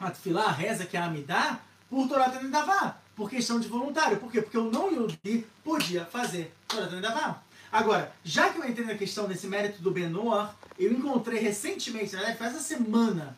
[0.00, 4.18] a, a a reza que a Amidá, por Torá Tanidavá, por questão de voluntário.
[4.18, 4.42] Por quê?
[4.42, 7.42] Porque o não Yodi podia fazer Torá Tanidavá.
[7.70, 12.20] Agora, já que eu entrei na questão desse mérito do Benor, eu encontrei recentemente, na
[12.20, 13.36] verdade, faz essa semana,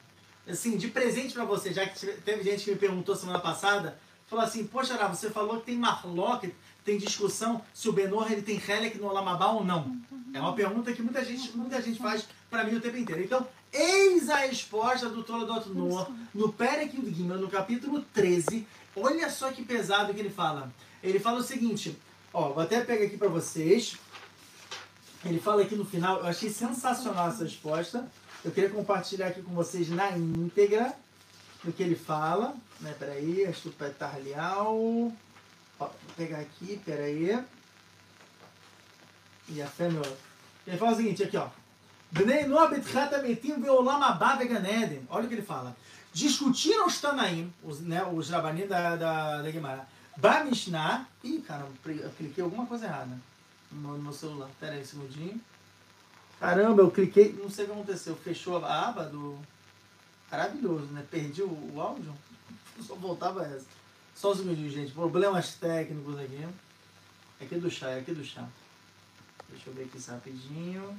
[0.49, 3.99] assim, de presente pra você, já que teve gente que me perguntou semana passada,
[4.29, 6.55] falou assim, poxa, Ara, você falou que tem Marlock,
[6.85, 9.97] tem discussão se o Benor ele tem Helek no Olamabá ou não.
[10.33, 13.23] É uma pergunta que muita gente, muita gente faz pra mim o tempo inteiro.
[13.23, 18.67] Então, eis a resposta do Toledot Noah no Perek Yud Gimel, no capítulo 13.
[18.97, 20.73] Olha só que pesado que ele fala.
[21.03, 21.97] Ele fala o seguinte,
[22.33, 23.97] ó, vou até pegar aqui pra vocês.
[25.25, 28.11] Ele fala aqui no final, eu achei sensacional essa resposta.
[28.45, 30.95] Eu queria compartilhar aqui com vocês na íntegra
[31.63, 32.55] do que ele fala.
[32.81, 35.13] Né, peraí, Estupetar Leal.
[35.79, 37.39] Ó, Vou pegar aqui, peraí.
[39.49, 40.03] E a fé, meu.
[40.67, 41.49] Ele fala o seguinte, aqui, ó.
[42.13, 45.07] Bnei Noah betchat ametim veolam abá vegan Eden.
[45.09, 45.77] Olha o que ele fala.
[46.13, 49.87] Discutiram os Tanaim, os, né, os Rabanim da, da, da Gemara.
[50.17, 50.45] Ba.
[51.23, 53.17] Ih, cara, eu cliquei alguma coisa errada
[53.71, 54.51] no, meu celular.
[54.59, 55.41] Pera aí um segundinho.
[56.41, 57.33] Caramba, eu cliquei.
[57.33, 58.17] Não sei o que aconteceu.
[58.17, 59.39] Fechou a aba do.
[60.31, 61.05] Maravilhoso, né?
[61.11, 62.13] Perdi o, o áudio.
[62.81, 63.67] Só voltava essa.
[64.15, 64.93] Só os segundinhos, gente.
[64.93, 66.47] Problemas técnicos aqui.
[67.41, 68.47] Aqui do chá, aqui do chá.
[69.49, 70.99] Deixa eu ver aqui rapidinho.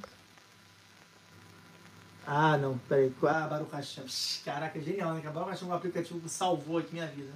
[2.26, 3.12] Ah, não, peraí.
[3.22, 4.04] Ah, Baruch Hashem.
[4.44, 5.20] Caraca, genial, né?
[5.22, 7.32] Baruch Hashem é um aplicativo que salvou aqui minha vida.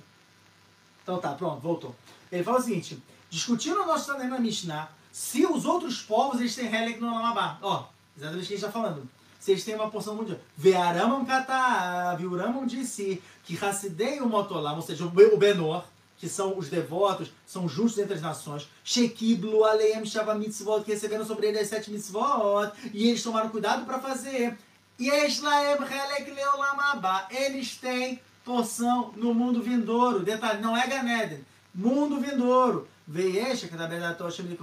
[1.02, 1.94] Então tá, pronto, voltou.
[2.30, 6.54] Ele fala o seguinte: discutindo o nosso Tanaim na Mishnah, se os outros povos eles
[6.54, 7.58] têm Helek no Lamabá.
[7.62, 7.84] Ó,
[8.16, 9.08] exatamente o que a gente está falando.
[9.38, 10.38] Se eles têm uma porção mundial.
[10.56, 15.84] Vearamam kata, viuramam disse que Hassidei o Motolam, ou seja, o Benor,
[16.18, 18.68] que são os devotos, são justos entre as nações.
[18.82, 23.86] Shekiblu aleem shava mitzvot, que receberam sobre eles as sete mitzvot, e eles tomaram cuidado
[23.86, 24.58] para fazer.
[25.00, 27.26] Yesh laem helek leolam haba.
[27.30, 30.20] Eles têm porção no mundo vindouro.
[30.20, 31.44] Detalhe, não é Ganeden.
[31.74, 32.88] Mundo vindouro.
[33.08, 34.60] Veiesh, que da helek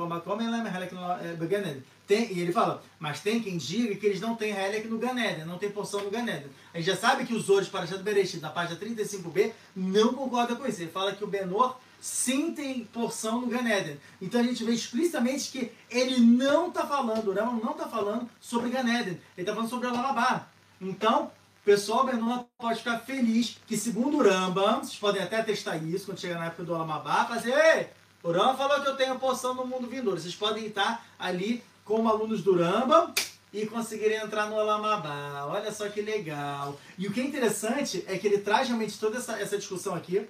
[0.93, 1.81] no eh.
[2.05, 5.45] Tem, e ele fala, mas tem quem diga que eles não têm Helek no Ganeden,
[5.45, 6.49] não tem porção no Ganeden.
[6.73, 10.67] A gente já sabe que os outros para Bereshit, na página 35b, não concorda com
[10.67, 10.81] isso.
[10.81, 13.97] Ele fala que o Benor sim tem porção no Gan Eden.
[14.21, 18.29] Então a gente vê explicitamente que ele não está falando, o Rambam não está falando
[18.41, 19.13] sobre Gan Eden.
[19.13, 20.49] Ele está falando sobre o Lamabá.
[20.81, 21.31] Então,
[21.61, 26.07] o pessoal Benoa pode ficar feliz que, segundo o Rambam, vocês podem até testar isso
[26.07, 27.87] quando chegar na época do Alamabá, fazer, ei,
[28.21, 30.19] o Rambam falou que eu tenho porção no mundo vindouro.
[30.19, 33.13] Vocês podem estar ali como alunos do Rambam
[33.53, 35.45] e conseguirem entrar no Alamabá.
[35.45, 36.77] Olha só que legal.
[36.97, 40.27] E o que é interessante é que ele traz realmente toda essa, essa discussão aqui,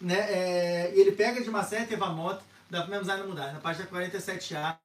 [0.00, 0.14] né?
[0.14, 4.76] É, ele pega de Maseret Evamot, da Zayna Mudar, na página 47a,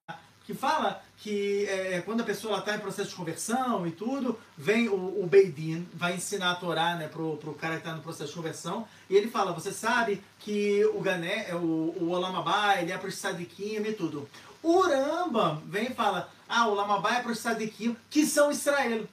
[0.45, 4.89] que fala que é, quando a pessoa está em processo de conversão e tudo, vem
[4.89, 8.29] o, o Beidin, vai ensinar a Torá né, pro, pro cara que está no processo
[8.29, 12.91] de conversão, e ele fala, você sabe que o Gané, é o, o Olamabá, ele
[12.91, 14.27] é para os Sadikim e tudo.
[14.63, 19.07] O Rambam vem e fala, ah, o Lamabá é para os Sadikim, que são Israel.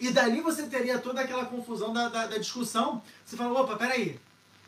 [0.00, 3.02] E dali você teria toda aquela confusão da, da, da discussão.
[3.24, 4.18] Você fala, opa, peraí,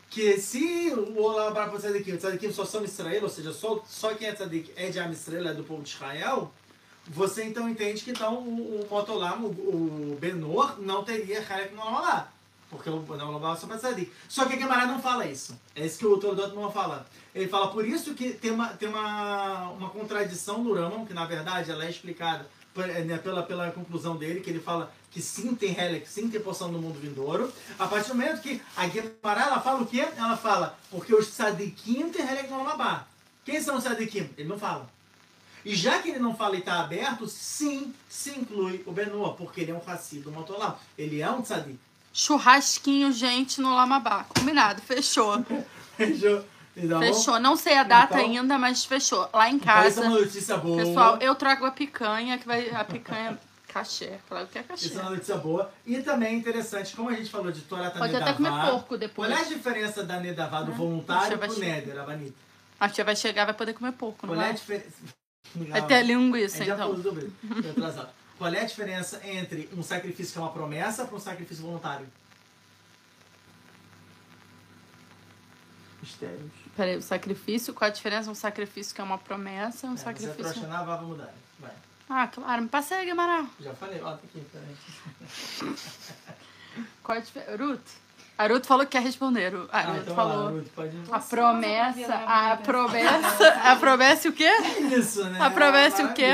[0.09, 4.13] que se o Olamabá é para os Sadikim só são Israel, ou seja, só, só
[4.13, 6.51] quem é Sadik é de Am Israel, é do povo de Israel,
[7.07, 11.83] você então entende que então o, o Motolam, o, o Benor, não teria Halek no
[11.83, 12.29] Lamabá.
[12.69, 14.11] Porque o Lamabá é só para Sadik.
[14.27, 15.57] Só que a Gemara não fala isso.
[15.73, 17.07] É isso que o Toledot não fala.
[17.33, 21.25] Ele fala, por isso que tem uma, tem uma, uma contradição no Ramon, que na
[21.25, 22.45] verdade ela é explicada
[23.05, 26.71] né, pela, pela conclusão dele, que ele fala que sim tem Helek, sim tem poção
[26.71, 27.51] no mundo vindouro.
[27.79, 30.07] A partir do momento que a Gemara, ela fala o quê?
[30.15, 33.05] Ela fala, porque os Sadikim tem no Lamabá.
[33.45, 34.29] Quem são os Sadikim?
[34.37, 34.89] Ele não fala.
[35.65, 39.61] E já que ele não fala e está aberto, sim, se inclui o Benoa, porque
[39.61, 40.77] ele é um Hassid do Motolam.
[40.97, 41.77] Ele é um Tzadik.
[42.13, 44.25] Churrasquinho, gente, no Lamabá.
[44.35, 45.43] Combinado, fechou.
[45.97, 46.43] Fechou.
[46.75, 47.39] Então, Fechou.
[47.39, 49.27] Não sei a data Então- ainda, mas fechou.
[49.33, 50.05] Lá em então essa casa.
[50.05, 50.77] é uma notícia boa.
[50.77, 52.69] Pessoal, eu trago a picanha, que vai.
[52.69, 54.17] A picanha cachê.
[54.27, 54.85] Claro que é cachê.
[54.87, 55.71] Isso é uma notícia boa.
[55.85, 58.97] E também é interessante, como a gente falou de Torá Pode até comer porco Qual
[58.97, 59.31] depois.
[59.31, 61.59] é a diferença da Nedavá do Deixa voluntário pro baixar.
[61.61, 62.35] Neder, Abanita?
[62.79, 64.55] A tia vai chegar vai poder comer porco, não Qual é a vai?
[64.55, 64.91] diferença?
[65.55, 66.87] Vai ter linguiça, É, já então.
[66.89, 68.07] falou sobre isso.
[68.37, 72.07] Qual é a diferença entre um sacrifício que é uma promessa para um sacrifício voluntário?
[76.01, 76.51] Mistérios.
[76.75, 78.29] Peraí, o sacrifício, qual a diferença?
[78.29, 80.67] Um sacrifício que é uma promessa, um É, você é sacrifício.
[80.67, 81.33] vá mudar.
[81.59, 81.71] Vai.
[82.09, 83.47] Ah, claro, me passei, Guimarães.
[83.59, 85.75] Já falei, ó, tá aqui, peraí.
[87.03, 87.63] Qual é a diferença?
[87.63, 87.87] Ruth?
[88.37, 89.53] A Ruth falou que quer responder.
[89.71, 90.43] A Ah, Ruth então falou.
[90.45, 94.49] lá, Ruth, pode A promessa, a promessa, a promessa e o quê?
[94.97, 95.39] Isso, né?
[95.41, 96.33] A promessa e o quê?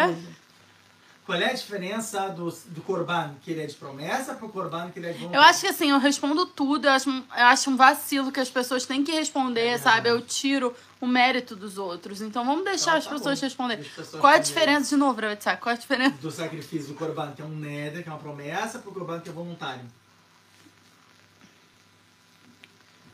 [1.25, 4.99] Qual é a diferença do, do Corban, que ele é de promessa, pro Corban, que
[4.99, 5.45] ele é de Eu vontade?
[5.49, 8.49] acho que assim, eu respondo tudo, eu acho, um- eu acho um vacilo que as
[8.49, 10.09] pessoas têm que responder, É sabe?
[10.09, 12.21] Eu tiro o mérito dos outros.
[12.21, 15.21] Então vamos deixar Então, as tá pessoas as pessoas Qual é a diferença de novo,
[15.21, 15.61] Ravetzak?
[15.61, 16.17] Qual é a diferença?
[16.17, 19.29] do sacrifício do Corban, que é um neder, que é uma promessa, pro Corban, que
[19.29, 19.85] é voluntário.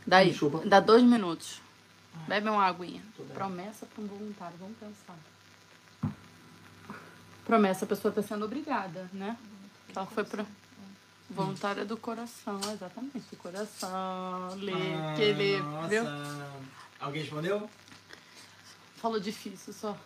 [0.07, 1.61] Daí, dá dois minutos.
[2.27, 3.03] Bebe uma aguinha.
[3.35, 5.15] Promessa para um voluntário, vamos pensar.
[7.49, 9.35] Promessa, a pessoa está sendo obrigada, né?
[9.95, 10.45] Ela foi pro...
[11.31, 13.21] Voluntária do coração, exatamente.
[13.31, 15.87] Do coração, lê, Ah, que lê, nossa.
[15.87, 16.03] viu?
[16.99, 17.67] Alguém respondeu?
[18.97, 19.97] Falou difícil só.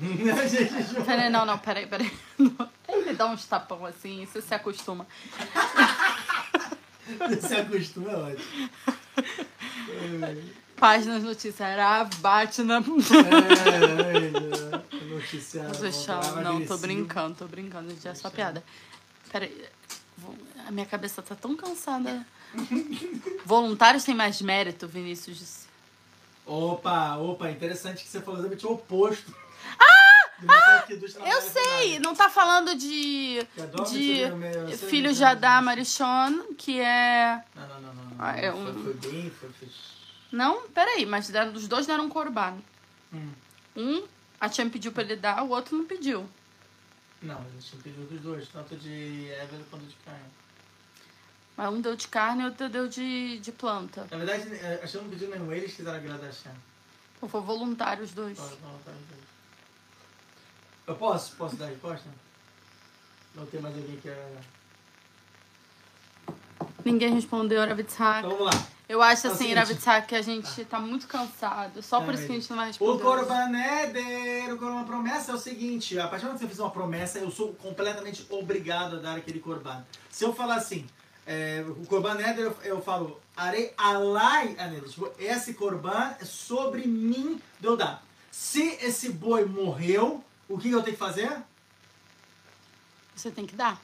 [0.00, 2.10] Gente, Peraí, não, não, peraí, peraí.
[2.88, 5.06] Ele dá uns tapão assim, você se acostuma.
[7.40, 8.70] Se acostuma, é ótimo.
[10.76, 12.76] Páginas noticiárias, ah, bate na.
[12.76, 12.82] É, é,
[14.30, 14.95] noticiário.
[15.80, 18.62] Deixar, voltava não, tô brincando, tô brincando, gente, é só piada.
[19.30, 19.64] Peraí,
[20.66, 22.26] a minha cabeça tá tão cansada.
[23.44, 25.66] Voluntários têm mais mérito, Vinícius disse.
[26.44, 29.34] Opa, opa, interessante que você falou exatamente o oposto.
[29.78, 30.06] Ah!
[30.88, 33.38] Eu sei, não tá falando de,
[33.90, 37.42] de filho de Adá Marichon, que é.
[37.54, 38.04] Não, não, não, não.
[38.04, 38.16] não.
[38.18, 39.68] Ah, é foi, um- foi bem, foi, foi...
[40.30, 42.58] Não, peraí, mas deram, os dois deram um corban.
[43.12, 43.30] Hum.
[43.76, 44.02] Um,
[44.40, 46.28] a Tia pediu pra ele dar, o outro não pediu.
[47.22, 50.24] Não, a gente pediu dos dois, tanto de Evelyn quanto de Caio.
[51.56, 54.06] Mas um deu de carne e o outro deu de, de planta.
[54.10, 56.52] Na verdade, eh, acho que não pediu nenhum, eles quiseram agradar a Shem.
[57.22, 58.36] Ou foi voluntário os dois.
[58.38, 58.92] Tá.
[60.86, 61.34] Eu posso?
[61.36, 62.08] Posso dar a resposta?
[63.34, 64.36] Não tem mais alguém que é...
[66.84, 68.18] Ninguém respondeu, Ravitzhak.
[68.26, 68.75] Então vamos lá.
[68.88, 69.52] Eu acho É o assim.
[69.52, 71.82] Ravitzhak, que a gente tá muito cansado.
[71.82, 73.02] Só por É, isso que a gente não vai O responder.
[73.02, 76.62] Corban Éder, o Corban Promessa é o seguinte, a partir do momento que você fizer
[76.62, 79.84] uma promessa, eu sou completamente obrigado a dar aquele Corban.
[80.08, 80.86] Se eu falar assim,
[81.26, 87.42] é, o Corban eu, eu falo, Arei alai Aneder, tipo, esse Corban é sobre mim
[87.58, 88.04] de eu dar.
[88.30, 91.42] Se esse boi morreu, o que eu tenho que fazer?
[93.16, 93.80] Você tem que dar.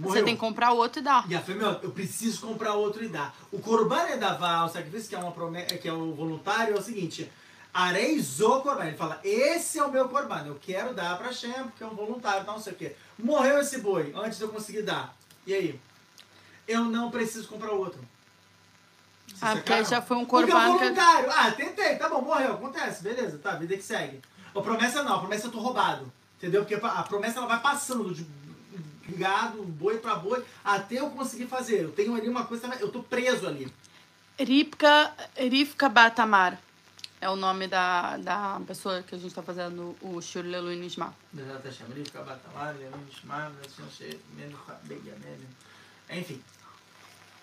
[0.00, 1.24] Você tem que comprar outro e dar.
[1.30, 3.34] E ela falou, meu, eu preciso comprar outro e dar.
[3.52, 6.82] O Corban Edavá, o sacrifício que é, uma promessa, que é o voluntário, é o
[6.82, 7.30] seguinte.
[7.72, 8.86] Areis o Corban.
[8.86, 10.42] Ele fala, esse é o meu Corban.
[10.46, 12.96] Eu quero dar pra Shem, porque é um voluntário, não sei o quê.
[13.18, 15.14] Morreu esse boi, antes de eu conseguir dar.
[15.46, 15.80] E aí?
[16.66, 18.00] Eu não preciso comprar outro.
[19.26, 19.84] Vocês Ah, porque sacaram?
[19.90, 21.30] já foi um Porque é corban que- voluntário.
[21.30, 24.20] Ah, tentei, tá bom, morreu, acontece, beleza, tá, vida que segue.
[24.54, 26.10] A promessa não, a promessa eu tô roubado.
[26.38, 26.64] Entendeu?
[26.64, 28.24] Porque a promessa ela vai passando de
[29.18, 31.82] gado, boi pra boi, até eu conseguir fazer.
[31.82, 33.70] Eu tenho ali uma coisa, eu tô preso ali.
[34.38, 36.58] Rivka, Rivka Batamar.
[37.20, 41.12] É o nome da, da pessoa que a gente tá fazendo o Shur Lelu Nishma.
[46.10, 46.40] Enfim.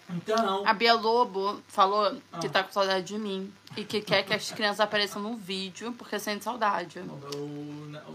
[0.07, 2.49] Então, A Bia Lobo falou que Ah.
[2.49, 6.19] tá com saudade de mim e que quer que as crianças apareçam no vídeo porque
[6.19, 7.01] sente saudade.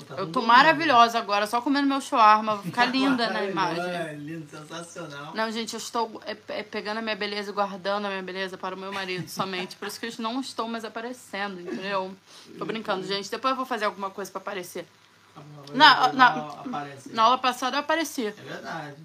[0.06, 2.54] tá Eu todo tô maravilhosa agora, só comendo meu shawarma.
[2.62, 4.18] Vou ficar linda na imagem.
[4.18, 5.34] Lindo, sensacional.
[5.34, 8.56] Não, gente, eu estou é, é, pegando a minha beleza e guardando a minha beleza
[8.56, 9.74] para o meu marido somente.
[9.74, 12.14] Por isso que eu não estou mais aparecendo, entendeu?
[12.56, 13.28] Tô brincando, gente.
[13.28, 14.86] Depois eu vou fazer alguma coisa pra aparecer.
[15.74, 16.62] Na- na-.
[17.06, 18.26] Na aula passada eu apareci.
[18.26, 18.96] É verdade.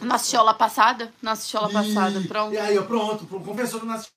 [0.00, 1.12] Na aula passada?
[1.22, 2.54] Na aula passada, pronto.
[2.54, 4.08] E aí, ó, pronto, pro confessor do nosso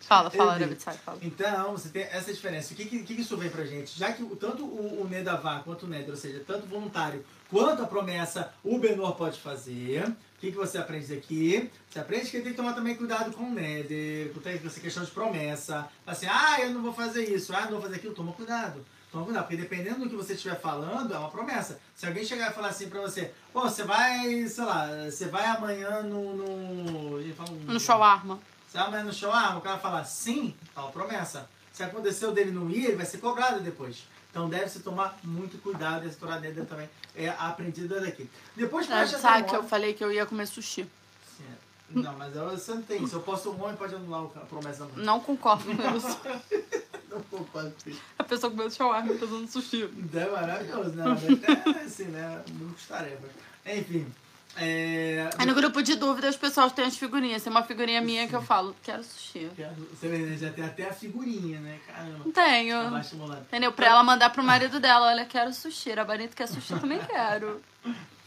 [0.00, 0.60] Fala, fala, Enfim.
[0.60, 1.18] David, sai, fala.
[1.22, 2.74] Então, você tem essa diferença.
[2.74, 3.98] O que, que, que isso vem pra gente?
[3.98, 7.82] Já que tanto o, o Nedavá quanto o Neder, ou seja, tanto o voluntário quanto
[7.82, 10.04] a promessa, o Benor pode fazer.
[10.04, 11.70] O que, que você aprende aqui?
[11.88, 15.10] Você aprende que tem que tomar também cuidado com o Neder, com essa questão de
[15.10, 15.88] promessa.
[16.06, 18.14] Assim, ah, eu não vou fazer isso, ah, não vou fazer aquilo.
[18.14, 18.84] Toma cuidado.
[19.12, 21.78] Cuidado, porque dependendo do que você estiver falando, é uma promessa.
[21.94, 25.44] Se alguém chegar e falar assim pra você, pô, você vai, sei lá, você vai
[25.44, 26.34] amanhã no.
[26.34, 27.20] no,
[27.66, 28.38] No shawarma.
[28.70, 31.48] se amanhã no show, ah, o cara falar sim, tá uma promessa.
[31.72, 34.04] Se aconteceu dele não ir, ele vai ser cobrado depois.
[34.30, 38.28] Então deve-se tomar muito cuidado, esse Torá Neder também é aprendida daqui.
[38.56, 40.88] Depois É, preste sabe que eu falei que eu ia comer sushi.
[41.36, 42.00] Sim, é.
[42.00, 43.16] Não, mas você não tem isso.
[43.16, 45.04] Eu posso um homem pode anular a promessa da mulher.
[45.04, 46.18] Não concordo com isso.
[48.18, 49.88] A pessoa comeu shawarma tá dando sushi.
[50.14, 51.04] É maravilhoso, né?
[51.06, 52.42] Mas É assim, né?
[52.52, 53.30] Muitas tarefas.
[53.66, 54.06] Enfim.
[54.56, 55.30] É...
[55.38, 57.42] Aí no grupo de dúvidas, os pessoal tem as figurinhas.
[57.42, 59.50] Tem uma figurinha minha que eu falo, quero sushi.
[59.90, 60.36] Você vê, né?
[60.36, 61.78] Já tem até a figurinha, né?
[61.86, 62.18] Caramba.
[62.24, 62.98] Não tenho.
[62.98, 63.40] Estimulando.
[63.42, 63.72] Entendeu?
[63.72, 65.92] Pra ela mandar pro marido dela, olha, quero sushi.
[65.92, 67.62] A Barito quer sushi, eu também quero.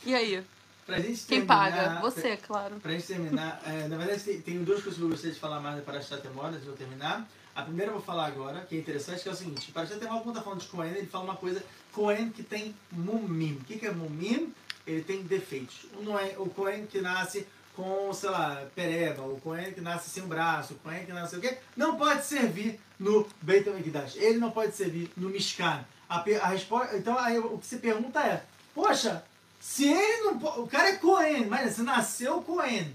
[0.04, 0.44] E aí?
[0.86, 2.00] Pra gente Quem terminar- paga?
[2.02, 2.76] Você, claro.
[2.80, 5.60] Pra gente terminar, é, na verdade tem, tem duas coisas que eu gostaria de falar
[5.60, 7.28] mais para a Temora, antes de eu terminar.
[7.56, 9.88] A primeira eu vou falar agora, que é interessante, que é o seguinte, para a
[9.88, 11.64] Temora, quando tá falando de Cohen, ele fala uma coisa,
[11.94, 13.58] Cohen que tem mumim.
[13.62, 14.54] O que, que é mumim?
[14.86, 15.86] Ele tem defeitos.
[16.02, 20.24] Não é o Cohen que nasce com, sei lá, pereba, o Cohen que nasce sem
[20.24, 21.58] um braço, o Cohen que nasce o quê?
[21.78, 24.18] Não pode servir no Beit HaMikdash.
[24.18, 25.86] Ele não pode servir no Mishkan.
[26.10, 29.24] A, a resposta, então aí, o que se pergunta é, poxa,
[29.62, 30.60] se ele não pode.
[30.60, 32.94] O cara é Cohen, mas você nasceu Cohen.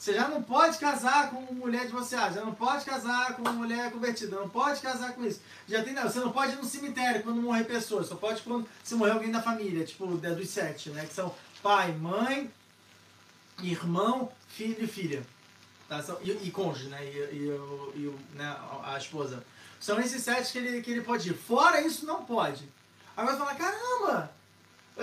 [0.00, 4.34] Você já não pode casar com mulher divorciada, já não pode casar com mulher convertida,
[4.40, 5.42] não pode casar com isso.
[5.68, 8.66] Já tem, não, você não pode ir no cemitério quando morrer pessoas, só pode quando
[8.82, 11.04] se morrer alguém da família, tipo dos sete, né?
[11.04, 12.50] Que são pai, mãe,
[13.62, 15.22] irmão, filho e filha.
[15.86, 16.02] Tá?
[16.02, 17.04] São- e, e cônjuge, né?
[17.04, 18.56] E, e, e o- né?
[18.82, 19.44] a esposa.
[19.78, 21.34] São esses sete que ele, que ele pode ir.
[21.34, 22.66] Fora isso, não pode.
[23.14, 24.32] Agora você fala, caramba!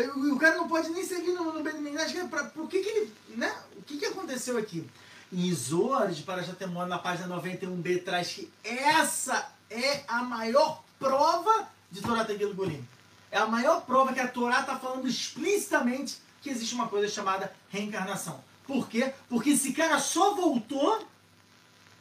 [0.06, 3.14] O, cara não pode nem seguir no, no que é pra, por que, que ele.
[3.30, 3.54] Né?
[3.76, 4.88] O que, que aconteceu aqui?
[5.32, 12.02] Em Zohar de Parajatemon, na página 91b, traz que essa é a maior prova de
[12.02, 12.88] Torá Tegil Golim.
[13.32, 17.52] É a maior prova que a Torá está falando explicitamente que existe uma coisa chamada
[17.70, 18.42] reencarnação.
[18.66, 19.14] Por quê?
[19.28, 21.06] Porque esse cara só voltou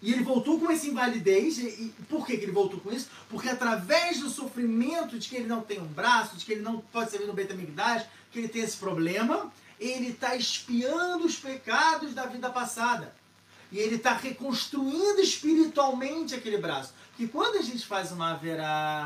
[0.02, 1.58] e ele voltou com essa invalidez.
[1.58, 3.08] E, por que, que ele voltou com isso?
[3.28, 6.80] Porque através do sofrimento de que ele não tem um braço, de que ele não
[6.80, 12.26] pode servir no Betamigdash, que ele tem esse problema, ele está expiando os pecados da
[12.26, 13.14] vida passada.
[13.72, 16.94] E ele está reconstruindo espiritualmente aquele braço.
[17.16, 18.38] Que quando a gente faz uma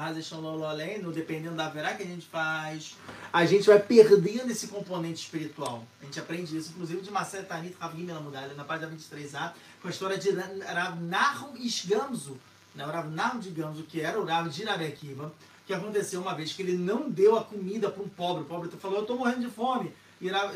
[0.04, 2.96] Hazeshon Lololeno, dependendo da Haverá que a gente faz,
[3.32, 5.86] a gente vai perdendo esse componente espiritual.
[6.02, 9.90] A gente aprende isso, inclusive, de Marcelo Tanit Ravim Mudalha, na página 23a, com a
[9.90, 12.36] história de Rav Nahum Ishgamzu,
[12.74, 12.84] né?
[12.84, 15.32] o Rav Nahum de Gamzu, que era o Rav de Rav Akiva,
[15.64, 18.42] que aconteceu uma vez que ele não deu a comida para um pobre.
[18.42, 19.94] O pobre falou, eu estou morrendo de fome.
[20.20, 20.52] E Rav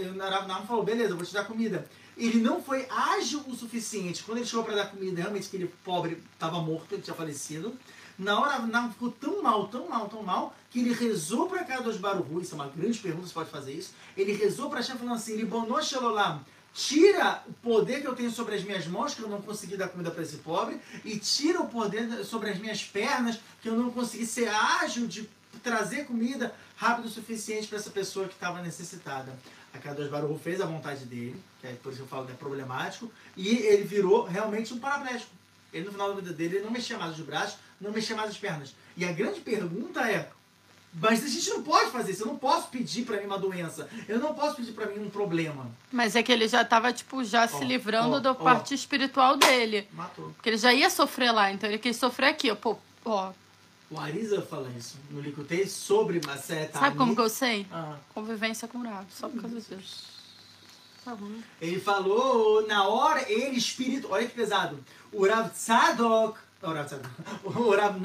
[0.48, 1.88] Nahum falou, beleza, eu vou te dar comida.
[2.16, 4.22] Ele não foi ágil o suficiente.
[4.22, 7.76] Quando ele chegou para dar comida, realmente aquele pobre estava morto, ele tinha falecido.
[8.18, 11.82] Na hora, Nahum ficou tão mal, tão mal, tão mal, que ele rezou para cada
[11.82, 13.92] dos Baruhu, isso é uma grande pergunta, você pode fazer isso.
[14.16, 18.54] Ele rezou para chefe falando assim, Ribono Shelolam, tira o poder que eu tenho sobre
[18.54, 21.68] as minhas mãos, que eu não consegui dar comida para esse pobre, e tira o
[21.68, 25.28] poder sobre as minhas pernas, que eu não consegui ser ágil de
[25.62, 29.36] trazer comida rápido o suficiente para essa pessoa que estava necessitada.
[29.74, 32.32] A Kadosh Baruch fez a vontade dele, que é por isso que eu falo que
[32.32, 35.30] é problemático, e ele virou realmente um paraplégico.
[35.72, 38.30] Ele, no final da vida dele, ele não mexia mais os braços, não mexia mais
[38.30, 38.72] as pernas.
[38.96, 40.30] E a grande pergunta é,
[40.92, 43.88] mas a gente não pode fazer isso, eu não posso pedir para mim uma doença,
[44.08, 45.68] eu não posso pedir para mim um problema.
[45.90, 48.34] Mas é que ele já tava, tipo, já se Ó, livrando ó, da ó.
[48.34, 49.88] parte espiritual dele.
[49.92, 50.30] Matou.
[50.36, 52.48] Porque ele já ia sofrer lá, então ele quis sofrer aqui.
[52.52, 53.32] ó, Pô, ó,
[53.90, 56.78] O Arisa fala isso no Likutei sobre Maceta.
[56.78, 57.66] sabe como que eu sei?
[57.70, 57.96] Ah.
[58.14, 60.14] Convivência com o Rav, só por causa disso.
[61.04, 61.30] Tá bom.
[61.60, 64.82] Ele falou, na hora, ele, espírito, olha que pesado.
[65.12, 67.10] O Rav Tzadok, o Rav Tzadok,
[67.44, 68.00] o Rav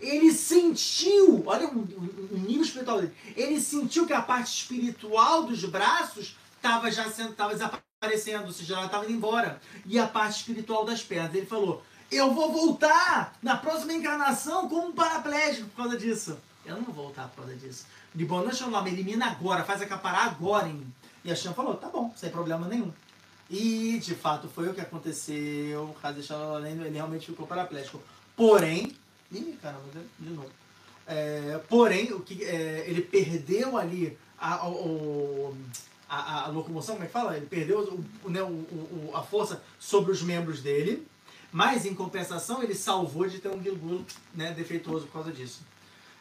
[0.00, 5.42] ele sentiu, olha o, o- o nível espiritual dele, ele sentiu que a parte espiritual
[5.44, 9.60] dos braços estava já sendo, tava desaparecendo, ou seja, ela estava indo embora.
[9.84, 11.34] E a parte espiritual das pernas.
[11.34, 16.38] Ele falou, eu vou voltar na próxima encarnação como um paraplégico por causa disso.
[16.64, 17.86] Eu não vou voltar por causa disso.
[18.14, 20.94] De bom, não Shalom, elimina agora, faz a capará agora em mim.
[21.24, 22.92] E a Shem falou, tá bom, sem problema nenhum.
[23.50, 25.94] E, de fato, foi o que aconteceu.
[26.64, 28.00] Ele realmente ficou paraplégico.
[28.36, 28.94] Porém,
[29.32, 29.84] ih, caramba,
[30.18, 30.50] de novo.
[31.06, 34.66] É, porém, o que, é, ele perdeu ali a, a,
[36.08, 37.36] a- a locomoção, como é que fala?
[37.36, 37.80] Ele perdeu
[38.24, 41.06] o, né, o- o- a força sobre os membros dele,
[41.58, 45.62] mas em compensação ele salvou de ter um Gilgul né, defeituoso por causa disso.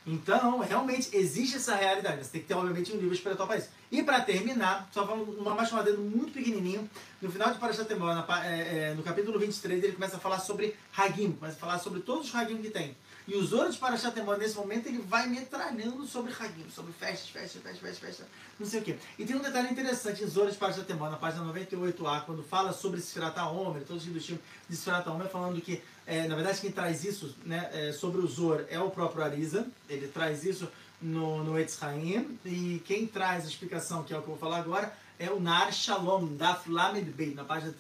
[0.03, 2.23] Então, realmente existe essa realidade.
[2.25, 3.69] Você tem que ter, obviamente, um livro espiritual para isso.
[3.91, 6.89] E para terminar, só falando uma mais uma dedo muito pequenininho,
[7.21, 10.19] no final de Parashat Emor, na pa- é, é, no capítulo 23, ele começa a
[10.19, 12.95] falar sobre Hagim, começa a falar sobre todos os Hagim que tem.
[13.27, 17.27] E o Zoro de Parashat Emor, nesse momento, ele vai metralhando sobre Hagim, sobre festas,
[17.27, 18.27] festas, festas, festas, festas,
[18.57, 18.95] não sei o quê.
[19.19, 22.71] E tem um detalhe interessante em Zoro de Parashat Emor, na página 98a, quando fala
[22.71, 24.25] sobre Sfirat Omer, todos os livros
[24.69, 28.27] de Sfirat Omer, falando que, é, na verdade, quem traz isso né, é, sobre o
[28.27, 30.69] Zor é o próprio Arisa, ele traz isso
[31.01, 34.39] no, no Etz Haim, e quem traz a explicação, que é o que eu vou
[34.39, 37.73] falar agora, é o Nar Shalom, da Lamed Beit, na página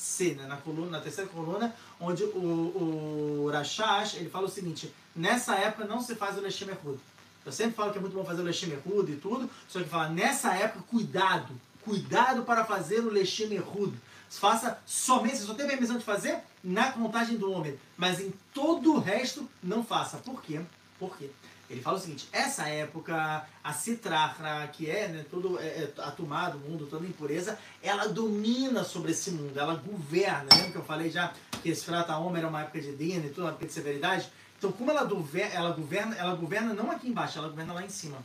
[0.00, 4.92] 32c, né, na, coluna, na terceira coluna, onde o, o Rashash, ele fala o seguinte,
[5.14, 6.98] nessa época não se faz o Lechem Ehud.
[7.44, 9.88] Eu sempre falo que é muito bom fazer o Lechem Ehud e tudo, só que
[9.88, 11.54] fala, nessa época, cuidado,
[11.84, 13.94] cuidado para fazer o Lechem Ehud.
[14.28, 18.94] Faça somente, você só tem permissão de fazer na contagem do homem, mas em todo
[18.94, 20.18] o resto não faça.
[20.18, 20.60] Por quê?
[20.98, 21.30] Por quê?
[21.70, 26.10] Ele fala o seguinte, essa época, a citrahra, que é né, todo é, é, a
[26.10, 30.48] tomada, o mundo, toda impureza, ela domina sobre esse mundo, ela governa.
[30.52, 31.32] Lembra que eu falei já
[31.62, 34.28] que esse Frata Homer é uma época de Dina e tudo, uma época de severidade?
[34.58, 37.88] Então, como ela, dover- ela governa, ela governa não aqui embaixo, ela governa lá em
[37.88, 38.18] cima.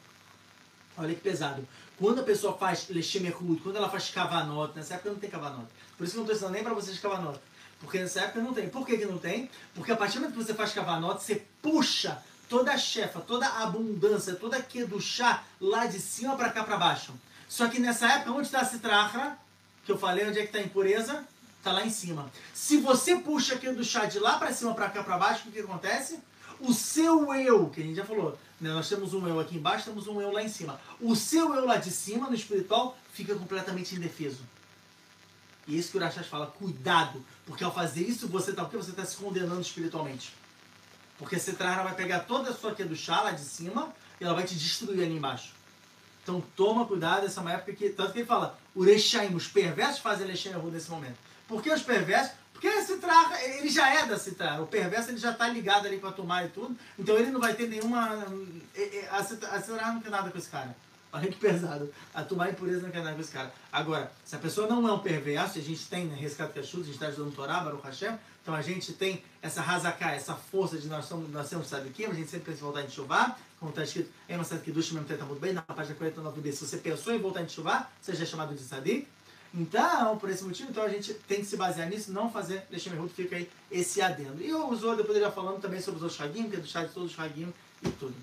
[0.97, 1.65] Olha que pesado.
[1.99, 5.67] Quando a pessoa faz Lechemerhut, quando ela faz Kavanot, nessa época não tem Kavanot.
[5.97, 7.39] Por isso que eu não estou ensinando nem para vocês Kavanot.
[7.80, 8.69] Porque nessa época não tem.
[8.69, 9.49] Por que, que não tem?
[9.76, 13.45] Porque a partir do momento que você faz Kavanot, você puxa toda a chefa, toda
[13.45, 17.13] a abundância, toda a chá lá de cima para cá para baixo.
[17.47, 19.38] Só que nessa época, onde está a citrahra,
[19.85, 21.26] que eu falei, onde é que está a impureza?
[21.57, 22.31] Está lá em cima.
[22.53, 25.59] Se você puxa do chá de lá para cima, para cá para baixo, o que,
[25.59, 26.19] acontece?
[26.59, 28.69] O seu eu, que a gente já falou, né?
[28.69, 30.80] nós temos um eu aqui embaixo, temos um eu lá em cima.
[31.01, 34.43] O seu eu lá de cima, no espiritual, fica completamente indefeso.
[35.67, 38.63] E isso que o Urachas fala, cuidado, porque ao fazer isso, você está?
[38.63, 40.34] Você está se condenando espiritualmente.
[41.17, 44.43] Porque traz, ela vai pegar toda a sua chá lá de cima e ela vai
[44.43, 45.53] te destruir ali embaixo.
[46.23, 47.89] Então toma cuidado, essa é uma época que.
[47.89, 51.17] Tanto que ele fala, Urechaim, os perversos fazem Lechem nesse momento.
[51.47, 52.33] Por que os perversos?
[52.51, 54.61] Porque a Citrara, ele já é da Citrara.
[54.61, 56.75] O perverso ele já está ligado ali com a Tomar e tudo.
[56.97, 58.25] Então ele não vai ter nenhuma.
[58.73, 60.75] eh, eh, A Citrara a não tem nada com esse cara.
[61.11, 61.93] Olha que pesado.
[62.13, 63.53] A Tomar impureza não tem nada com esse cara.
[63.71, 66.83] Agora, se a pessoa não é um perverso, a gente tem, né, Rescate Cachus, a
[66.83, 70.77] gente está ajudando o Torá, Baruch Hashem, então a gente tem essa razaká, essa força
[70.77, 73.72] de nós, somos, nós sabe aqui, a gente sempre pensa em voltar em chuvar, como
[73.72, 77.15] está escrito em Masad Kiddush, mesmo está muito bem, na página 49b, se você pensou
[77.15, 79.07] em voltar em chuvar, você já é chamado de sadik.
[79.51, 82.93] Então, por esse motivo, então a gente tem que se basear nisso, não fazer Lechem
[82.93, 84.39] Erhut, fica aí esse adendo.
[84.39, 86.67] E o Zohar depois ele já falando também sobre os outros Hagim, que é do
[86.67, 87.51] chá de todos os Hagim
[87.81, 88.13] e tudo.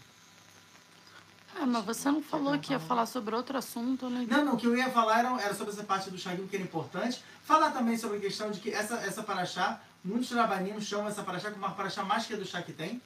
[1.54, 4.26] Ah, mas você não falou que ia falar sobre outro assunto, né?
[4.28, 6.56] Não, não, o que eu ia falar era, era sobre essa parte do Shagim que
[6.56, 7.22] era importante.
[7.44, 11.50] Falar também sobre a questão de que essa, essa paraxá, muitos rabanim chamam essa paraxá
[11.50, 13.00] como uma paraxá mais que a do chá que tem.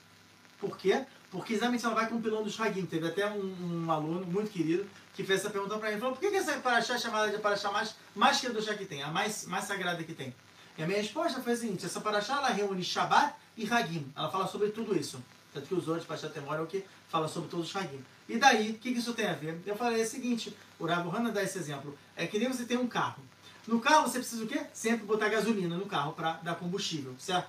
[0.59, 1.05] Por quê?
[1.31, 2.87] Porque exatamente ela vai compilando os Shagim.
[2.87, 6.01] Teve até um, um aluno muito querido que fez essa pergunta para ele.
[6.01, 8.63] Falou, por que, que essa paraxá é chamada de paraxá mais, mais que a do
[8.63, 9.03] chá que tem?
[9.03, 10.35] A mais, mais sagrada que tem.
[10.79, 14.11] E a minha resposta foi a seguinte, essa paraxá ela reúne Shabbat e Hagim.
[14.15, 15.23] Ela fala sobre tudo isso.
[15.53, 18.05] Tanto que os outros, Pachat Temor, é o que fala sobre todos os Hagim.
[18.29, 19.59] E daí, o que, que isso tem a ver?
[19.65, 21.97] Eu falei o seguinte, o Rav Hana dá esse exemplo.
[22.15, 23.23] É que nem você tem um carro.
[23.67, 24.67] No carro você precisa o quê?
[24.73, 27.49] Sempre botar gasolina no carro para dar combustível, certo?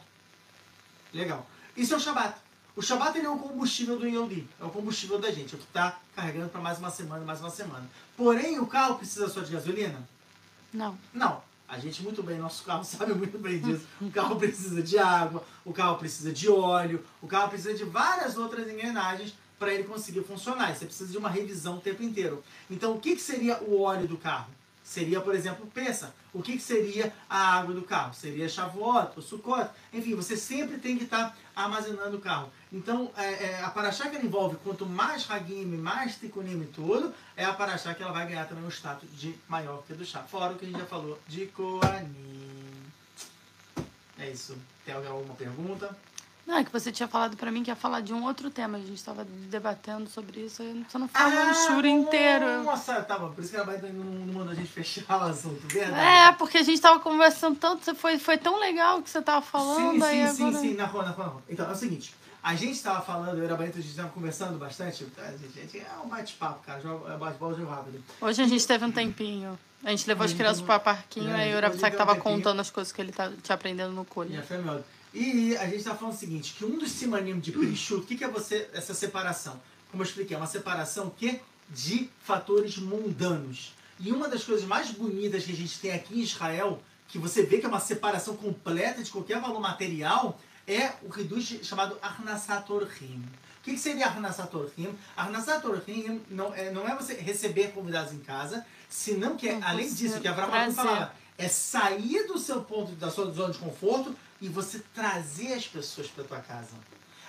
[1.14, 1.48] Legal.
[1.76, 2.40] Isso é o Shabat.
[2.76, 5.60] O Shabat ele é o combustível do Yodi, é o combustível da gente, é o
[5.60, 7.90] que está carregando para mais uma semana, mais uma semana.
[8.16, 10.08] Porém, o carro precisa só de gasolina?
[10.74, 10.98] Não.
[11.14, 11.42] Não.
[11.68, 13.86] A gente muito bem, nosso carro sabe muito bem disso.
[14.00, 18.38] O carro precisa de água, o carro precisa de óleo, o carro precisa de várias
[18.38, 20.76] outras engrenagens para ele conseguir funcionar.
[20.76, 22.44] Você precisa de uma revisão o tempo inteiro.
[22.70, 24.52] Então, o que, que seria o óleo do carro?
[24.88, 26.16] Seria, por exemplo, peça.
[26.34, 28.14] O que, que seria a água do carro?
[28.14, 29.70] Seria Shavuot, Sukkot.
[29.92, 32.50] Enfim, você sempre tem que estar tá armazenando o carro.
[32.72, 37.14] Então, é, é, a Paraxá que ela envolve, quanto mais Hagim, mais Tikunim e tudo,
[37.36, 40.24] é a Paraxá que ela vai ganhar também o status de maior que do chá.
[40.24, 42.72] Fora o que a gente já falou de Koanim.
[44.18, 44.58] É isso.
[44.86, 45.98] Tem alguma pergunta?
[46.48, 48.78] Não, é que você tinha falado pra mim que ia falar de um outro tema.
[48.78, 50.62] A gente tava debatendo sobre isso.
[50.62, 52.64] Aí você não falou ah, o shuri inteiro.
[52.64, 53.30] Nossa, tava.
[53.30, 56.00] Por isso que ela vai não manda a gente fechar o assunto, verdade?
[56.00, 57.94] É, porque a gente tava conversando tanto.
[57.96, 60.00] Foi, foi tão legal o que você tava falando.
[60.00, 60.58] Sim, aí sim, agora...
[60.62, 60.76] sim, sim.
[60.76, 61.44] Na rua, na rua, na rua.
[61.50, 62.16] Então, é o seguinte.
[62.42, 65.06] A gente estava falando, eu e a Barreto, a gente estava conversando bastante.
[65.18, 66.82] A gente, é um bate-papo, cara.
[67.14, 68.02] É bate-bola de rápido.
[68.22, 69.60] Hoje a gente teve um tempinho.
[69.84, 72.94] A gente levou as crianças para o parquinho, aí o Urabisak estava contando as coisas
[72.94, 74.08] que ele tá, tinha aprendendo no.
[74.34, 74.82] É, foi meu.
[75.14, 78.16] E a gente está falando o seguinte, que um dos simanim de Prishut, o que,
[78.16, 79.60] que é você, essa separação?
[79.90, 81.40] Como eu expliquei, é uma separação que
[81.70, 83.74] de fatores mundanos.
[84.00, 87.44] E uma das coisas mais bonitas que a gente tem aqui em Israel, que você
[87.44, 92.70] vê que é uma separação completa de qualquer valor material, é o Hidush chamado Arnasat
[92.72, 93.24] Orhim.
[93.60, 94.96] O que, que seria Arnasat Orhim?
[95.16, 99.92] Arnasat Orhim não é, não é você receber convidados em casa, senão que é, além
[99.92, 104.16] disso, que a Avraham falava, é sair do seu ponto, da sua zona de conforto
[104.42, 106.76] e você trazer as pessoas para tua casa.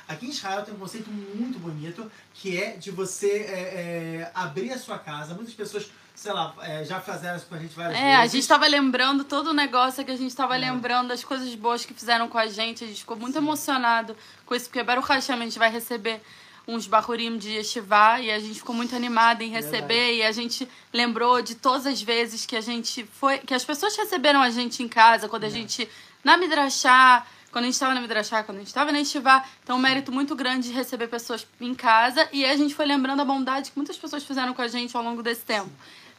[0.06, 4.72] Aqui em Israel tem um conceito muito bonito que é de você é, é, abrir
[4.72, 5.34] a sua casa.
[5.34, 8.14] Muitas pessoas, sei lá, é, já fizeram isso com a gente várias é, vezes.
[8.14, 10.58] É, a gente estava lembrando todo o negócio que a gente estava é.
[10.58, 12.84] lembrando das coisas boas que fizeram com a gente.
[12.84, 13.44] A gente ficou muito Sim.
[13.44, 14.16] emocionado
[14.46, 16.22] com isso, porque Baruch Hashem a gente vai receber
[16.66, 20.16] uns bahurim de Yeshiva e a gente ficou muito animada em receber Verdade.
[20.16, 23.96] e a gente lembrou de todas as vezes que a gente foi, que as pessoas
[23.96, 25.50] receberam a gente em casa, quando a é.
[25.50, 25.88] gente
[26.28, 29.42] na Midrashá, quando a gente estava na Midrashá, quando a gente estava na Estivá.
[29.64, 32.28] Então, um mérito muito grande de receber pessoas em casa.
[32.30, 35.02] E a gente foi lembrando a bondade que muitas pessoas fizeram com a gente ao
[35.02, 35.70] longo desse tempo.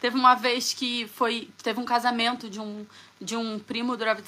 [0.01, 2.87] Teve uma vez que foi teve um casamento de um,
[3.21, 4.19] de um primo do Rav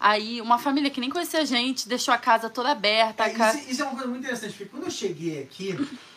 [0.00, 3.22] aí uma família que nem conhecia a gente, deixou a casa toda aberta.
[3.24, 3.58] É, casa...
[3.58, 5.76] isso, isso, é uma coisa muito interessante, porque quando eu cheguei aqui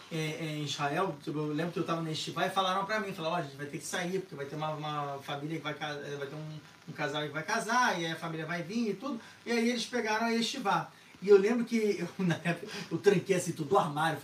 [0.10, 3.02] é, é, em Israel, tipo, eu lembro que eu estava na Estivá e falaram para
[3.02, 5.57] mim, falaram, ó, a gente vai ter que sair, porque vai ter uma, uma família
[5.57, 8.64] que vai, vai ter um um casal que vai casar, e aí a família vai
[8.64, 9.19] vir e tudo.
[9.45, 10.91] E aí eles pegaram a estivar.
[11.22, 14.19] E eu lembro que eu, na época, eu tranquei assim tudo do armário,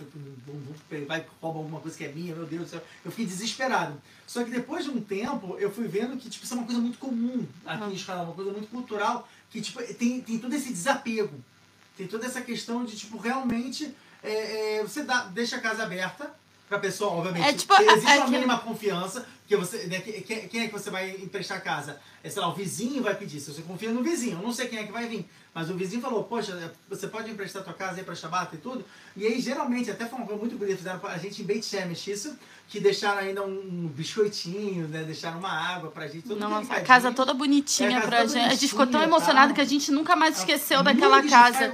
[0.88, 2.84] falei, vai rouba alguma coisa que é minha, meu Deus do céu.
[3.04, 4.00] Eu fiquei desesperado.
[4.28, 6.80] Só que depois de um tempo, eu fui vendo que tipo, isso é uma coisa
[6.80, 10.72] muito comum aqui em Israel, uma coisa muito cultural, que tipo, tem, tem todo esse
[10.72, 11.44] desapego.
[11.98, 16.34] Tem toda essa questão de, tipo, realmente é, é, você dá, deixa a casa aberta,
[16.74, 17.48] pra pessoa, obviamente.
[17.48, 20.90] É, tipo, existe é, uma mínima confiança, que você, né, quem, quem, é que você
[20.90, 22.00] vai emprestar a casa?
[22.24, 23.40] É, sei lá, o vizinho vai pedir.
[23.40, 25.30] Se você confia no vizinho, eu não sei quem é que vai vir.
[25.54, 28.58] Mas o vizinho falou, poxa, você pode emprestar a tua casa aí pra Shabbat e
[28.58, 28.84] tudo?
[29.16, 32.08] E aí, geralmente, até foi uma coisa muito bonita, fizeram a gente em Beit Shemesh
[32.08, 32.36] isso,
[32.68, 35.04] que deixaram ainda um biscoitinho, né?
[35.04, 36.24] Deixaram uma água pra gente.
[36.24, 38.46] Tudo Nossa, a casa toda bonitinha é, casa pra toda gente.
[38.46, 41.72] A gente ficou tão emocionado que a gente nunca mais esqueceu daquela casa.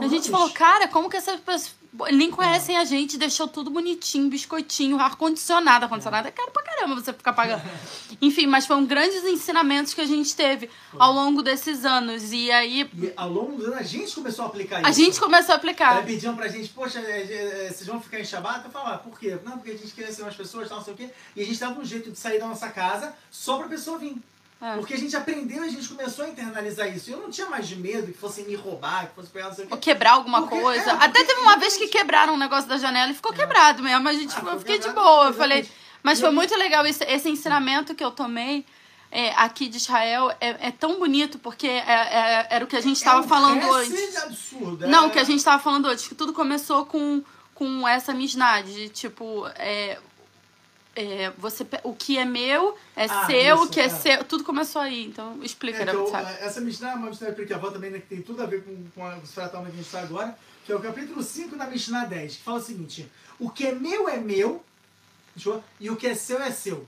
[0.00, 1.74] A gente falou, cara, como que essas pessoas
[2.12, 5.84] nem conhecem a gente, deixou tudo bonitinho, biscoitinho, ar-condicionado.
[5.84, 7.62] Ar-condicionado é caro pra caramba você ficar pagando.
[8.20, 12.32] Enfim, mas foram grandes ensinamentos que a gente teve ao longo desses anos.
[12.32, 12.90] E aí.
[12.94, 14.88] E ao longo dos anos a gente começou a aplicar isso.
[14.88, 15.98] A gente começou a aplicar.
[15.98, 18.64] É, pediam pra gente, poxa, é, é, vocês vão ficar em Shabbat?
[18.64, 19.38] Eu falava, ah, por quê?
[19.44, 21.10] Não, porque a gente queria ser umas pessoas, tal, não sei o quê.
[21.34, 24.16] E a gente dava um jeito de sair da nossa casa só pra pessoa vir.
[24.60, 24.74] É.
[24.74, 27.10] Porque a gente aprendeu, a gente começou a internalizar isso.
[27.10, 29.68] Eu não tinha mais medo que fossem me roubar, que fossem pegar não sei o
[29.68, 29.74] quê.
[29.74, 30.90] Ou quebrar alguma porque, coisa.
[30.90, 33.36] É, Até teve uma vez que quebraram um negócio da janela e ficou é.
[33.36, 34.08] quebrado mesmo.
[34.08, 35.26] A gente, ah, eu fiquei de boa.
[35.26, 35.68] Eu falei.
[36.02, 38.64] Mas foi muito legal esse, esse ensinamento que eu tomei.
[39.10, 42.80] É, aqui de Israel é, é, tão bonito porque é, é era o que a
[42.82, 44.18] gente estava é um falando hoje.
[44.18, 47.22] Absurdo, Não, o que a gente estava falando hoje, que tudo começou com,
[47.54, 49.46] com essa misnah de tipo
[50.98, 54.24] é, você, o que é meu é ah, seu, isso, o que é, é, seu.
[54.24, 57.90] Tudo começou aí, então explica, é, então, Essa Mishnah é uma Mishnah porque a também
[57.90, 60.36] né, que tem tudo a ver com, com os fratal que a gente está agora,
[60.66, 63.08] que é o capítulo 5 da Mishnah 10, que fala o seguinte:
[63.38, 64.64] o que é meu é meu,
[65.78, 66.84] e o que é seu é seu.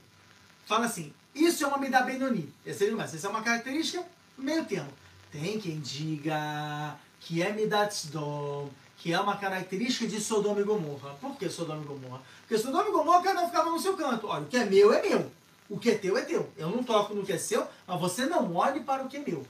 [0.65, 2.53] Fala assim: isso é uma Midah Benoni.
[2.65, 4.05] Essa é uma característica
[4.37, 4.91] meio termo.
[5.31, 8.69] Tem quem diga que é Midat Dom,
[9.01, 11.15] que é uma característica de Sodoma e Gomorra.
[11.19, 12.21] Por que Sodoma e Gomorra?
[12.41, 14.27] Porque Sodoma e Gomorra cada um ficava no seu canto.
[14.27, 15.31] Olha, o que é meu é meu.
[15.67, 16.47] O que é teu é teu.
[16.55, 19.23] Eu não toco no que é seu, mas você não olhe para o que é
[19.25, 19.43] meu.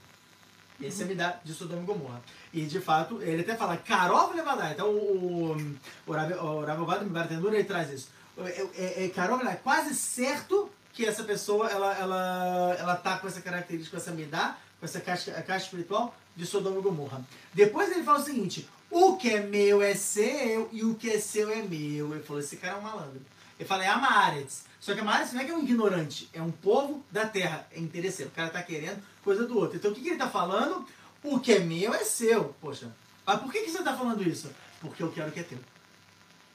[0.80, 2.22] Esse é me dá de Sodoma e Gomorra.
[2.50, 4.72] E de fato, ele até fala Karov Levadai.
[4.72, 5.76] Então o, o,
[6.06, 8.08] o Rav- o Ravovad Bartendura ele traz isso.
[8.38, 13.28] É, é, é, Levadai, é quase certo que essa pessoa ela, ela, ela tá com
[13.28, 17.22] essa característica, com essa midá, com essa caixa, a caixa espiritual de Sodoma e Gomorra.
[17.52, 21.18] Depois ele fala o seguinte: o que é meu é seu e o que é
[21.18, 22.12] seu é meu.
[22.12, 23.22] Ele falou: esse cara é um malandro.
[23.58, 24.64] Ele fala: é Amaretz.
[24.78, 27.66] Só que Amaretz não é que é um ignorante, é um povo da terra.
[27.72, 28.30] É interesseiro.
[28.30, 29.76] O cara tá querendo coisa do outro.
[29.76, 30.86] Então o que, que ele tá falando?
[31.22, 32.54] O que é meu é seu.
[32.60, 32.92] Poxa,
[33.24, 34.50] mas por que, que você tá falando isso?
[34.80, 35.58] Porque eu quero o que é teu.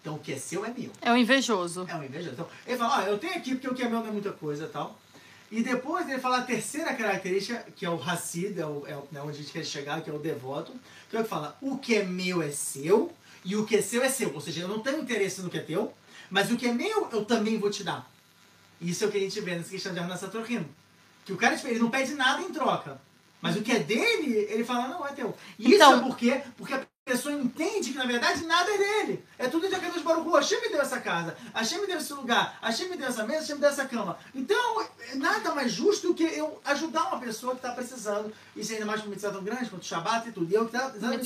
[0.01, 0.91] Então o que é seu é meu.
[1.01, 1.87] É o invejoso.
[1.89, 2.33] É um invejoso.
[2.33, 4.31] Então, ele fala, ó, eu tenho aqui porque o que é meu não é muita
[4.31, 4.99] coisa e tal.
[5.49, 9.21] E depois ele fala a terceira característica, que é o Hassid, é, o, é né,
[9.21, 10.73] onde a gente quer chegar, que é o devoto,
[11.09, 13.13] que é o que fala, o que é meu é seu,
[13.45, 14.33] e o que é seu é seu.
[14.33, 15.93] Ou seja, eu não tenho interesse no que é teu,
[16.29, 18.11] mas o que é meu, eu também vou te dar.
[18.81, 20.67] Isso é o que a gente vê nessa questão de Arnassatorrim.
[21.25, 22.99] Que o cara, tipo, ele não pede nada em troca.
[23.41, 25.35] Mas o que é dele, ele fala, não, é teu.
[25.57, 26.41] E Então- isso é por quê?
[26.57, 29.25] Porque a pessoa entende que, na verdade, nada é dele.
[29.39, 30.35] É tudo de Akadosh Baruch Hu.
[30.35, 31.35] Hashem me deu essa casa.
[31.53, 32.57] Hashem me deu esse lugar.
[32.61, 33.39] Hashem me deu essa mesa.
[33.41, 34.17] Hashem me deu essa cama.
[34.35, 38.31] Então, é nada mais justo do que eu ajudar uma pessoa que está precisando.
[38.55, 40.51] Isso ainda mais com um mitzvah tão grande, quanto o Shabbat e tudo.
[40.51, 41.25] E eu que tá exatamente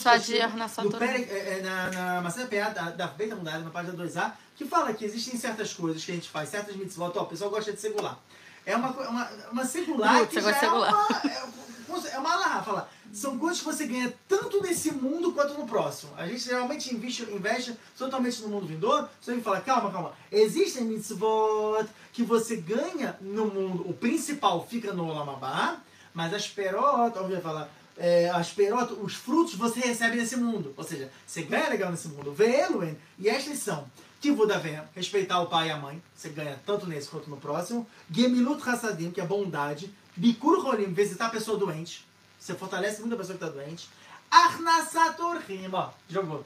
[0.91, 1.07] Torah.
[1.07, 2.91] Perek- é, é, na, na Maçã PA da,
[3.35, 6.75] Mudada, na página 2A, que fala que existem certas coisas que a gente faz, certas
[6.75, 7.11] mitzvot.
[7.17, 8.17] Ó, o pessoal gosta de segular.
[8.65, 12.61] É uma, co- uma, uma secular Putz, que já é uma, é, é uma alahá,
[12.61, 12.89] fala.
[13.13, 16.13] São coisas que você ganha tanto nesse mundo quanto no próximo.
[16.17, 19.07] A gente geralmente investe, investe totalmente no mundo vindouro.
[19.19, 20.13] Só que fala, calma, calma.
[20.31, 23.89] Existem mitzvot que você ganha no mundo.
[23.89, 25.81] O principal fica no Olam Abba,
[26.13, 30.73] mas as perot, ó, eu falar, é, as perot, os frutos você recebe nesse mundo.
[30.77, 32.33] Ou seja, você ganha legal nesse mundo.
[32.33, 33.85] Ve'eluen, e estas são.
[34.21, 36.01] Tivudavem, respeitar o pai e a mãe.
[36.15, 37.87] Você ganha tanto nesse quanto no próximo.
[38.09, 39.91] Gemilut Hassadim, que é bondade.
[40.15, 42.05] Bikur Holim, visitar a pessoa doente.
[42.41, 43.87] Você fortalece muito a pessoa que está doente.
[44.31, 46.43] Arnasatorrim, ó, jogou.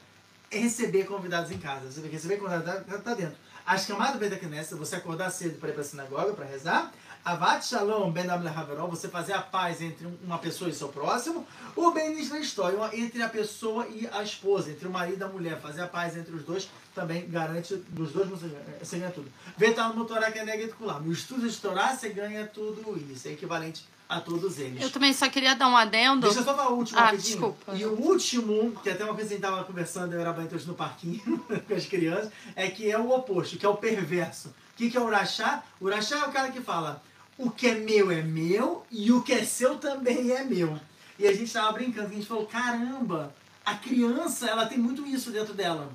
[0.50, 1.90] É receber convidados em casa.
[1.90, 3.36] Você tem que receber convidados tá, tá dentro.
[3.64, 6.92] As camadas Beta Knesset, você acordar cedo para ir para a sinagoga, para rezar.
[7.24, 11.46] Avat Shalom Ben Am Lehaverol, você fazer a paz entre uma pessoa e seu próximo.
[11.74, 15.58] O Ben história, entre a pessoa e a esposa, entre o marido e a mulher.
[15.60, 19.32] Fazer a paz entre os dois também garante, dos dois você ganha, tudo.
[19.56, 20.92] Vetar no Torá que é negativo.
[21.04, 23.26] O estudo de Torá, você ganha tudo isso.
[23.26, 24.80] É equivalente a todos eles.
[24.82, 26.22] Eu também só queria dar um adendo.
[26.22, 27.30] Deixa eu só falar o último Ah, rapidinho.
[27.30, 27.74] desculpa.
[27.74, 30.74] E o último, que até uma vez a gente tava conversando, eu era banho no
[30.74, 34.48] parquinho com as crianças, é que é o oposto, que é o perverso.
[34.48, 35.64] O que, que é o Urachá?
[35.80, 37.02] O Urachá é o cara que fala,
[37.36, 40.78] o que é meu é meu e o que é seu também é meu.
[41.18, 43.34] E a gente tava brincando, que a gente falou, caramba,
[43.64, 45.90] a criança, ela tem muito isso dentro dela.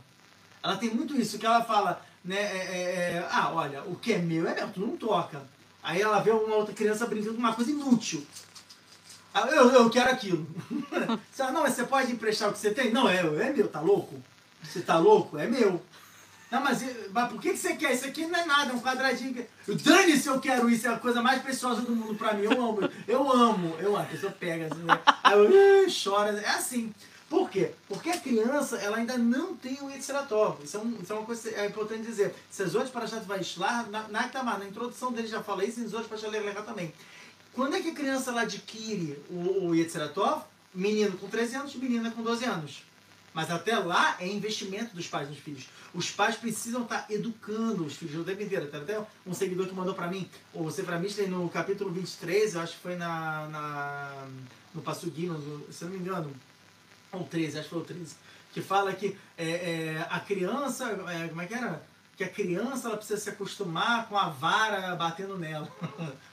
[0.64, 2.82] Ela tem muito isso, que ela fala, né, é, é,
[3.16, 5.42] é, ah, olha, o que é meu é meu, tu não toca.
[5.84, 8.26] Aí ela vê uma outra criança brincando com uma coisa inútil.
[9.34, 10.46] Eu, eu quero aquilo.
[11.32, 12.92] Você fala, não, mas você pode emprestar o que você tem?
[12.92, 14.22] Não, é, é meu, tá louco?
[14.62, 15.38] Você tá louco?
[15.38, 15.82] É meu.
[16.52, 16.84] Não, mas,
[17.14, 17.94] mas por que, que você quer?
[17.94, 19.48] Isso aqui não é nada, é um quadradinho.
[19.66, 22.44] Dane-se, eu quero isso, é a coisa mais preciosa do mundo pra mim.
[22.44, 24.04] Eu amo, eu amo, eu amo.
[24.04, 25.00] A pessoa pega assim, né?
[25.24, 26.38] Aí eu chora.
[26.42, 26.94] É assim.
[27.32, 27.72] Por quê?
[27.88, 30.62] Porque a criança, ela ainda não tem o Yetzeratov.
[30.66, 32.36] Isso, é um, isso é uma coisa é importante dizer.
[32.50, 36.30] Cesores para Chat Vaishlar, na, Itamar, na introdução dele já falei, e Cesores para Chat
[36.30, 36.94] Lecha também.
[37.54, 40.42] Quando é que a criança ela adquire o, o?
[40.74, 42.84] Menino com 13 anos, menina com 12 anos.
[43.34, 45.70] Mas até lá é investimento dos pais nos filhos.
[45.94, 48.68] Os pais precisam estar educando os filhos o tempo inteiro.
[48.68, 52.62] Tem até um seguidor que mandou para mim, o Sefer Mishlei, no capítulo 23, eu
[52.62, 54.28] acho que foi na, na,
[54.76, 56.30] no Passuguino, no- se não me engano,
[57.12, 58.16] ou 13, acho que foi o 13,
[58.54, 61.84] que fala que é, é, a criança, é, como é que era?
[62.18, 65.72] Que a criança ela precisa se acostumar com a vara batendo nela.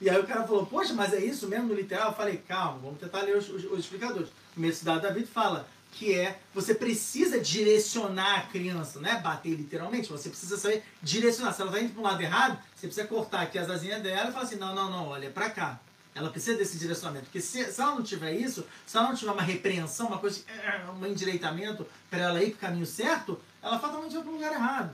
[0.00, 2.08] E aí o cara falou, poxa, mas é isso mesmo no literal?
[2.08, 4.28] Eu falei, calma, vamos tentar ler os, os, os explicadores.
[4.28, 9.54] O primeiro cidade David fala que é, você precisa direcionar a criança, não é bater
[9.54, 11.52] literalmente, você precisa saber direcionar.
[11.52, 14.30] Se ela está indo para um lado errado, você precisa cortar aqui as asinhas dela
[14.30, 15.80] e falar assim, não, não, não, olha, é para cá.
[16.14, 17.26] Ela precisa desse direcionamento.
[17.26, 20.40] Porque se, se ela não tiver isso, se ela não tiver uma repreensão, uma coisa,
[21.00, 24.52] um endireitamento para ela ir para o caminho certo, ela fatalmente vai para o lugar
[24.52, 24.90] errado.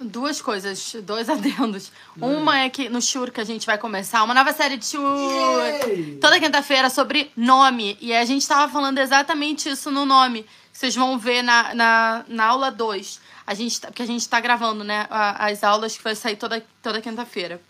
[0.00, 1.92] Duas coisas, dois adendos.
[2.20, 5.00] Uma é que no Shur que a gente vai começar, uma nova série de Shur.
[5.00, 6.18] Yay!
[6.20, 7.96] Toda quinta-feira sobre nome.
[8.00, 10.44] E a gente tava falando exatamente isso no nome.
[10.72, 13.20] Vocês vão ver na, na, na aula 2.
[13.46, 15.06] A gente, tá- porque a gente tá gravando, né?
[15.10, 17.60] a- As aulas que vai sair toda, toda quinta-feira.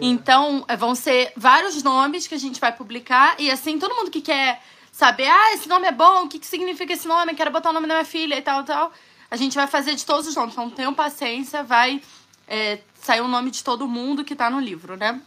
[0.00, 3.36] Então, é, vão ser vários nomes que a gente vai publicar.
[3.38, 6.46] E assim, todo mundo que quer saber, ah, esse nome é bom, o que, que
[6.46, 7.34] significa esse nome?
[7.34, 8.92] Quero botar o nome da minha filha e tal, tal.
[9.30, 10.52] A gente vai fazer de todos os nomes.
[10.54, 12.02] Então, tenham paciência, vai
[12.48, 15.20] é, sair o nome de todo mundo que tá no livro, né?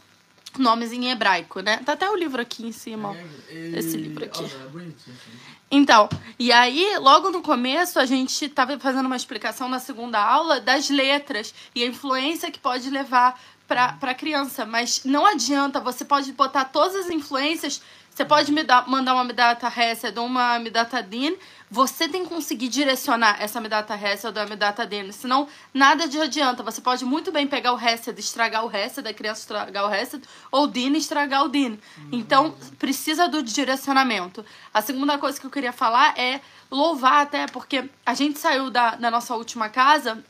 [0.58, 1.82] nomes em hebraico, né?
[1.86, 3.14] Tá até o livro aqui em cima, ó.
[3.52, 4.42] E- Esse livro aqui.
[4.46, 4.96] É bonitinho.
[5.14, 5.38] assim.
[5.70, 10.60] Então, e aí, logo no começo, a gente estava fazendo uma explicação na segunda aula
[10.60, 14.66] das letras e a influência que pode levar para a criança.
[14.66, 17.82] Mas não adianta, você pode botar todas as influências,
[18.16, 21.36] você pode me dar, mandar uma Midata Hesed ou uma Midata Din,
[21.70, 26.18] você tem que conseguir direcionar essa Midata Hesed ou a Midata Din, senão nada de
[26.22, 26.64] adianta.
[26.64, 30.24] Você pode muito bem pegar o Hesed, estragar o Hesed, a criança estragar o Hesed,
[30.50, 31.78] ou Din estragar o Din.
[32.10, 34.46] Então, precisa do direcionamento.
[34.74, 36.40] A segunda coisa que eu queria falar é
[36.72, 40.24] louvar até, porque a gente saiu da, da nossa última casa,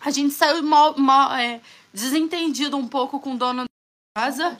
[0.00, 1.60] a gente saiu mal, mal, é,
[1.92, 4.56] desentendido um pouco com o dono da casa.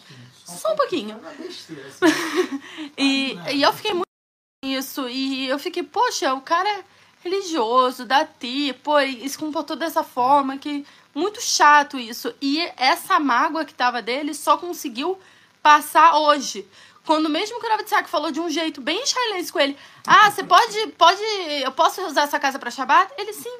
[0.56, 1.20] Só um pouquinho.
[1.24, 1.76] É assim.
[2.96, 4.06] E, Ah, e eu fiquei muito
[4.64, 5.08] nisso.
[5.08, 6.84] E eu fiquei, poxa, o cara é
[7.22, 10.84] religioso, dati, pô, e se comportou dessa forma que.
[11.14, 12.32] Muito chato isso.
[12.40, 15.18] E essa mágoa que tava dele só conseguiu
[15.62, 16.64] passar hoje.
[17.04, 19.76] Quando mesmo o Ravitsak falou de um jeito bem israelense com ele,
[20.06, 21.20] ah, você pode, pode,
[21.64, 23.12] eu posso usar essa casa pra Shabbat?
[23.16, 23.58] Ele sim,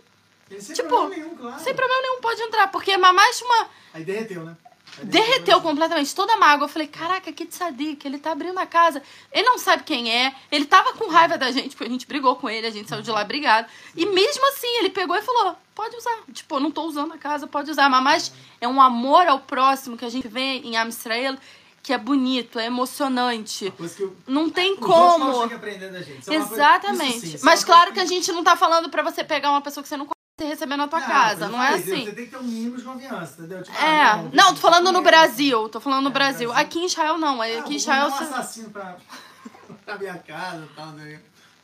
[0.51, 1.59] Ele sem Tipo, problema nenhum, claro.
[1.59, 4.55] sem problema nenhum, pode entrar, porque é mais uma Aí derreteu, né?
[5.05, 6.65] Derreteu completamente toda a mágoa.
[6.65, 9.03] Eu falei, caraca, que tzadik, ele tá abrindo a casa.
[9.33, 10.35] Ele não sabe quem é.
[10.51, 13.03] Ele tava com raiva da gente, porque a gente brigou com ele, a gente saiu
[13.03, 13.69] de lá brigado.
[13.97, 16.19] E mesmo assim, ele pegou e falou, pode usar.
[16.33, 17.89] Tipo, não tô usando a casa, pode usar.
[17.89, 21.37] Mas é um amor ao próximo que a gente vê em Am Israel,
[21.83, 23.71] que é bonito, é emocionante.
[23.71, 25.49] Coisa que eu- Não tem Os como.
[25.49, 25.55] que
[26.03, 26.29] gente.
[26.31, 27.17] É coisa- Exatamente.
[27.17, 29.23] isso sim, isso é Mas claro coisa que a gente não tá falando pra você
[29.25, 31.47] pegar uma pessoa que você não conhece receber na tua casa.
[31.47, 32.05] eu Não é assim.
[32.05, 33.63] Você tem que ter um mínimo de confiança, entendeu?
[33.63, 35.03] Tipo, ah, É, deixa não, eu tô falando no.
[35.03, 36.49] Brasil, tô falando no É, Brasil.
[36.49, 36.67] Brasil.
[36.67, 38.35] Aqui em Israel não, Ah, aqui vou em Israel mandar um você...
[38.35, 38.97] assassino pra,
[39.85, 41.21] pra minha casa e tal, né?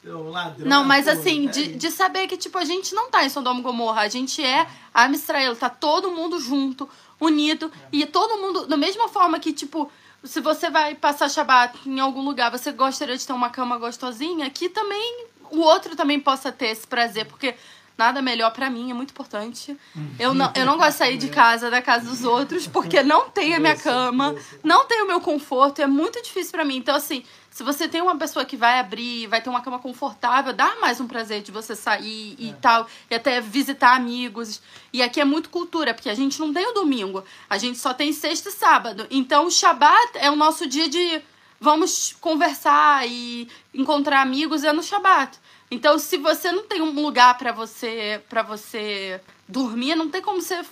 [0.06, 0.68] Ladrão.
[0.68, 1.68] Não, mas pô, assim, peraí.
[1.68, 4.44] de, de saber que, tipo, a gente não tá em Sodoma e Gomorra, a gente
[4.44, 6.86] é a Israel, tá todo mundo junto,
[7.18, 9.90] unido, e todo mundo, da mesma forma que, tipo,
[10.22, 14.50] se você vai passar Shabbat em algum lugar, você gostaria de ter uma cama gostosinha,
[14.50, 17.54] que também o outro também possa ter esse prazer, porque
[17.96, 19.76] nada melhor pra mim, é muito importante.
[20.18, 23.30] Eu não, eu não gosto de sair de casa, da casa dos outros, porque não
[23.30, 26.76] tem a minha cama, não tem o meu conforto, é muito difícil pra mim.
[26.76, 30.52] Então, assim, se você tem uma pessoa que vai abrir, vai ter uma cama confortável,
[30.52, 32.52] dá mais um prazer de você sair e É.
[32.60, 34.60] tal, e até visitar amigos.
[34.92, 37.94] E aqui é muito cultura, porque a gente não tem o domingo, a gente só
[37.94, 39.06] tem sexta e sábado.
[39.08, 41.22] Então, o Shabat é o nosso dia de
[41.60, 45.38] vamos conversar e encontrar amigos é no Shabat.
[45.74, 50.40] Então, se você não tem um lugar pra você para você dormir, não tem como
[50.40, 50.64] você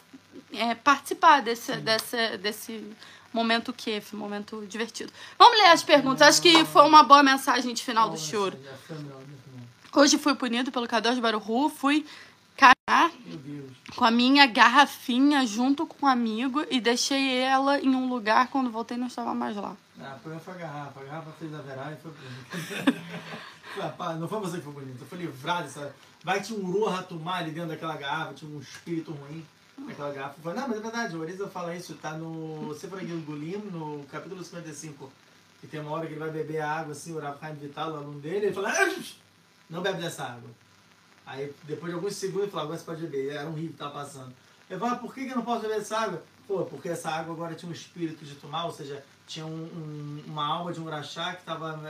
[0.53, 2.97] é, participar desse, desse, desse
[3.33, 5.13] momento kef, momento divertido.
[5.37, 6.23] Vamos ler as perguntas.
[6.23, 8.57] Acho que foi uma boa mensagem de final do choro.
[8.89, 9.23] meu.
[9.95, 12.07] Hoje fui punido pelo Kadosh Baruhu, fui
[13.27, 13.73] Deus.
[13.97, 18.71] com a minha garrafinha junto com um amigo e deixei ela em um lugar quando
[18.71, 19.77] voltei não estava mais lá.
[20.01, 21.01] Ah, foi a garrafa.
[21.01, 23.03] A garrafa fez a verá e foi bonito.
[23.97, 25.07] Pá, não foi você que foi bonito.
[25.11, 25.95] Eu livrado dessa.
[26.23, 29.45] Vai que tinha um Tumá ali dentro daquela garrafa, tinha um espírito ruim
[29.79, 30.37] naquela garrafa.
[30.39, 34.05] Eu falei, não, mas é verdade, o Oriza fala isso, tá no Sefer Gulim, no
[34.11, 35.11] capítulo 55.
[35.61, 37.97] Que tem uma hora que ele vai beber a água, assim, o Chaim Vital, o
[37.97, 38.95] aluno dele, ele fala, "Ah,
[39.71, 40.51] não bebe dessa água.
[41.25, 43.31] Aí depois de alguns segundos ele falou, agora você pode beber.
[43.31, 44.33] Era um rio que tava passando.
[44.69, 46.23] Eu falei, "Ah, por que que eu não posso beber essa água?
[46.47, 50.23] Pô, porque essa água agora tinha um espírito de tomar, ou seja, tinha um- um-
[50.27, 51.81] uma alma de um rachá que estava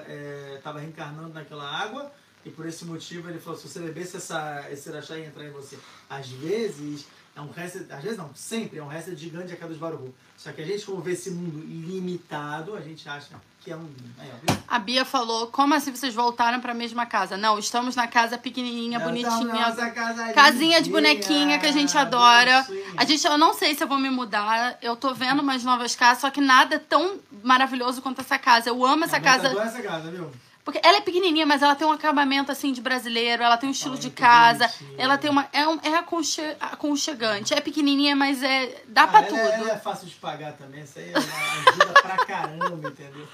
[0.63, 2.13] tava reencarnando naquela água.
[2.45, 5.51] E por esse motivo ele falou, se você bebesse essa, esse rachá ia entrar em
[5.53, 5.79] você.
[6.11, 7.07] Às vezes,
[7.37, 10.13] é um resto, às vezes não, sempre é um resto gigante a cada dos Baruhu.
[10.37, 13.89] Só que a gente, como vê esse mundo ilimitado, a gente acha que é um...
[14.19, 14.63] Aí, ó, viu?
[14.69, 17.37] A Bia falou: como assim vocês voltaram pra mesma casa?
[17.37, 19.69] Não, estamos na casa pequenininha, Nós bonitinha.
[19.69, 22.63] nossa casinha, Casinha de bonequinha que a gente adora.
[22.63, 22.95] bonitinha.
[22.97, 24.79] A gente, eu não sei se eu vou me mudar.
[24.81, 28.69] Eu tô vendo umas novas casas, só que nada é tão maravilhoso quanto essa casa.
[28.71, 29.49] Eu amo essa A Bia casa.
[29.49, 30.31] adora essa casa, viu?
[30.65, 33.73] Porque ela é pequenininha, mas ela tem um acabamento assim de brasileiro, ela tem um
[33.73, 34.95] estilo de casa, bonitinho.
[34.97, 35.49] ela tem uma.
[35.53, 37.53] É, um, é aconche- aconchegante.
[37.53, 38.81] É pequenininha, mas é.
[38.87, 39.39] dá Ah, pra ela, tudo.
[39.41, 43.27] é- ela é fácil de pagar também, isso aí é uma ajuda pra caramba, entendeu?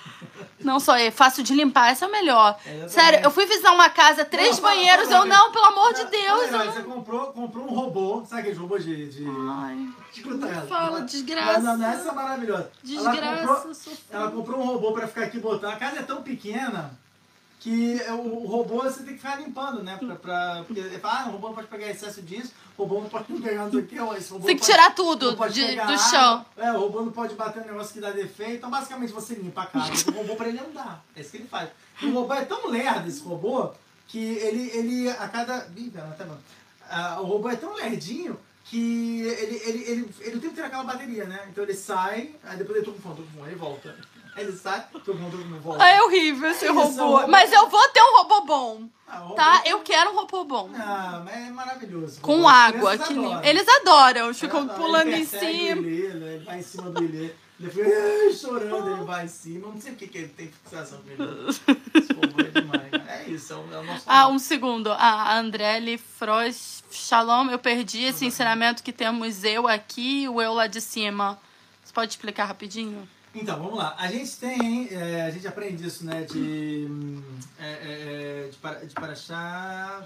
[0.60, 2.58] Não só é fácil de limpar, essa é o melhor.
[2.64, 2.92] Exatamente.
[2.92, 6.46] Sério, eu fui visitar uma casa, três Não, banheiros, eu não, pelo amor de Deus.
[6.50, 6.90] fala, eu Você não...
[6.90, 9.08] comprou, comprou um robô, sabe aquele robô de.
[9.08, 9.24] de...
[9.50, 10.66] Ai, Escuta ela.
[10.66, 11.60] fala, Ela- desgraça.
[11.60, 12.62] Não, não, essa é maravilhosa.
[12.62, 12.70] Ela
[13.12, 13.98] desgraça, comprou, sofrendo.
[14.10, 15.72] ela comprou um robô pra ficar aqui botando.
[15.72, 16.90] A casa é tão pequena
[17.60, 19.96] que o, o robô você tem que ficar limpando, né?
[19.96, 23.00] Pra, pra, porque ele fala, ah, o robô não pode pegar excesso disso, o robô
[23.00, 25.36] não pode pegar não sei o que, ó, esse robô Tem que pode- tirar tudo
[25.36, 26.46] não de- do chão.
[26.56, 28.54] É, o robô não pode bater um negócio que dá defeito.
[28.58, 31.04] Então, basicamente, você limpa a casa do robô pra ele andar.
[31.16, 31.68] É isso que ele faz.
[32.00, 33.72] E o robô é tão lerdo, esse robô,
[34.06, 35.68] que ele, ele a cada...
[35.76, 36.38] Ih, pera, tá bom.
[36.88, 41.24] Ah, o robô é tão lerdinho que ele, ele, ele, ele tempo tem aquela bateria,
[41.24, 41.46] né?
[41.50, 43.96] Então ele sai, aí depois ele tô com fome, tô com fome, aí ele volta.
[44.38, 45.84] Ele sai, com fome, volta.
[45.84, 47.02] É horrível esse É isso, robô.
[47.18, 47.28] é robô.
[47.28, 49.56] Mas eu vou ter um robô bom, Ah, o tá?
[49.56, 50.70] robô- Eu quero um robô bom.
[50.74, 52.20] Ah, mas é maravilhoso.
[52.20, 53.26] Com As água, crianças que lindo.
[53.32, 53.44] adoram.
[53.48, 55.86] Eles adoram, eles ficam Ele pulando em persegue o cima.
[55.88, 56.34] Ilê, né?
[56.36, 57.30] Ele vai em cima do Ilê.
[57.60, 59.68] Ele fica "Ah", chorando, ele vai em cima.
[59.68, 61.48] Não sei o que, ele tem fixação com ele.
[61.94, 62.92] Esse povo é demais.
[63.08, 64.34] É isso, é o, é o nosso Ah, amor.
[64.34, 64.92] um segundo.
[64.92, 70.54] A Andrelli Frois Shalom, eu perdi esse ensinamento que temos eu aqui e o eu
[70.54, 71.36] lá de cima.
[71.84, 73.08] Você pode explicar rapidinho?
[73.40, 73.94] Então, vamos lá.
[73.96, 76.88] A gente tem, é, a gente aprende isso, né, de,
[77.60, 80.04] é, é, é, de, para, de Paraxá,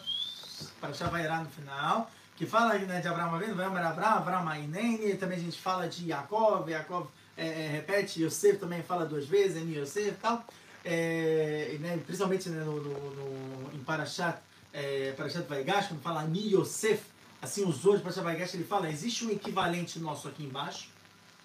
[0.78, 5.38] Paraxá Vairá no final, que fala né, de Abraão vindo, vai Abraão, Abraão Ainene, também
[5.38, 9.78] a gente fala de Yaakov, Yaakov é, é, repete, Yosef também fala duas vezes, Eni
[9.78, 10.44] Yosef e tal,
[10.84, 14.40] é, né, principalmente né, no, no, no, em Parashat,
[14.74, 17.02] é, Parashat Vaigash, quando fala Ani Yosef,
[17.40, 20.90] assim os outros, Parashat Vaigash, ele fala, existe um equivalente nosso aqui embaixo,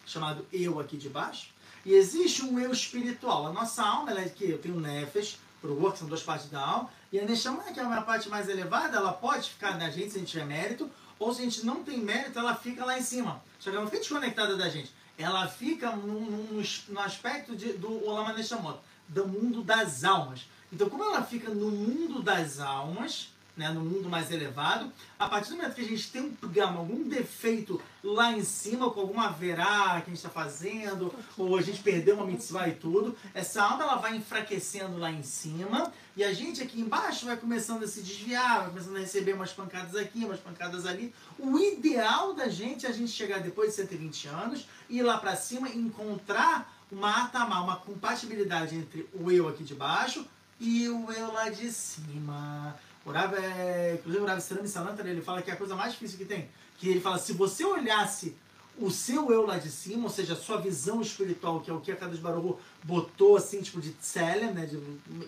[0.05, 1.55] chamado eu aqui de baixo,
[1.87, 3.47] e existe um eu espiritual.
[3.47, 6.21] A nossa alma, ela é que eu tenho o Nefesh, pro Ruach, que são duas
[6.21, 9.77] partes da alma, e a Neshama, que é uma parte mais elevada, ela pode ficar
[9.77, 12.53] na gente se a gente tiver mérito, ou se a gente não tem mérito, ela
[12.53, 13.41] fica lá em cima.
[13.57, 14.93] Só que ela não fica desconectada da gente.
[15.17, 20.41] Ela fica no, no, no aspecto de, do Olam Neshamot, do mundo das almas.
[20.73, 25.49] Então, como ela fica no mundo das almas, né, no mundo mais elevado, a partir
[25.49, 29.29] do momento que a gente tem um programa, algum defeito lá em cima, com alguma
[29.29, 33.63] verá que a gente está fazendo, ou a gente perdeu uma mitzvah e tudo, essa
[33.63, 37.87] alma ela vai enfraquecendo lá em cima, e a gente aqui embaixo vai começando a
[37.87, 41.13] se desviar, vai começando a receber umas pancadas aqui, umas pancadas ali.
[41.37, 45.35] O ideal da gente é a gente chegar depois de 120 anos, ir lá para
[45.35, 50.25] cima e encontrar uma atamá, uma compatibilidade entre o eu aqui de baixo
[50.59, 52.75] e o eu lá de cima.
[53.07, 55.93] O Rav, é, inclusive o Rav Strami Salantra, ele fala que é a coisa mais
[55.93, 56.49] difícil que tem.
[56.77, 58.35] Que ele fala, se você olhasse
[58.77, 61.79] o seu eu lá de cima, ou seja, a sua visão espiritual, que é o
[61.79, 64.77] que a Kadosh Baruch botou assim, tipo de tselem, né, de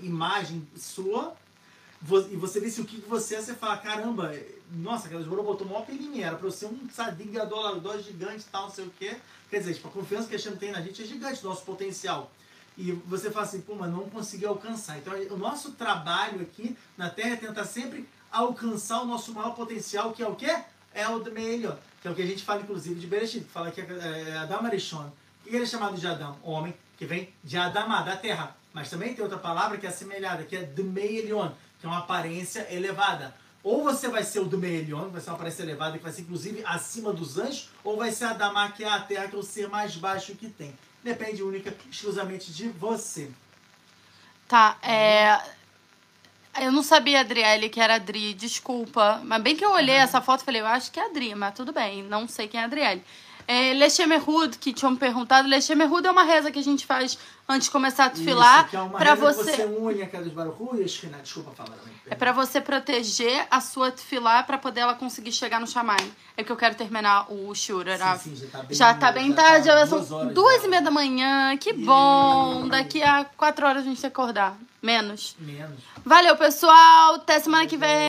[0.05, 1.33] imagem sua,
[2.29, 4.35] e você visse o que você é, você fala, caramba,
[4.73, 8.41] nossa, Kadosh Baruch botou maior pra mim, era pra eu ser um tzadik gadolador gigante
[8.41, 9.15] e tal, não sei o quê.
[9.49, 12.29] Quer dizer, tipo, a confiança que a gente tem na gente é gigante, nosso potencial.
[12.79, 14.97] E você fala assim, pô, mas não consegui alcançar.
[14.97, 20.13] Então, o nosso trabalho aqui na Terra é tentar sempre alcançar o nosso maior potencial,
[20.13, 20.63] que é o quê?
[20.93, 21.77] É o melhor.
[22.01, 24.65] Que é o que a gente fala, inclusive, de Bereshit, fala que é é Adam
[24.65, 25.11] Arishon.
[25.43, 26.37] Que ele é chamado de Adam?
[26.41, 28.55] Homem, que vem de Adamá, da terra.
[28.73, 31.51] Mas também tem outra palavra que é assemelhada, que é Dmeilion,
[31.81, 33.35] que é uma aparência elevada.
[33.61, 36.21] Ou você vai ser o Dmeilion, que vai ser uma aparência elevada, que vai ser
[36.21, 39.43] inclusive acima dos anjos, ou vai ser Adamá, que é a terra, que é o
[39.43, 40.73] ser mais baixo que tem.
[41.09, 43.31] Depende única, exclusivamente de você.
[44.47, 45.41] Tá, é.
[46.61, 49.19] Eu não sabia, Adriele, que era Adri, desculpa.
[49.23, 51.55] Mas bem que eu olhei essa foto e falei, eu acho que é Adri, mas
[51.55, 53.03] tudo bem, não sei quem é Adriele.
[53.51, 57.17] É, Lechemerhud, que tinham me perguntado, Lechemerhud é uma reza que a gente faz
[57.47, 58.13] antes de começar a.
[58.13, 59.51] Isso, que é uma reza que você.
[59.53, 61.17] você une a Kadosh Baruch Hu e Shekhinah.
[61.17, 61.75] Desculpa falar.
[62.05, 65.97] É pra você proteger a sua tefilá pra poder ela conseguir chegar no Shammai.
[66.37, 67.97] É que eu quero terminar o Shura.
[68.19, 70.33] Sim, sim, já tá bem, Já tá bem já tarde, tá já duas são horas
[70.35, 71.57] duas e meia da manhã.
[71.57, 72.67] Que bom!
[72.67, 74.55] Daqui a quatro horas a gente acordar.
[74.79, 75.35] Menos.
[75.39, 75.79] Menos.
[76.05, 77.15] Valeu, pessoal!
[77.15, 78.08] Até semana que vem!